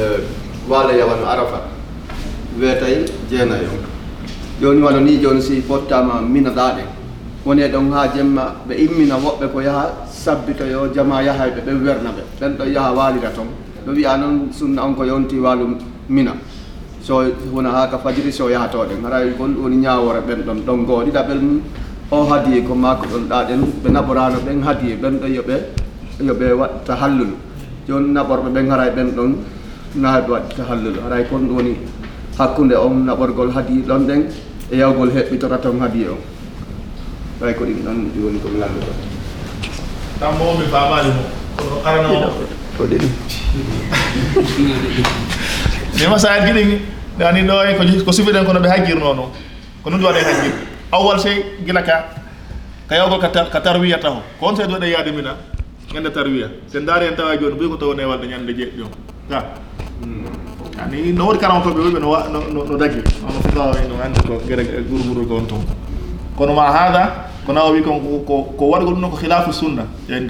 waalo 0.69 0.93
yawano 0.99 1.27
arafa 1.27 1.61
weetay 2.59 3.05
jeenayo. 3.31 3.71
Jooni 4.61 4.83
wano 4.83 5.01
ni 5.01 5.19
jooni 5.23 5.41
si 5.43 5.63
fottama 5.63 6.21
minaɗaɗe 6.21 6.83
woni 7.47 7.63
e 7.63 7.69
ɗon 7.69 7.93
haa 7.93 8.09
jemma 8.15 8.55
ɓe 8.69 8.75
immina 8.75 9.15
woɓɓe 9.17 9.47
ko 9.53 9.61
yaha 9.63 9.85
sabbitoyo 10.11 10.89
jama 10.95 11.23
yahayɓe 11.23 11.61
ɓe 11.67 11.73
werna 11.85 12.11
ɓe. 12.11 12.23
Ɓen 12.41 12.57
ɗo 12.59 12.65
yaha 12.75 12.93
waalira 12.93 13.31
toon 13.31 13.47
ɗo 13.87 13.93
wiya 13.95 14.17
noon 14.17 14.51
sunna 14.53 14.83
on 14.85 14.95
ko 14.95 15.05
yonti 15.05 15.39
waalum 15.39 15.79
mina. 16.09 16.33
So 17.03 17.25
wona 17.53 17.71
haa 17.71 17.87
ka 17.89 17.99
fajiri 17.99 18.33
so 18.33 18.49
yahatoɗen 18.51 19.05
haray 19.05 19.33
kon 19.39 19.55
woni 19.57 19.77
ñawore 19.77 20.21
ɓen 20.27 20.41
ɗon 20.47 20.59
ɗon 20.67 20.85
goo 20.87 21.03
ɗiɗaɓel 21.05 21.41
o 22.11 22.25
hadiye 22.25 22.63
ko 22.65 22.75
makko 22.75 23.07
ɗon 23.13 23.25
ɗaɗen 23.29 23.61
ɓe 23.83 23.89
naɓorano 23.91 24.39
ɓen 24.47 24.63
hadiye 24.63 24.97
ɓen 24.97 25.15
ɗo 25.21 25.27
yoɓe 25.27 25.57
yoɓe 26.21 26.53
watta 26.53 26.95
hallulu. 27.01 27.37
Joni 27.89 28.13
naɓorɓe 28.13 28.49
ɓen 28.55 28.71
haray 28.71 28.91
ɓen 28.97 29.09
ɗon 29.17 29.33
naaɓe 29.97 30.29
watta 30.33 30.63
hallulu. 30.69 30.99
Haray 31.05 31.25
kon 31.31 31.45
woni 31.49 31.77
hakkude 32.39 32.75
on 32.77 33.05
naɓorgol 33.07 33.51
hadiye 33.57 33.83
ɗon 33.89 34.03
ɗen 34.07 34.21
e 34.71 34.77
yawgol 34.77 35.11
heɓɓitora 35.11 35.59
ton 35.63 35.81
hadiye 35.81 36.09
o 36.09 36.19
ɓay 37.41 37.55
ko 37.55 37.65
ɗin 37.65 37.81
ɗon 37.85 37.99
ɗi 38.13 38.19
woni 38.25 38.39
komi 38.41 38.59
lalluto 38.61 38.93
tammo 40.21 40.59
mi 40.59 40.67
famani 40.67 41.09
mo. 41.15 41.23
Kono 41.57 41.77
arana 41.87 42.09
ko 42.77 42.85
ɗiɗi. 42.85 43.09
mais 45.99 46.09
masaaji 46.09 46.47
giɗin 46.47 46.81
ani 47.27 47.43
ɗo 47.43 47.55
e 47.65 48.03
ko 48.05 48.13
sufiɗen 48.13 48.45
kono 48.47 48.61
ɓe 48.61 48.69
haggirno 48.69 49.15
noon 49.15 49.31
ko 49.83 49.91
ɗum 49.91 50.01
ɗo 50.01 50.07
waɗa 50.07 50.21
haggirde 50.23 50.59
awwal 50.93 51.19
sey 51.19 51.43
gila 51.67 51.83
ka 51.83 52.05
ka 52.89 52.95
yawgo 52.97 53.19
ka 53.19 53.61
tarwiya 53.61 53.99
taho 53.99 54.23
ko 54.41 54.47
on 54.47 54.57
seedo 54.57 54.73
waɗa 54.75 54.87
yaade 54.87 55.11
mina? 55.13 55.35
Ñande 55.93 56.11
tarwiya. 56.13 56.49
Sen 56.69 56.85
daari 56.85 57.07
en 57.07 57.17
tawa 57.17 57.37
joni 57.37 57.57
ɓuyi 57.57 57.69
ko 57.71 57.77
tawone 57.77 57.97
newalde 58.03 58.27
ñande 58.29 58.53
jeeɗɗi 58.55 58.83
on. 58.83 58.91
Ga 59.31 59.41
hmm. 60.03 60.83
ani 60.85 61.13
no 61.13 61.27
woni 61.27 61.39
karantoɓe 61.39 61.81
wiɓe 61.81 61.99
no 62.01 62.65
no 62.65 62.77
daggi. 62.77 63.03
Ono 63.25 63.41
fukawa 63.43 63.73
no 63.89 63.95
andi 64.05 64.21
ko 64.27 64.39
gueɗe 64.47 64.85
gurguru 64.89 65.27
ko 65.27 65.35
on 65.37 65.47
toon 65.47 65.65
kono 66.37 66.55
ma 66.55 66.71
haada 66.71 67.31
ko 67.45 67.53
nawa 67.53 67.71
wi 67.73 67.83
kon 67.83 67.99
ko 68.25 68.65
waɗgol 68.71 68.95
ɗum 68.95 69.01
noon 69.01 69.11
ko 69.11 69.17
khilafu 69.17 69.53
sunna 69.53 69.83
en 70.09 70.29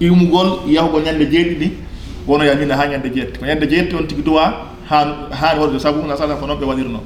iwmugol 0.00 0.60
yahugo 0.68 1.00
ñande 1.00 1.24
jeeɗiɗi 1.30 1.85
wono 2.26 2.44
yamina 2.44 2.76
ha 2.76 2.86
ñande 2.86 3.10
jeetti 3.14 3.38
ko 3.38 3.44
ñande 3.46 3.66
jeetti 3.68 3.94
on 3.94 4.06
tigi 4.06 4.22
duwa 4.22 4.66
han 4.88 5.30
haani 5.30 5.60
hoɗde 5.60 5.78
sabu 5.78 6.06
na 6.06 6.16
sala 6.16 6.34
ko 6.36 6.46
noon 6.46 6.58
ɓe 6.58 6.64
waɗirno. 6.66 7.00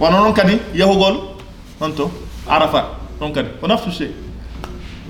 Wono 0.00 0.20
noon 0.20 0.32
kadi 0.32 0.58
yahugol 0.74 1.16
on 1.80 1.90
to 1.94 2.10
arafa 2.48 2.90
ɗon 3.20 3.32
kadi 3.32 3.48
ko 3.60 3.66
naftu 3.66 3.90
sey. 3.92 4.10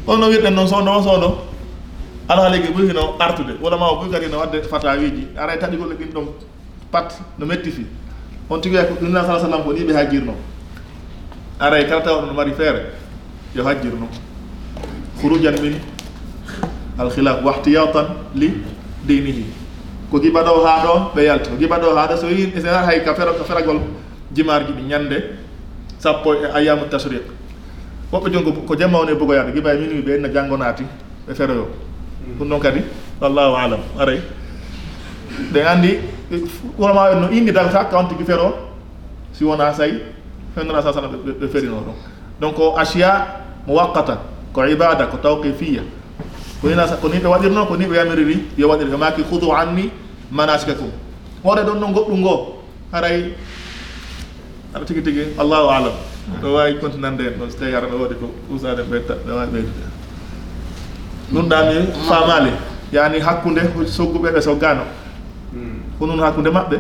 Holno 0.07 0.29
wirɗen 0.29 0.55
noon 0.55 0.67
sowno 0.69 0.91
on 0.97 1.03
sowno 1.03 1.39
alhaaligi 2.29 2.69
ɓuri 2.73 2.93
no 2.95 3.17
artude. 3.19 3.57
Wala 3.63 3.77
o 3.77 4.01
ɓuri 4.03 4.11
kadi 4.11 4.27
no 4.31 4.39
wadde 4.39 4.63
fatawiji 4.69 5.29
aray 5.37 5.59
taɗigol 5.59 5.93
e 5.93 5.95
ɗin 5.95 6.13
ɗon 6.13 6.27
pat 6.91 7.09
no 7.39 7.47
metti 7.47 7.71
fi. 7.71 7.87
On 8.51 8.59
tigi 8.61 8.75
wiya 8.77 8.85
ko 8.87 8.95
ɗumna 9.01 9.25
sa 9.27 9.39
sallam 9.41 9.63
ko 9.65 9.73
ni 9.73 9.85
ɓe 9.85 9.93
hajjirno. 9.95 10.35
Aray 11.61 11.87
kala 11.87 12.03
tawa 12.03 12.27
no 12.27 12.33
mari 12.35 12.53
feere 12.53 12.93
yo 13.55 13.65
hajjirno. 13.65 14.09
Hurujan 15.23 15.61
min 15.63 15.77
alkhilaf 16.99 17.43
wahtiyatan 17.45 18.07
li 18.35 18.53
2000 19.07 19.45
ko 20.11 20.19
giɓa 20.19 20.43
ɗo 20.43 20.65
haa 20.65 20.85
ɗo 20.85 20.95
ɓe 21.15 21.23
yalta. 21.25 21.51
Ko 21.51 21.57
giɓa 21.57 21.79
ɗo 21.79 21.95
haa 21.95 22.07
ɗo 22.09 22.17
so 22.17 22.27
wi 22.27 22.53
e 22.55 22.61
sena 22.61 22.83
hay 22.87 23.01
ka 23.05 23.15
fero 23.15 23.33
ka 23.35 23.45
feragol 23.45 23.81
jimarji 24.35 24.73
ɗi 24.73 24.83
ñande 24.89 25.17
sappo 25.99 26.35
e 26.35 26.47
ayamu 26.55 26.87
tashriq 26.91 27.23
woɓɓe 28.13 28.31
joni 28.33 28.53
ko 28.67 28.75
jemma 28.77 28.99
woni 28.99 29.13
e 29.13 29.15
bogoyaade 29.15 29.53
giɓa 29.55 29.75
e 29.75 29.79
minuit 29.79 30.05
ɓe 30.07 30.15
enna 30.17 30.29
janngo 30.33 30.57
naati 30.57 30.85
ɓe 31.29 31.35
feroyo 31.35 31.69
ɗum 32.39 32.49
noon 32.49 32.61
kadi 32.61 32.81
wallahu 33.21 33.55
alam 33.57 33.81
aray 33.99 34.21
ɗen 35.53 35.67
andi 35.67 35.99
ɓurama 36.79 37.13
en 37.13 37.21
no 37.21 37.29
indi 37.31 37.53
dagata 37.53 37.85
kawan 37.85 38.09
tigui 38.09 38.25
fero 38.25 38.55
si 39.33 39.45
wona 39.45 39.73
sayi 39.73 40.01
fenora 40.55 40.83
sa 40.83 40.93
sallam 40.93 41.13
ɓe 41.41 41.49
ferino 41.49 41.77
ɗon 41.87 41.95
donc 42.41 42.57
asia 42.79 43.27
mo 43.67 43.75
wakkata 43.75 44.19
ko 44.53 44.65
ibada 44.67 45.07
ko 45.07 45.17
tawqifiya 45.19 45.83
ko 46.61 46.69
ina 46.71 46.87
ko 46.87 47.09
ni 47.09 47.19
ɓe 47.19 47.29
waɗirno 47.29 47.67
ko 47.67 47.77
ni 47.77 47.87
ɓe 47.87 47.97
yamiriri 47.97 48.37
yo 48.59 48.69
waɗir 48.69 48.89
he 48.91 48.97
maki 48.97 49.23
hudu 49.23 49.53
anni 49.53 49.91
manasikakum 50.31 50.91
waɗa 51.45 51.63
ɗon 51.65 51.81
no 51.81 51.87
goɗɗum 51.89 52.21
ngo 52.21 52.35
haray 52.93 53.33
aɗa 54.75 54.85
tigi 54.85 55.03
tigi 55.03 55.23
allahu 55.39 55.69
alam 55.71 55.93
ɗo 56.43 56.53
wawi 56.55 56.79
continande 56.81 57.21
en 57.27 57.39
ɗon 57.39 57.51
so 57.51 57.59
tawi 57.59 57.75
arana 57.75 57.97
waɗi 57.97 58.15
ko 58.21 58.27
usade 58.55 58.83
ɓeyta 58.91 59.15
ɓe 59.25 59.33
wawi 59.33 59.49
ɓeydude 59.53 59.85
ɗum 61.33 61.49
ɗami 61.49 61.77
famali 62.09 62.53
yani 62.93 63.19
hakkude 63.21 63.63
sogguɓe 63.87 64.29
ɓe 64.35 64.41
soggano 64.41 64.83
ko 65.99 66.07
noon 66.07 66.21
hakkude 66.21 66.51
maɓɓe 66.51 66.77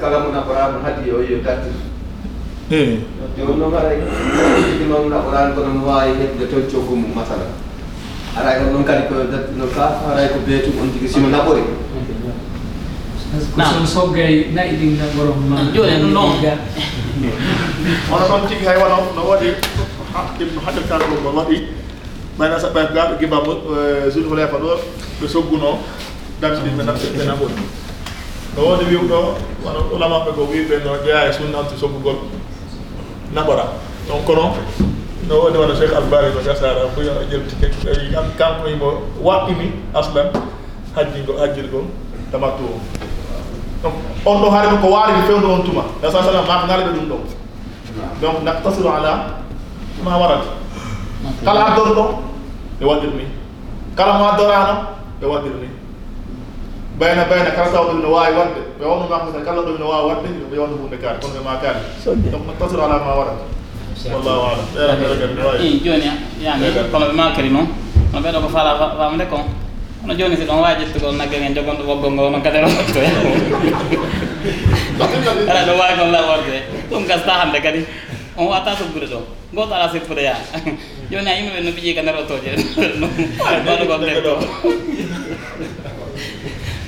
kala 0.00 0.18
mo 0.20 0.28
naforama 0.32 0.82
haadi 0.82 1.10
o 1.10 1.22
yo 1.22 1.38
gartir 1.44 1.72
e 2.70 3.00
joni 3.38 3.56
noon 3.56 3.74
aray 3.74 4.02
ɗimam 4.78 5.08
naforan 5.08 5.54
kono 5.54 5.70
mi 5.72 5.84
wawi 5.86 6.10
heɓde 6.20 6.44
toon 6.50 6.66
coggu 6.66 6.96
mum 6.96 7.14
masala 7.14 7.67
aray 8.36 8.60
on 8.64 8.72
noon 8.72 8.84
kadi 8.84 9.08
ko 9.08 9.24
dattuno 9.30 9.66
ka 9.72 10.02
aray 10.12 10.28
ko 10.28 10.38
beetum 10.44 10.76
on 10.82 10.92
tigi 10.92 11.08
sima 11.08 11.28
naɓori 11.32 11.62
son 13.56 13.86
soggay 13.86 14.48
nayi 14.56 14.76
ɗin 14.76 14.96
naɓorom 14.96 15.40
ma. 15.48 15.56
Joni 15.74 16.00
ɗum 16.00 16.12
noon. 16.12 16.32
Ono 18.12 18.24
noon 18.28 18.48
tigi 18.48 18.64
hay 18.64 18.76
wono 18.76 19.12
no 19.16 19.20
waɗi 19.28 19.48
ibnu 20.40 20.60
hajar 20.64 20.84
kan 20.88 21.00
ɗum 21.00 21.22
no 21.24 21.30
waɗi 21.36 21.56
mayna 22.38 22.56
saɓɓa 22.58 22.92
gaɓe 22.94 23.14
giba 23.20 23.38
e, 23.44 24.10
zulhulayfa 24.10 24.56
ɗo 24.58 24.70
ɓe 25.20 25.26
sogguno 25.28 25.78
damsi 26.40 26.62
ɗin 26.62 26.76
ɓe 26.78 26.82
ɓe 27.18 27.24
naɓori 27.26 27.54
no 28.56 28.60
woodi 28.64 28.84
wiwɗo 28.90 29.18
wono 29.64 29.80
ulamaɓe 29.94 30.30
ko 30.34 30.42
wiɓe 30.50 30.84
no 30.84 30.96
jeeya 31.04 31.28
e 31.28 31.32
sunnantu 31.32 31.76
soggugol 31.78 32.16
naɓora. 33.34 33.64
Donc 34.08 34.24
kono 34.24 34.54
no 35.28 35.44
woni 35.44 35.58
wona 35.58 35.74
cheikh 35.76 35.92
albari 35.92 36.32
ko 36.32 36.40
gasara 36.40 36.88
ko 36.94 37.00
yo 37.04 37.12
ƴewti 37.28 37.54
tawi 37.60 38.08
kanko 38.38 38.68
imo 38.68 38.88
waɓɓini 39.20 39.72
aslan 39.94 40.32
hajjigo 40.96 41.36
hajjirgol 41.38 41.84
tamattu 42.32 42.64
o. 42.64 42.80
Donc 43.82 43.94
on 44.24 44.40
ɗo 44.40 44.50
haade 44.50 44.80
ko 44.80 44.88
waaridi 44.88 45.22
fewndo 45.28 45.48
on 45.52 45.62
tuma. 45.62 45.84
La 46.02 46.10
sa 46.10 46.22
sallam 46.24 46.46
maako 46.46 46.66
ngaalaɓe 46.66 46.92
ɗum 46.96 47.08
ɗon 47.08 47.22
donc 48.20 48.42
naktasiru 48.42 48.88
ala 48.88 49.44
ma 50.02 50.16
warat. 50.16 50.44
Kala 51.44 51.60
adorɗo 51.66 52.04
e 52.80 52.84
waɗirni 52.84 53.26
kala 53.96 54.18
ma 54.18 54.36
dorano 54.36 54.74
e 55.20 55.26
waɗirni 55.26 55.68
bayna 56.98 57.24
bayna 57.28 57.50
kala 57.50 57.68
taw 57.68 57.84
ɗum 57.84 58.00
ne 58.00 58.08
wawi 58.08 58.32
wadde 58.32 58.60
ɓe 58.80 58.84
wonno 58.86 59.08
mako 59.08 59.44
kala 59.44 59.60
ɗum 59.60 59.76
no 59.78 59.88
wawi 59.92 60.08
wadde 60.08 60.28
ɓe 60.50 60.56
wonno 60.58 60.76
hunde 60.80 60.96
kaari 60.96 61.20
kono 61.20 61.34
ɓe 61.36 61.44
ma 61.44 61.60
kaari 61.60 61.80
donc 62.32 62.46
naktasiru 62.48 62.80
ala 62.80 62.98
ma 63.04 63.14
warat. 63.14 63.57
wallahu 64.06 64.40
alam 64.54 64.66
ɗeɗaɗeɗaɗi 64.74 65.82
joni 65.82 66.06
yani 66.42 66.66
kono 66.92 67.06
ɓe 67.10 67.14
makiri 67.18 67.50
noon 67.50 67.66
no 68.12 68.18
ɓeɗo 68.22 68.38
ko 68.46 68.48
fala 68.48 68.78
famde 68.98 69.26
kon 69.26 69.42
kono 70.02 70.14
joni 70.14 70.36
si 70.36 70.44
ɗon 70.46 70.60
wawi 70.62 70.74
ƴettugol 70.84 71.16
naggal 71.18 71.42
hen 71.42 71.54
jogonɗo 71.54 71.82
woggol 71.84 72.12
ngo 72.14 72.30
no 72.30 72.38
kadi 72.40 72.58
roto 72.62 73.00
ala 75.50 75.60
ɗo 75.66 75.72
wawi 75.78 75.94
kon 75.98 76.10
laworde 76.14 76.58
ɗum 76.90 77.02
gasta 77.06 77.32
hande 77.42 77.58
kadi 77.60 77.80
on 78.38 78.46
wata 78.46 78.70
tuggude 78.78 79.06
ɗo 79.10 79.18
goto 79.54 79.74
ala 79.74 79.90
sippude 79.90 80.22
yaa 80.22 80.38
joni 81.10 81.26
a 81.30 81.34
yimɓeɓe 81.34 81.60
no 81.64 81.70
ɓiƴi 81.74 81.94
ka 81.94 82.02
nder 82.02 82.16
otoje 82.22 82.50
ɗoɗogol 83.66 84.00
defto 84.06 84.32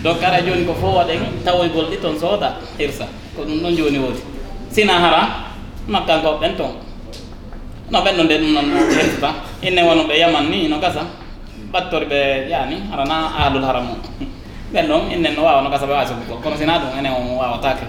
donc 0.02 0.22
ara 0.22 0.38
joni 0.40 0.64
ko 0.64 0.74
fof 0.80 0.94
waɗen 1.02 1.18
tawoygol 1.44 1.90
ɗi 1.90 1.96
toon 2.00 2.14
sooda 2.18 2.54
hirsa 2.78 3.06
ko 3.36 3.42
ɗum 3.42 3.58
ɗon 3.66 3.74
joni 3.76 3.98
woodi 3.98 4.20
sina 4.70 4.94
hara 5.02 5.50
makkankoɓɓen 5.88 6.54
toon 6.56 6.89
no 7.90 7.98
ɓenno 8.04 8.22
nde 8.24 8.34
ɗum 8.38 8.52
noon 8.54 8.68
helsita 8.96 9.30
inne 9.62 9.80
wono 9.82 10.02
ɓe 10.08 10.18
yaman 10.18 10.50
ni 10.50 10.68
no 10.68 10.78
gasa. 10.78 11.02
Ɓattori 11.72 12.06
ɓe 12.06 12.48
yani 12.50 12.76
arana 12.92 13.16
ahlul 13.38 13.64
o 13.64 13.96
ɓen 14.72 14.86
ɗon 14.88 15.02
innen 15.12 15.34
no 15.36 15.42
wawa 15.42 15.62
no 15.62 15.70
gasa 15.70 15.86
ɓe 15.86 15.92
wawi 15.92 16.06
sogugo 16.06 16.40
kono 16.42 16.56
sina 16.56 16.78
ɗum 16.78 16.98
enen 16.98 17.12
o 17.12 17.38
wawatake 17.38 17.84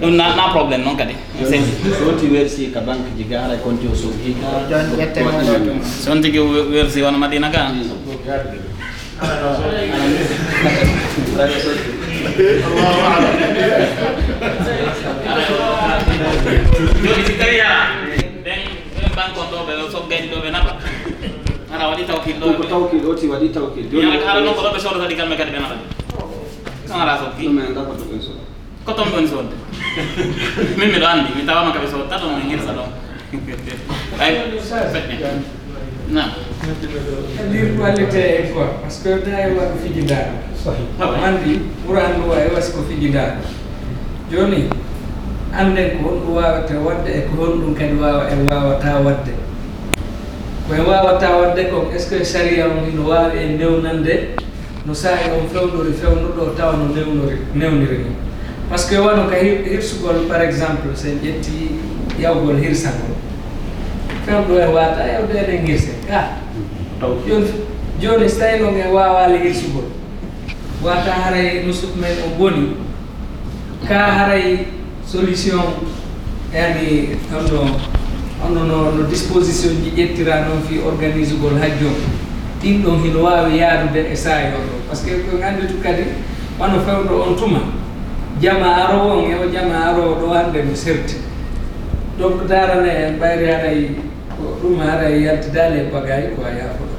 ɗum 0.00 0.16
na 0.16 0.34
na 0.36 0.52
probléme 0.52 0.84
noon 0.84 0.96
kadi. 0.96 1.14
Seji 1.44 1.72
soti 1.98 2.26
wersi 2.26 2.70
ka 2.72 2.80
banque 2.80 3.10
ji 3.16 3.24
ga 3.24 3.40
haray 3.42 3.58
compte 3.62 3.86
o 3.86 3.94
sogi 3.94 4.36
son 6.04 6.20
tigui 6.20 6.40
wersi 6.70 7.02
wono 7.02 7.18
madina 7.18 7.50
ka? 7.50 7.70
Allahu 9.18 9.62
alam 13.02 13.34
joni 17.02 17.22
si 17.26 17.34
tawi 17.38 17.58
a 17.60 18.07
bankon 19.18 19.46
ɗo 19.50 19.58
ɓe 19.66 19.72
soggani 19.92 20.26
ɗo 20.30 20.36
ɓe 20.44 20.50
naɓa 20.54 20.72
ana 21.74 21.84
waɗi 21.90 22.04
tawkil 22.06 22.36
ɗo 22.40 22.46
ko 22.58 22.64
tawkil 22.72 23.04
oti 23.10 23.26
waɗi 23.32 23.48
tawkil. 23.56 23.86
Joni 23.90 24.22
haala 24.24 24.40
noon 24.40 24.54
ko 24.54 24.62
ɗo 24.62 24.70
ɓe 24.74 24.78
sodata 24.80 25.06
ɗi 25.10 25.16
kamɓe 25.18 25.34
kadi 25.36 25.50
ɓe 25.54 25.58
naɓa 25.62 25.76
ɗi 25.80 25.84
on 26.94 27.00
ala 27.02 27.14
soggi 27.20 27.44
ɗumen 27.46 27.74
ga 27.74 27.82
ko 27.88 27.92
to 27.98 28.04
ɓen 28.10 28.20
ko 28.86 28.90
toon 28.96 29.08
ɓen 29.12 29.26
sodde 29.28 29.54
min 30.78 30.88
miɗo 30.92 31.06
anndi 31.06 31.30
mi 31.36 31.42
tawama 31.46 31.74
kaɓe 31.74 31.86
sodta 31.90 32.16
ɗon 32.22 32.30
min 32.38 32.46
hirsa 32.50 32.72
ɗon 32.78 32.90
ay 34.22 34.32
feɗɗe 34.92 35.16
nam 36.14 36.30
lire 37.52 37.76
wallite 37.78 38.22
en 38.40 38.46
quoi 38.54 38.66
par 38.80 38.90
ce 38.90 39.02
que 39.02 39.10
da 39.26 39.50
waɗo 39.52 39.76
waɗ 40.98 41.12
andi 41.12 41.20
mandi 41.20 41.52
ɓuran 41.84 42.12
e 42.48 42.54
wasi 42.54 42.72
ko 42.72 42.80
fijindaɗo 42.88 43.42
joni 44.30 44.68
anden 45.52 45.98
ko 45.98 46.08
honɗum 46.08 46.34
wawata 46.34 46.74
wadde 46.80 47.08
e 47.08 47.20
ko 47.28 47.44
honɗum 47.44 47.74
kadi 47.74 47.94
wawa 47.96 48.28
en 48.30 48.48
wawata 48.48 49.00
waɗde 49.04 49.32
koye 50.68 50.80
wawata 50.80 51.28
wadde 51.36 51.62
kon 51.70 51.88
est 51.94 51.98
ce 51.98 52.18
que 52.18 52.24
saria 52.24 52.66
on 52.66 52.84
ino 52.88 53.08
wawi 53.08 53.38
e 53.38 53.56
newnande? 53.56 54.36
No 54.86 54.94
saahi 54.94 55.30
on 55.36 55.48
fewnori 55.48 55.92
fewnuɗo 55.92 56.56
tawa 56.56 56.76
no 56.76 56.94
newnori 56.94 57.36
newniri 57.54 57.98
ni. 57.98 58.12
Par 58.70 58.78
ce 58.78 58.88
que 58.88 58.96
wano 58.96 59.28
ka 59.28 59.36
hirsugol 59.36 60.28
par 60.28 60.40
exemple 60.40 60.96
sen 60.96 61.20
ƴetti 61.20 61.76
yawgol 62.20 62.56
hirsangol. 62.56 63.16
Fewɗo 64.24 64.56
e 64.60 64.66
wata 64.72 65.04
yawde 65.04 65.34
eɗen 65.36 65.66
hirse. 65.66 65.92
Ka 66.08 66.36
joni 67.00 67.52
joni 68.00 68.28
so 68.28 68.38
tawi 68.38 68.60
noon 68.60 68.80
en 68.80 68.92
wawali 68.92 69.38
hirsugol. 69.38 69.92
Wata 70.82 71.12
haray 71.12 71.66
no 71.66 71.72
sup 71.72 71.96
men 71.96 72.16
o 72.24 72.38
boni. 72.38 72.76
Ka 73.88 73.94
haray 73.94 74.77
solution 75.08 75.60
yani 76.52 77.16
kam 77.32 77.44
no 77.48 77.64
onno 78.44 78.62
no 78.68 78.90
no 78.92 79.02
disposition 79.08 79.72
ji 79.82 79.90
ƴettira 79.96 80.44
noon 80.46 80.62
fi 80.68 80.78
organise 80.84 81.34
gol 81.40 81.56
hajjo 81.58 81.88
ɗin 82.62 82.82
ɗon 82.84 83.02
hino 83.02 83.22
wawi 83.24 83.58
yaarude 83.58 84.00
e 84.12 84.16
saayo 84.16 84.58
ɗo 84.68 84.74
par 84.88 84.96
ce 84.96 85.04
que 85.06 85.14
ko 85.30 85.36
anndi 85.42 85.80
kadi 85.82 86.04
wano 86.58 86.78
fewɗo 86.84 87.22
on 87.22 87.36
tuma. 87.36 87.60
Jama 88.40 88.66
arowo 88.84 89.18
on 89.18 89.30
e 89.30 89.34
o 89.34 89.48
jama 89.52 89.74
arowo 89.88 90.14
ɗo 90.20 90.32
hande 90.34 90.62
mi 90.62 90.76
serti. 90.76 91.16
Donc 92.18 92.46
darana 92.46 92.86
en 92.92 93.18
ɓayri 93.18 93.46
haray 93.52 93.90
ko 94.36 94.58
ɗum 94.62 94.78
haray 94.80 95.22
yaltidaali 95.22 95.78
e 95.80 95.90
bagay 95.92 96.22
ko 96.36 96.42
a 96.44 96.50
yaafoɗo 96.50 96.96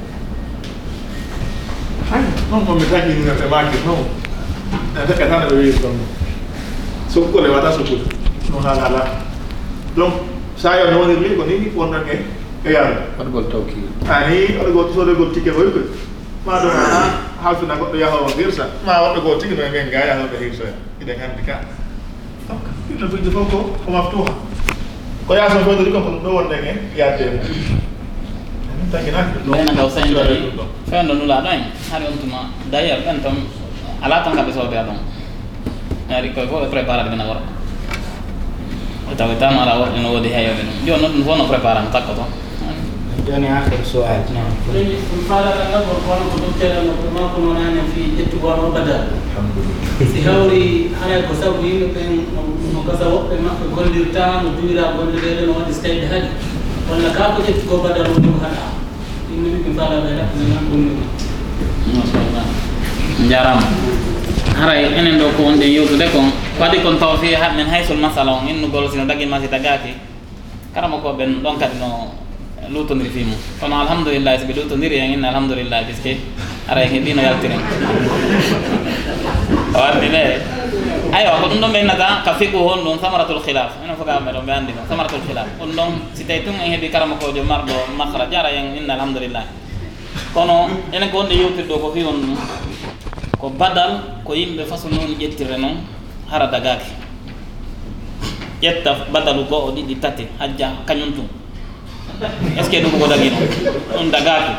hay 2.10 2.22
noon 2.50 2.66
ko 2.66 2.74
mi 2.74 2.84
taginirate 2.90 3.46
maake 3.50 3.78
noon. 3.86 4.04
Dakatana 5.08 5.46
ɓe 5.46 5.54
weyi 5.56 5.72
ɗon 5.72 6.19
sokko 7.12 7.40
le 7.40 7.48
wata 7.48 7.72
sukut 7.72 8.00
no 8.50 8.58
haala 8.60 8.86
ala 8.86 9.02
donc 9.96 10.12
sa 10.56 10.76
yo 10.78 10.90
noonirli 10.90 11.36
ko 11.36 11.44
ni 11.44 11.70
wonnange 11.74 12.14
e 12.64 12.72
yaaro 12.72 12.94
oɗo 13.18 13.30
gol 13.30 13.46
tawki? 13.50 13.76
Ani 14.06 14.60
oɗo 14.60 14.70
goo 14.72 14.92
soɗo 14.94 15.14
gol 15.16 15.32
tike 15.34 15.50
koy 15.50 15.70
koy 15.74 15.86
ma 16.46 16.60
ɗum 16.62 16.70
ana 16.70 17.00
haaltuna 17.42 17.74
goɗɗo 17.74 17.96
yahowo 17.98 18.28
hirsa 18.38 18.64
ma 18.86 18.92
woɓɓe 19.02 19.20
goo 19.22 19.36
tigi 19.40 19.54
no 19.54 19.62
e 19.62 19.70
men 19.70 19.90
ga 19.90 20.06
yahoɓe 20.06 20.36
hirsa 20.40 20.64
iɗen 21.02 21.18
anndi 21.20 21.42
ka 21.46 21.60
donc 22.48 22.62
ɗiɗo 22.88 23.06
fijde 23.12 23.30
fof 23.30 23.50
ko 23.50 23.58
ko 23.84 23.90
maftuha 23.90 24.30
ko 25.26 25.34
yaason 25.34 25.64
foydori 25.64 25.92
kon 25.92 26.02
ko 26.02 26.10
ɗum 26.10 26.22
ɗo 26.24 26.30
wonnen 26.36 26.64
e 26.64 26.72
yaade 26.96 27.24
ɓena 28.92 29.72
gaw 29.76 29.88
sañdori 29.90 30.52
fewndo 30.90 31.14
nulaɗo 31.14 31.48
en 31.48 31.62
haɗe 31.90 32.04
on 32.06 32.18
tuma 32.22 32.40
d' 32.70 32.74
ailleurs 32.74 33.02
ɓen 33.04 33.18
tan 33.22 33.36
ala 34.02 34.22
tan 34.24 34.36
kaɓe 34.36 34.52
soobe 34.52 34.76
a 34.78 34.84
ɗon 34.84 35.09
ari 36.16 36.28
koye 36.34 36.46
fof 36.50 36.60
ɓe 36.62 36.68
préparade 36.74 37.10
mena 37.10 37.24
wora 37.24 37.40
o 39.10 39.14
taw 39.14 39.30
tan 39.38 39.54
ala 39.58 39.78
worɓe 39.80 39.98
no 40.02 40.08
woodi 40.14 40.28
heeyoɓe 40.28 40.62
ɗum 40.66 40.78
joni 40.86 41.00
noon 41.02 41.12
ɗum 41.14 41.24
fof 41.26 41.36
no 41.38 41.44
préparama 41.44 41.90
takko 41.92 42.12
toon 42.18 42.30
joni 43.26 43.46
akhir 43.46 43.80
sual 43.84 44.20
nam 44.34 44.48
ɗum 44.66 45.20
falata 45.28 45.64
gabor 45.72 45.98
kono 46.06 46.24
ko 46.30 46.36
docteurano 46.44 46.92
ko 47.00 47.06
ma 47.14 47.22
ko 47.32 47.38
noonani 47.40 47.80
fi 47.94 48.00
ƴettugono 48.18 48.74
badal 48.74 49.04
si 50.12 50.18
hawri 50.26 50.90
haray 50.98 51.22
ko 51.28 51.32
sabu 51.40 51.62
yimɓe 51.62 51.86
ɓen 51.94 52.10
no 52.72 52.80
gasa 52.88 53.04
woɓɓe 53.12 53.34
maɓɓe 53.44 53.64
gollirta 53.74 54.42
no 54.42 54.48
duwira 54.56 54.84
gollireɗe 54.96 55.42
no 55.46 55.52
waɗi 55.58 55.72
so 55.74 55.82
tawi 55.84 56.06
haaɗi 56.10 56.28
walla 56.90 57.08
ka 57.16 57.22
ko 57.36 57.38
ƴettugo 57.46 57.76
badal 57.84 58.06
woni 58.10 58.28
ko 58.34 58.38
haɗa. 58.44 58.64
Yimɓeɓe 59.30 59.58
ɓe 59.64 59.70
falaɓe 59.78 60.10
ɗaɓɓe 60.18 60.42
nan 60.50 60.62
ɗum 60.70 60.82
ɗum 60.88 61.92
masallah 61.94 62.46
jarama 63.30 63.62
haray 64.60 64.92
enen 64.92 65.16
ɗo 65.16 65.26
ko 65.36 65.42
wonɗen 65.48 65.72
yewtude 65.72 66.06
kon. 66.12 66.28
Waɗi 66.60 66.82
kon 66.84 66.98
taw 67.00 67.16
fi 67.16 67.32
min 67.56 67.66
haysol 67.66 67.96
masala 67.96 68.32
on 68.32 68.46
innugol 68.48 68.84
sino 68.92 69.04
daggima 69.08 69.40
si 69.40 69.48
tagaki 69.48 69.96
karama 70.74 71.00
ko 71.00 71.16
ɓen 71.16 71.40
ɗon 71.42 71.56
kadi 71.58 71.78
no 71.80 72.12
lutodiri 72.68 73.08
fi 73.10 73.24
mum 73.24 73.38
kono 73.60 73.80
alhamdulillah 73.80 74.36
soɓe 74.38 74.52
lutodiri 74.54 74.98
en 75.00 75.12
inna 75.16 75.28
alhamdulillah 75.28 75.84
puisque 75.88 76.20
haray 76.68 76.86
heɗino 76.92 77.22
yaltiren. 77.22 77.60
Warɗine 79.80 80.22
aywa 81.12 81.40
ko 81.40 81.46
ɗum 81.48 81.60
ɗon 81.64 81.72
ɓe 81.72 81.80
nata 81.88 82.20
ka 82.24 82.34
figu 82.34 82.58
hon 82.58 82.84
ɗum 82.84 83.00
samaratul 83.00 83.40
khilaf. 83.40 83.72
Enen 83.82 83.96
fof 83.96 84.06
kaɓe 84.06 84.30
ɗon 84.32 84.44
ɓe 84.46 84.52
anndi 84.52 84.72
ɗum 84.76 84.84
samaratul 84.88 85.24
khilaf. 85.26 85.46
Ɗum 85.58 85.70
ɗon 85.72 85.90
si 86.14 86.24
tawi 86.28 86.44
tun 86.44 86.54
en 86.60 86.70
heeɓi 86.76 86.90
karama 86.92 87.16
kojo 87.16 87.42
marɗo 87.42 87.72
mahra 87.96 88.28
jara 88.30 88.50
en 88.52 88.76
inna 88.76 88.92
alhamdulillah 88.94 89.44
kono 90.34 90.68
enen 90.92 91.10
ko 91.10 91.18
wonɗe 91.24 91.34
yewtirɗo 91.34 91.74
ko 91.80 91.90
fi 91.94 92.04
on 92.04 92.18
ɗum 92.22 92.36
ko 93.40 93.48
badal 93.50 94.20
ko 94.24 94.34
yimɓe 94.34 94.64
façon 94.64 94.90
noon 94.90 95.16
ƴettire 95.18 95.56
noon 95.58 95.76
hara 96.30 96.46
dagaki. 96.46 96.92
Ƴetta 98.62 99.06
badalu 99.12 99.44
goo 99.48 99.72
ɗiɗi 99.72 99.94
tati 100.00 100.24
hajja 100.38 100.70
kañum 100.86 101.12
tum 101.12 101.26
est 102.58 102.62
ce 102.64 102.68
que 102.70 102.82
ɗum 102.82 103.00
ko 103.00 103.06
dagi 103.06 103.30
noon 103.30 103.48
ɗum 103.96 104.10
dagaki. 104.10 104.52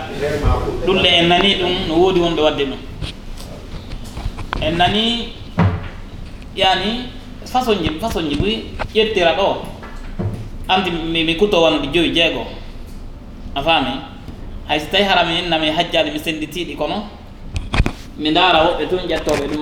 Ɗulle 0.86 1.06
en 1.08 1.28
nani 1.28 1.56
ɗum 1.56 1.72
no 1.88 1.96
woodi 1.96 2.20
wonɓe 2.20 2.42
wadde 2.42 2.64
ɗum. 2.66 2.80
En 4.62 4.72
nani 4.78 5.30
yani 6.56 7.06
façon 7.46 7.76
ji 7.84 8.00
façon 8.00 8.30
ji 8.30 8.36
ɓuy 8.36 8.64
ƴettira 8.96 9.36
ɗo. 9.38 9.62
Anti 10.68 10.90
mi 10.92 11.36
kutowanɗi 11.36 11.88
joyi 11.94 12.14
jeegoo 12.16 12.46
a 13.56 13.62
faami 13.62 14.00
hay 14.68 14.80
so 14.80 14.88
tawi 14.92 15.04
hara 15.04 15.26
mi 15.28 15.40
innami 15.40 15.68
hajjaɗi 15.72 16.12
mi 16.12 16.20
senditiɗi 16.20 16.76
kono 16.76 17.04
mi 18.22 18.30
ndaara 18.32 18.60
woɓɓe 18.66 18.84
tun 18.90 19.04
ƴettoɓe 19.10 19.44
ɗum 19.50 19.60